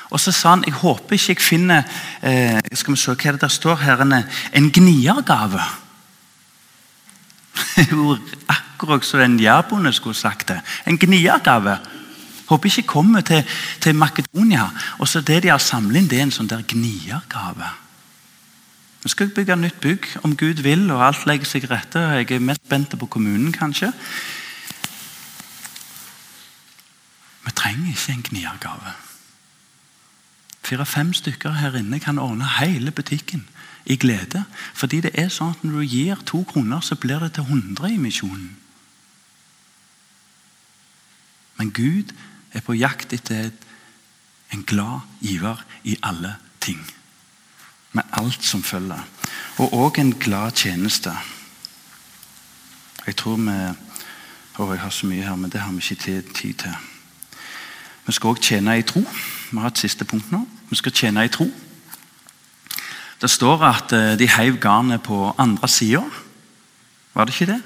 Og 0.09 0.19
så 0.19 0.31
sa 0.31 0.55
han 0.55 0.63
jeg 0.65 0.77
håper 0.79 1.17
ikke 1.17 1.33
jeg 1.35 1.43
finner 1.43 1.83
eh, 2.21 2.59
skal 2.73 2.95
vi 2.95 3.01
se 3.01 3.15
hva 3.15 3.35
det 3.35 3.43
der 3.43 3.51
står 3.51 3.81
her, 3.83 4.03
en, 4.05 4.71
gniergave. 4.71 5.61
Akkurat 8.57 9.05
som 9.05 9.19
en 9.19 9.39
jærbonde 9.39 9.93
skulle 9.93 10.15
sagt 10.15 10.47
det. 10.47 10.61
En 10.87 10.97
gniergave. 10.97 11.77
Håper 12.47 12.69
ikke 12.69 12.81
jeg 12.81 12.87
kommer 12.87 13.21
til, 13.21 13.43
til 13.81 13.95
Makedonia. 13.95 14.69
Og 14.99 15.07
så 15.07 15.21
det 15.21 15.43
de 15.43 15.51
har 15.51 15.59
samlet 15.59 16.01
inn, 16.01 16.07
det 16.07 16.19
er 16.19 16.29
en 16.29 16.31
sånn 16.31 16.47
der 16.47 16.63
gniergave. 16.63 17.73
Vi 19.03 19.11
skal 19.11 19.29
bygge 19.29 19.55
nytt 19.55 19.79
bygg, 19.81 20.07
om 20.23 20.35
Gud 20.35 20.63
vil, 20.63 20.87
og 20.91 21.03
alt 21.05 21.25
legger 21.27 21.47
seg 21.47 21.67
rette. 21.71 21.99
Jeg 21.99 22.31
er 22.31 22.43
mest 22.43 22.63
spent 22.65 22.95
på 22.99 23.07
kommunen, 23.11 23.51
kanskje. 23.55 23.91
Vi 27.45 27.53
trenger 27.55 27.91
ikke 27.93 28.15
en 28.15 28.25
gniergave. 28.29 28.95
Fire-fem 30.67 31.13
stykker 31.15 31.61
her 31.61 31.77
inne 31.79 31.99
kan 32.03 32.19
ordne 32.19 32.47
hele 32.59 32.91
butikken 32.91 33.45
i 33.85 33.95
glede. 33.95 34.43
Fordi 34.75 34.99
det 35.05 35.13
er 35.15 35.29
sånn 35.31 35.53
at 35.55 35.63
når 35.63 35.79
du 35.79 35.85
gir 35.87 36.23
to 36.27 36.41
kroner, 36.49 36.81
så 36.83 36.97
blir 36.99 37.23
det 37.23 37.37
til 37.37 37.47
100 37.47 37.93
i 37.93 37.99
misjonen. 38.01 38.49
Men 41.57 41.71
Gud 41.71 42.11
er 42.53 42.65
på 42.65 42.75
jakt 42.75 43.15
etter 43.15 43.49
en 44.53 44.63
glad 44.67 45.07
giver 45.23 45.63
i 45.87 45.95
alle 46.03 46.35
ting 46.59 46.83
med 47.95 48.03
alt 48.19 48.43
som 48.43 48.63
følger. 48.63 49.01
Og 49.57 49.73
òg 49.73 49.99
en 49.99 50.13
glad 50.19 50.51
tjeneste. 50.51 51.15
Jeg 53.07 53.15
tror 53.15 53.39
vi 53.39 53.59
Å, 54.57 54.65
jeg 54.73 54.79
har 54.81 54.89
så 54.89 55.05
mye 55.05 55.21
her, 55.21 55.35
men 55.37 55.51
det 55.53 55.59
har 55.61 55.69
vi 55.69 55.83
ikke 55.85 56.21
tid 56.33 56.53
til. 56.63 56.77
Vi 58.07 58.13
skal 58.17 58.31
òg 58.31 58.39
tjene 58.41 58.73
i 58.79 58.81
tro. 58.81 59.03
Vi 59.51 59.57
har 59.61 59.69
et 59.69 59.77
siste 59.77 60.05
punkt 60.05 60.31
nå. 60.33 60.39
Vi 60.69 60.75
skal 60.75 60.91
tjene 60.91 61.25
i 61.25 61.31
tro. 61.31 61.47
Det 63.21 63.29
står 63.29 63.63
at 63.65 63.93
eh, 63.95 64.13
de 64.19 64.27
heiv 64.29 64.59
garnet 64.61 65.01
på 65.03 65.33
andre 65.37 65.67
sida. 65.67 66.03
Var 67.13 67.25
det 67.25 67.33
ikke 67.33 67.53
det? 67.53 67.61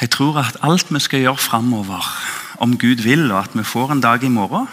Jeg 0.00 0.10
tror 0.10 0.40
at 0.40 0.56
alt 0.62 0.90
vi 0.92 1.00
skal 1.00 1.20
gjøre 1.20 1.36
framover, 1.36 2.04
om 2.60 2.76
Gud 2.78 3.02
vil, 3.04 3.30
og 3.32 3.38
at 3.38 3.54
vi 3.56 3.64
får 3.64 3.92
en 3.92 4.00
dag 4.00 4.24
i 4.24 4.28
morgen, 4.28 4.66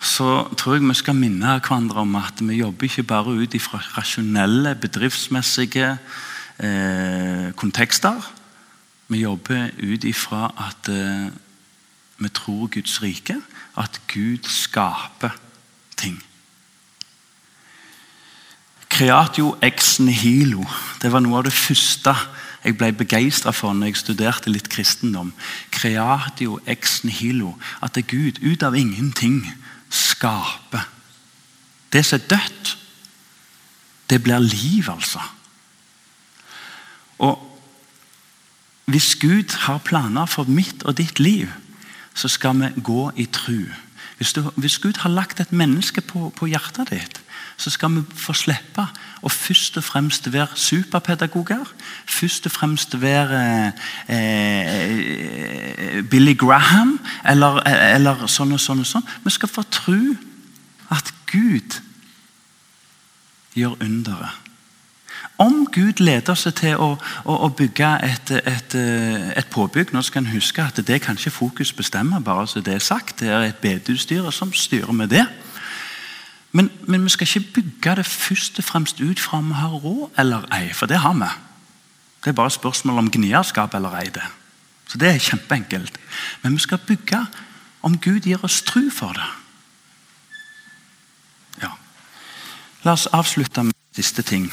så 0.00 0.48
tror 0.56 0.74
jeg 0.74 0.84
vi 0.84 0.94
skal 0.94 1.16
minne 1.16 1.56
hverandre 1.60 2.02
om 2.04 2.16
at 2.20 2.42
vi 2.44 2.58
jobber 2.60 2.84
ikke 2.84 3.06
bare 3.08 3.32
ut 3.32 3.56
fra 3.60 3.80
rasjonelle, 3.96 4.74
bedriftsmessige 4.74 5.96
eh, 6.58 7.52
kontekster. 7.56 8.20
Vi 9.08 9.22
jobber 9.22 9.70
ut 9.80 10.04
ifra 10.04 10.52
at 10.68 10.92
eh, 10.92 11.32
vi 12.18 12.28
tror 12.28 12.68
Guds 12.68 13.02
rike, 13.02 13.40
at 13.76 14.00
Gud 14.12 14.44
skaper 14.48 15.32
ting. 15.96 16.22
Creatio 18.88 19.56
ex 19.62 19.98
nihilo. 19.98 20.62
Det 21.02 21.10
var 21.12 21.24
noe 21.24 21.40
av 21.40 21.48
det 21.48 21.56
første 21.56 22.14
jeg 22.64 22.78
ble 22.80 22.92
begeistra 22.96 23.52
for 23.52 23.76
når 23.76 23.90
jeg 23.90 24.00
studerte 24.00 24.52
litt 24.52 24.70
kristendom. 24.72 25.34
Creatio 25.74 26.60
ex 26.70 27.02
nihilo. 27.04 27.54
At 27.82 27.98
det 27.98 28.06
Gud 28.08 28.40
ut 28.40 28.62
av 28.62 28.76
ingenting 28.78 29.42
skaper. 29.90 30.86
Det 31.92 32.04
som 32.06 32.20
er 32.20 32.28
dødt, 32.30 32.76
det 34.10 34.22
blir 34.22 34.38
liv, 34.38 34.88
altså. 34.90 35.20
Og 37.18 37.42
hvis 38.84 39.14
Gud 39.16 39.54
har 39.66 39.78
planer 39.78 40.26
for 40.26 40.44
mitt 40.44 40.82
og 40.82 40.96
ditt 40.98 41.20
liv, 41.20 41.48
så 42.14 42.28
skal 42.28 42.60
vi 42.60 42.82
gå 42.82 43.10
i 43.16 43.24
tru. 43.26 43.64
Hvis, 44.16 44.32
du, 44.32 44.42
hvis 44.56 44.78
Gud 44.78 44.96
har 45.02 45.10
lagt 45.10 45.40
et 45.40 45.52
menneske 45.52 46.00
på, 46.00 46.32
på, 46.36 46.46
hjertet 46.46 46.90
ditt, 46.92 47.20
så 47.56 47.70
skal 47.70 47.90
vi 47.94 48.02
få 48.18 48.32
slippe 48.34 48.86
å 49.22 49.28
først 49.30 49.76
og 49.78 49.84
fremst 49.86 50.32
være 50.32 50.58
superpedagoger. 50.58 51.66
Først 52.06 52.46
og 52.46 52.52
fremst 52.54 53.00
være 53.02 53.72
eh, 54.08 56.02
Billy 56.10 56.34
Graham 56.38 56.98
eller, 57.26 57.60
eller, 57.66 58.26
sånn 58.30 58.54
og 58.54 58.62
sånn. 58.62 58.80
og 58.82 58.90
sånn. 58.90 59.06
Vi 59.26 59.30
skal 59.34 59.50
få 59.50 59.62
tro 59.70 60.00
at 60.94 61.14
Gud 61.30 61.80
gjør 63.54 63.78
underet. 63.82 64.43
Om 65.44 65.66
Gud 65.72 66.00
leder 66.00 66.36
seg 66.38 66.54
til 66.56 66.80
å, 66.80 66.94
å, 67.24 67.34
å 67.46 67.48
bygge 67.52 67.88
et, 68.06 68.30
et, 68.48 68.74
et, 69.36 69.48
påbygg 69.52 69.92
Nå 69.92 70.00
skal 70.06 70.22
en 70.22 70.32
huske 70.32 70.62
at 70.62 70.78
Det 70.86 71.00
kan 71.04 71.18
ikke 71.18 71.34
Fokus 71.34 71.72
bestemme, 71.76 72.20
bare 72.24 72.46
så 72.48 72.62
det 72.64 72.78
er 72.78 72.84
sagt. 72.84 73.18
Det 73.20 73.28
er 73.28 73.50
et 73.50 73.60
bedehusstyre 73.60 74.32
som 74.32 74.52
styrer 74.56 74.92
med 74.92 75.12
det. 75.12 75.26
Men, 76.54 76.70
men, 76.86 77.04
vi 77.04 77.12
skal 77.12 77.26
ikke 77.26 77.60
bygge 77.60 77.96
det 77.98 78.06
først 78.06 78.58
og 78.58 78.64
fremst 78.64 79.00
ut 79.00 79.20
fra 79.20 79.38
om 79.42 79.50
vi 79.50 79.58
har 79.58 79.74
råd 79.74 80.20
eller 80.22 80.46
ei, 80.54 80.72
for 80.72 80.86
det 80.86 81.02
har 81.02 81.16
vi. 81.18 81.30
Det 82.24 82.30
er 82.30 82.40
bare 82.40 82.50
spørsmål 82.50 83.02
om 83.02 83.10
gnierskap 83.10 83.74
eller 83.74 83.96
ei. 83.98 84.08
det. 84.14 84.24
Så 84.86 84.98
det 84.98 85.08
er 85.08 85.18
kjempeenkelt. 85.18 85.98
Men 86.42 86.54
vi 86.54 86.62
skal 86.62 86.78
bygge 86.78 87.26
om 87.82 87.98
Gud 87.98 88.20
gir 88.20 88.44
oss 88.44 88.62
tru 88.62 88.86
for 88.90 89.12
det. 89.12 89.30
Ja. 91.62 91.74
La 92.84 92.92
oss 92.92 93.06
avslutte 93.06 93.62
med 93.62 93.74
siste 93.96 94.22
ting. 94.22 94.52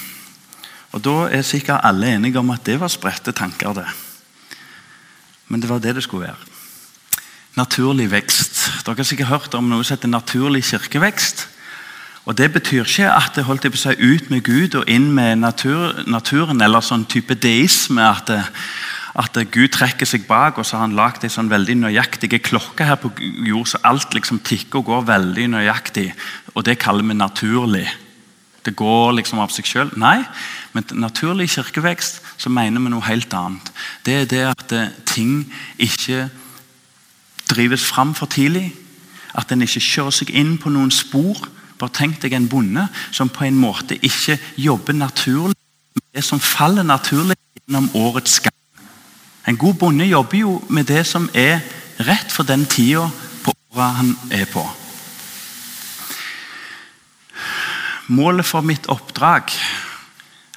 Og 0.92 1.04
Da 1.04 1.30
er 1.32 1.42
sikkert 1.42 1.84
alle 1.84 2.16
enige 2.16 2.40
om 2.40 2.50
at 2.50 2.66
det 2.66 2.80
var 2.80 2.88
spredte 2.88 3.32
tanker. 3.32 3.74
det. 3.74 3.88
Men 5.48 5.62
det 5.62 5.70
var 5.70 5.80
det 5.80 5.96
det 5.96 6.04
skulle 6.04 6.28
være. 6.28 6.36
Naturlig 7.56 8.12
vekst. 8.12 8.86
Dere 8.86 8.96
har 8.96 9.04
sikkert 9.04 9.28
hørt 9.28 9.54
om 9.54 9.68
noe 9.68 9.84
som 9.84 9.98
heter 9.98 10.08
naturlig 10.08 10.64
kirkevekst. 10.64 11.48
Og 12.26 12.38
Det 12.38 12.54
betyr 12.54 12.86
ikke 12.86 13.10
at 13.12 13.36
det 13.36 13.44
holdt 13.44 13.72
på 13.72 13.78
seg 13.78 14.00
ut 14.00 14.30
med 14.30 14.44
Gud 14.44 14.76
og 14.76 14.88
inn 14.88 15.12
med 15.12 15.42
natur, 15.42 16.04
naturen, 16.08 16.62
eller 16.62 16.84
sånn 16.86 17.06
type 17.10 17.36
deisme. 17.36 18.02
At, 18.02 18.30
at, 19.16 19.40
Gud 19.52 19.74
trekker 19.74 20.06
seg 20.06 20.28
bak, 20.28 20.58
og 20.58 20.66
så 20.66 20.78
har 20.78 20.86
han 20.86 20.96
lagd 20.96 21.26
ei 21.26 21.34
sånn 21.34 21.50
veldig 21.50 21.80
nøyaktig 21.82 22.44
klokke 22.46 22.86
her 22.86 23.02
på 23.02 23.12
jord, 23.20 23.68
så 23.68 23.82
alt 23.84 24.14
liksom 24.14 24.40
tikker 24.46 24.80
og 24.80 24.86
går 24.86 25.10
veldig 25.10 25.48
nøyaktig. 25.58 26.12
Og 26.54 26.64
Det 26.66 26.78
kaller 26.80 27.04
vi 27.04 27.18
naturlig. 27.18 27.88
Det 28.64 28.76
går 28.76 29.18
liksom 29.18 29.42
av 29.42 29.50
seg 29.50 29.66
sjøl. 29.66 29.90
Nei, 29.98 30.22
men 30.74 30.86
naturlig 30.92 31.50
kirkevekst 31.52 32.22
så 32.38 32.50
mener 32.50 32.80
vi 32.80 32.92
noe 32.94 33.04
helt 33.06 33.34
annet. 33.36 33.72
Det 34.06 34.14
er 34.22 34.30
det 34.32 34.44
at 34.48 34.76
ting 35.10 35.44
ikke 35.80 36.30
drives 37.52 37.84
fram 37.86 38.16
for 38.16 38.26
tidlig. 38.32 38.72
At 39.36 39.52
en 39.52 39.64
ikke 39.64 39.84
kjører 39.84 40.16
seg 40.16 40.32
inn 40.36 40.56
på 40.60 40.72
noen 40.72 40.92
spor. 40.92 41.40
Bare 41.80 41.96
tenk 41.96 42.22
deg 42.24 42.36
en 42.38 42.50
bonde 42.52 42.88
som 43.12 43.30
på 43.32 43.48
en 43.48 43.60
måte 43.60 43.98
ikke 44.00 44.38
jobber 44.56 44.96
naturlig 44.96 45.58
med 45.96 46.04
det 46.16 46.24
som 46.24 46.40
faller 46.40 46.88
naturlig 46.88 47.36
gjennom 47.60 47.90
årets 47.96 48.40
gang. 48.40 48.56
En 49.48 49.58
god 49.58 49.74
bonde 49.74 50.06
jobber 50.06 50.38
jo 50.38 50.60
med 50.70 50.88
det 50.88 51.04
som 51.08 51.30
er 51.34 51.60
rett 52.00 52.32
for 52.32 52.48
den 52.48 52.66
tida 52.66 53.08
på 53.44 53.54
året 53.74 53.98
han 53.98 54.14
er 54.32 54.46
på. 54.52 54.64
Målet 58.12 58.46
for 58.46 58.62
mitt 58.62 58.88
oppdrag 58.92 59.52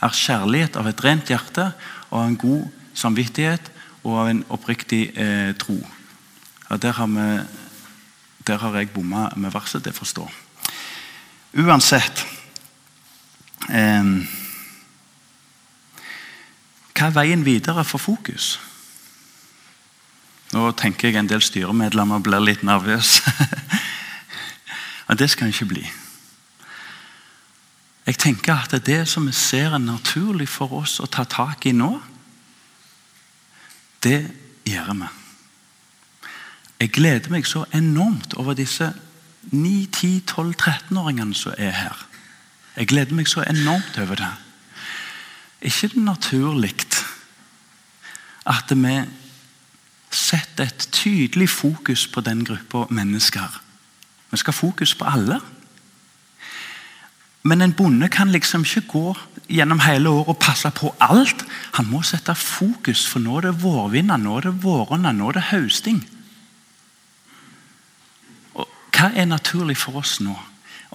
er 0.05 0.17
kjærlighet 0.17 0.77
av 0.77 0.89
et 0.91 1.03
rent 1.05 1.31
hjerte 1.33 1.71
og 2.11 2.21
en 2.21 2.37
god 2.39 2.67
samvittighet 2.95 3.71
og 4.05 4.19
av 4.21 4.31
en 4.31 4.43
oppriktig 4.53 5.03
eh, 5.17 5.53
tro. 5.59 5.79
Ja, 6.69 6.77
der, 6.81 6.93
har 6.99 7.11
vi, 7.11 7.29
der 8.47 8.61
har 8.61 8.77
jeg 8.79 8.93
bomma 8.93 9.31
med 9.37 9.55
verset, 9.55 9.85
det 9.85 9.95
forstår. 9.97 10.31
Uansett 11.55 12.25
eh, 13.71 14.15
Hva 16.95 17.09
er 17.09 17.17
veien 17.17 17.43
videre 17.47 17.83
for 17.87 18.03
fokus? 18.03 18.55
Nå 20.55 20.69
tenker 20.79 21.11
jeg 21.11 21.19
en 21.19 21.31
del 21.31 21.43
styremedlemmer 21.43 22.23
blir 22.23 22.43
litt 22.43 22.63
nervøse. 22.63 23.27
ja, 25.09 25.17
det 25.19 25.27
skal 25.33 25.49
en 25.49 25.55
ikke 25.57 25.73
bli. 25.73 25.83
Jeg 28.07 28.19
tenker 28.19 28.55
at 28.55 28.71
det 28.71 28.87
det 28.87 29.09
som 29.09 29.27
vi 29.27 29.33
ser 29.33 29.73
er 29.73 29.81
naturlig 29.81 30.49
for 30.49 30.73
oss 30.83 30.99
å 31.01 31.09
ta 31.09 31.25
tak 31.25 31.65
i 31.67 31.73
nå, 31.73 31.93
det 34.05 34.21
gjør 34.69 34.93
vi. 35.01 35.09
Jeg 36.81 36.93
gleder 36.93 37.33
meg 37.33 37.47
så 37.49 37.65
enormt 37.73 38.35
over 38.37 38.57
disse 38.59 38.91
9-10-12-13-åringene 39.53 41.37
som 41.37 41.55
er 41.57 41.73
her. 41.73 42.07
Jeg 42.77 42.91
gleder 42.91 43.17
meg 43.17 43.29
så 43.31 43.45
enormt 43.49 43.99
over 44.03 44.21
det. 44.21 44.33
Ikke 45.65 45.89
det 45.95 46.05
naturlig 46.05 46.75
at 48.45 48.73
vi 48.77 48.97
setter 50.13 50.67
et 50.67 50.89
tydelig 50.93 51.49
fokus 51.49 52.07
på 52.07 52.21
den 52.21 52.45
gruppa 52.45 52.85
mennesker? 52.91 53.61
Vi 54.31 54.37
skal 54.37 54.53
ha 54.53 54.59
fokus 54.59 54.95
på 54.95 55.05
alle. 55.09 55.41
Men 57.45 57.61
en 57.61 57.75
bonde 57.77 58.09
kan 58.09 58.31
liksom 58.33 58.65
ikke 58.65 58.87
gå 58.89 59.09
gjennom 59.53 59.83
hele 59.85 60.09
året 60.09 60.33
og 60.33 60.41
passe 60.41 60.71
på 60.73 60.95
alt. 61.01 61.45
Han 61.77 61.91
må 61.91 62.01
sette 62.03 62.33
fokus, 62.35 63.05
for 63.07 63.21
nå 63.21 63.37
er 63.37 63.51
det 63.51 63.59
vårvinder, 63.63 64.17
nå 64.17 64.39
er 64.39 64.49
det 64.49 64.57
våronna, 64.65 65.13
nå 65.13 65.29
er 65.29 65.39
det 65.39 65.49
høsting. 65.51 66.01
Og 68.57 68.69
hva 68.97 69.11
er 69.13 69.29
naturlig 69.29 69.77
for 69.77 70.01
oss 70.01 70.19
nå, 70.25 70.37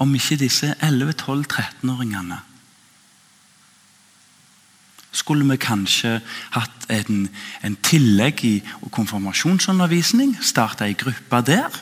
om 0.01 0.15
ikke 0.15 0.39
disse 0.41 0.71
11-12-13-åringene? 0.81 2.39
Skulle 5.11 5.45
vi 5.49 5.57
kanskje 5.61 6.19
hatt 6.53 6.89
en, 6.93 7.27
en 7.65 7.77
tillegg 7.85 8.41
i 8.45 8.55
konfirmasjonsundervisning? 8.93 10.35
Starta 10.41 10.85
ei 10.85 10.97
gruppe 10.97 11.41
der? 11.45 11.77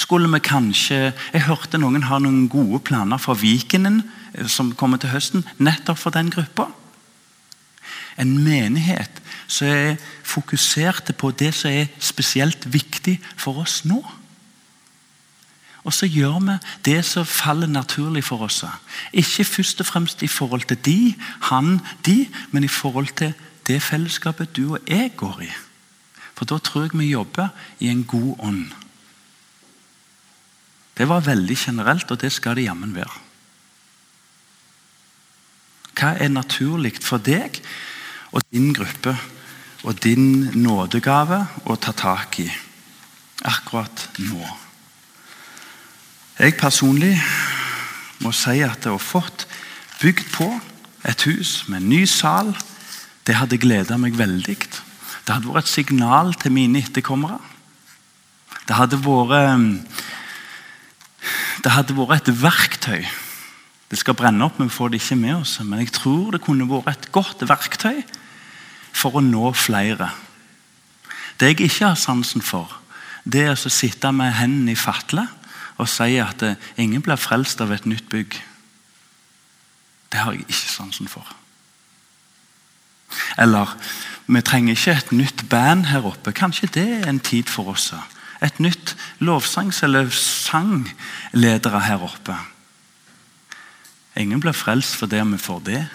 Skulle 0.00 0.30
vi 0.32 0.40
kanskje 0.40 1.12
Jeg 1.32 1.46
hørte 1.46 1.78
noen 1.80 2.06
har 2.08 2.22
noen 2.22 2.48
gode 2.48 2.80
planer 2.86 3.20
for 3.20 3.38
Vikenen 3.38 4.02
eh, 4.34 4.48
som 4.48 4.72
kommer 4.74 5.00
til 5.00 5.12
høsten, 5.12 5.44
nettopp 5.58 6.00
for 6.00 6.14
den 6.14 6.30
gruppa. 6.32 6.70
En 8.20 8.38
menighet 8.44 9.20
som 9.50 9.68
er 9.68 10.00
fokusert 10.26 11.12
på 11.18 11.30
det 11.30 11.52
som 11.56 11.70
er 11.70 11.90
spesielt 11.98 12.66
viktig 12.72 13.18
for 13.36 13.62
oss 13.62 13.82
nå. 13.84 14.00
Og 15.80 15.94
så 15.96 16.06
gjør 16.06 16.40
vi 16.44 16.56
det 16.84 16.98
som 17.08 17.24
faller 17.24 17.70
naturlig 17.70 18.24
for 18.26 18.44
oss. 18.44 18.64
Ikke 19.12 19.46
først 19.48 19.80
og 19.80 19.88
fremst 19.88 20.22
i 20.22 20.28
forhold 20.28 20.68
til 20.68 20.76
de, 20.84 21.14
han, 21.48 21.78
de, 22.06 22.28
men 22.52 22.64
i 22.64 22.68
forhold 22.68 23.08
til 23.16 23.32
det 23.66 23.80
fellesskapet 23.82 24.56
du 24.56 24.74
og 24.74 24.84
jeg 24.88 25.14
går 25.16 25.42
i. 25.48 25.50
For 26.36 26.44
da 26.44 26.58
tror 26.58 26.88
jeg 26.88 26.98
vi 27.00 27.12
jobber 27.12 27.48
i 27.80 27.88
en 27.88 28.04
god 28.04 28.36
ånd. 28.38 28.68
Det 31.00 31.06
var 31.08 31.24
veldig 31.24 31.56
generelt, 31.56 32.10
og 32.12 32.20
det 32.20 32.28
skal 32.28 32.58
det 32.58 32.66
jammen 32.66 32.90
være. 32.92 33.20
Hva 35.96 36.10
er 36.20 36.28
naturlig 36.28 36.98
for 37.00 37.22
deg 37.24 37.56
og 38.36 38.44
din 38.52 38.74
gruppe 38.76 39.14
og 39.80 39.96
din 40.04 40.50
nådegave 40.60 41.38
å 41.64 41.76
ta 41.80 41.94
tak 41.96 42.36
i 42.44 42.50
akkurat 43.48 44.04
nå? 44.26 44.44
Jeg 46.36 46.58
personlig 46.60 47.14
må 48.20 48.34
si 48.36 48.60
at 48.60 48.84
jeg 48.84 48.92
har 48.92 49.00
fått 49.00 49.46
bygd 50.04 50.28
på 50.36 50.50
et 51.08 51.24
hus 51.24 51.62
med 51.72 51.80
en 51.80 51.90
ny 51.94 52.04
sal, 52.04 52.52
det 53.24 53.40
hadde 53.40 53.60
gleda 53.60 53.96
meg 53.96 54.20
veldig. 54.20 54.60
Det 54.60 55.32
hadde 55.32 55.48
vært 55.48 55.64
et 55.64 55.76
signal 55.78 56.36
til 56.36 56.52
mine 56.52 56.84
etterkommere. 56.84 57.40
Det 58.68 58.76
hadde 58.76 59.00
vært 59.00 59.88
det 61.64 61.72
hadde 61.74 61.96
vært 61.96 62.28
et 62.28 62.40
verktøy. 62.40 63.04
Det 63.90 63.98
skal 63.98 64.16
brenne 64.16 64.44
opp, 64.46 64.58
men 64.58 64.70
vi 64.70 64.74
får 64.76 64.92
det 64.92 65.00
ikke 65.02 65.18
med 65.18 65.34
oss. 65.40 65.58
Men 65.64 65.82
jeg 65.82 65.92
tror 65.96 66.34
det 66.34 66.42
kunne 66.44 66.68
vært 66.70 67.08
et 67.08 67.12
godt 67.12 67.42
verktøy 67.48 68.02
for 68.92 69.18
å 69.18 69.24
nå 69.24 69.50
flere. 69.58 70.10
Det 71.40 71.52
jeg 71.52 71.66
ikke 71.66 71.90
har 71.90 71.98
sansen 71.98 72.44
for, 72.44 72.70
det 73.24 73.44
er 73.46 73.54
å 73.54 73.72
sitte 73.72 74.12
med 74.12 74.34
hendene 74.38 74.74
i 74.74 74.78
fatle 74.78 75.26
og 75.80 75.88
si 75.88 76.18
at 76.20 76.42
ingen 76.80 77.00
blir 77.00 77.16
frelst 77.20 77.60
av 77.64 77.72
et 77.72 77.86
nytt 77.88 78.08
bygg. 78.12 78.36
Det 80.12 80.20
har 80.20 80.36
jeg 80.36 80.44
ikke 80.44 80.72
sansen 80.74 81.08
for. 81.08 81.24
Eller 83.40 83.72
vi 84.28 84.42
trenger 84.44 84.76
ikke 84.76 84.96
et 84.98 85.12
nytt 85.16 85.46
band 85.48 85.88
her 85.90 86.04
oppe. 86.06 86.34
Kanskje 86.36 86.68
det 86.74 86.88
er 87.00 87.08
en 87.08 87.22
tid 87.22 87.48
for 87.48 87.72
oss 87.72 87.90
et 88.40 88.60
nytt 88.60 88.96
lovsangs- 89.20 89.82
eller 89.82 90.10
sangledere 90.10 91.80
her 91.80 92.02
oppe. 92.02 92.36
Ingen 94.16 94.40
blir 94.40 94.52
frelst 94.52 94.96
fordi 94.96 95.20
vi 95.20 95.38
får 95.38 95.60
det. 95.60 95.88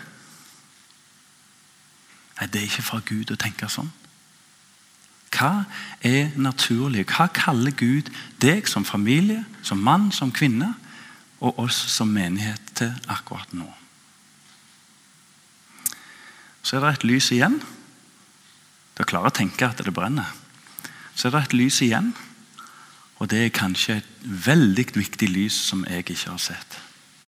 Nei, 2.40 2.48
Det 2.48 2.62
er 2.62 2.66
ikke 2.66 2.82
fra 2.84 3.00
Gud 3.06 3.32
å 3.32 3.36
tenke 3.36 3.70
sånn. 3.70 3.92
Hva 5.36 5.66
er 6.02 6.32
naturlig? 6.40 7.06
Hva 7.06 7.28
kaller 7.34 7.72
Gud 7.72 8.10
deg 8.40 8.68
som 8.68 8.86
familie, 8.86 9.46
som 9.62 9.78
mann, 9.78 10.12
som 10.12 10.32
kvinne, 10.32 10.76
og 11.40 11.60
oss 11.60 11.76
som 11.76 12.08
menighet 12.08 12.62
til 12.76 12.94
akkurat 13.08 13.54
nå? 13.54 13.68
Så 16.64 16.78
er 16.78 16.86
det 16.86 16.94
et 16.94 17.04
lys 17.04 17.32
igjen. 17.32 17.60
Dere 18.96 19.06
klarer 19.06 19.30
å 19.30 19.36
tenke 19.36 19.68
at 19.68 19.84
det 19.84 19.94
brenner. 19.94 20.32
Så 21.16 21.28
er 21.28 21.36
det 21.36 21.44
et 21.44 21.58
lys 21.60 21.82
igjen. 21.82 22.14
Og 23.20 23.30
det 23.32 23.46
er 23.46 23.54
kanskje 23.56 24.00
et 24.02 24.10
veldig 24.46 24.88
viktig 24.96 25.30
lys 25.32 25.58
som 25.70 25.86
jeg 25.88 26.04
ikke 26.04 26.18
har 26.28 26.42
sett. 26.42 26.80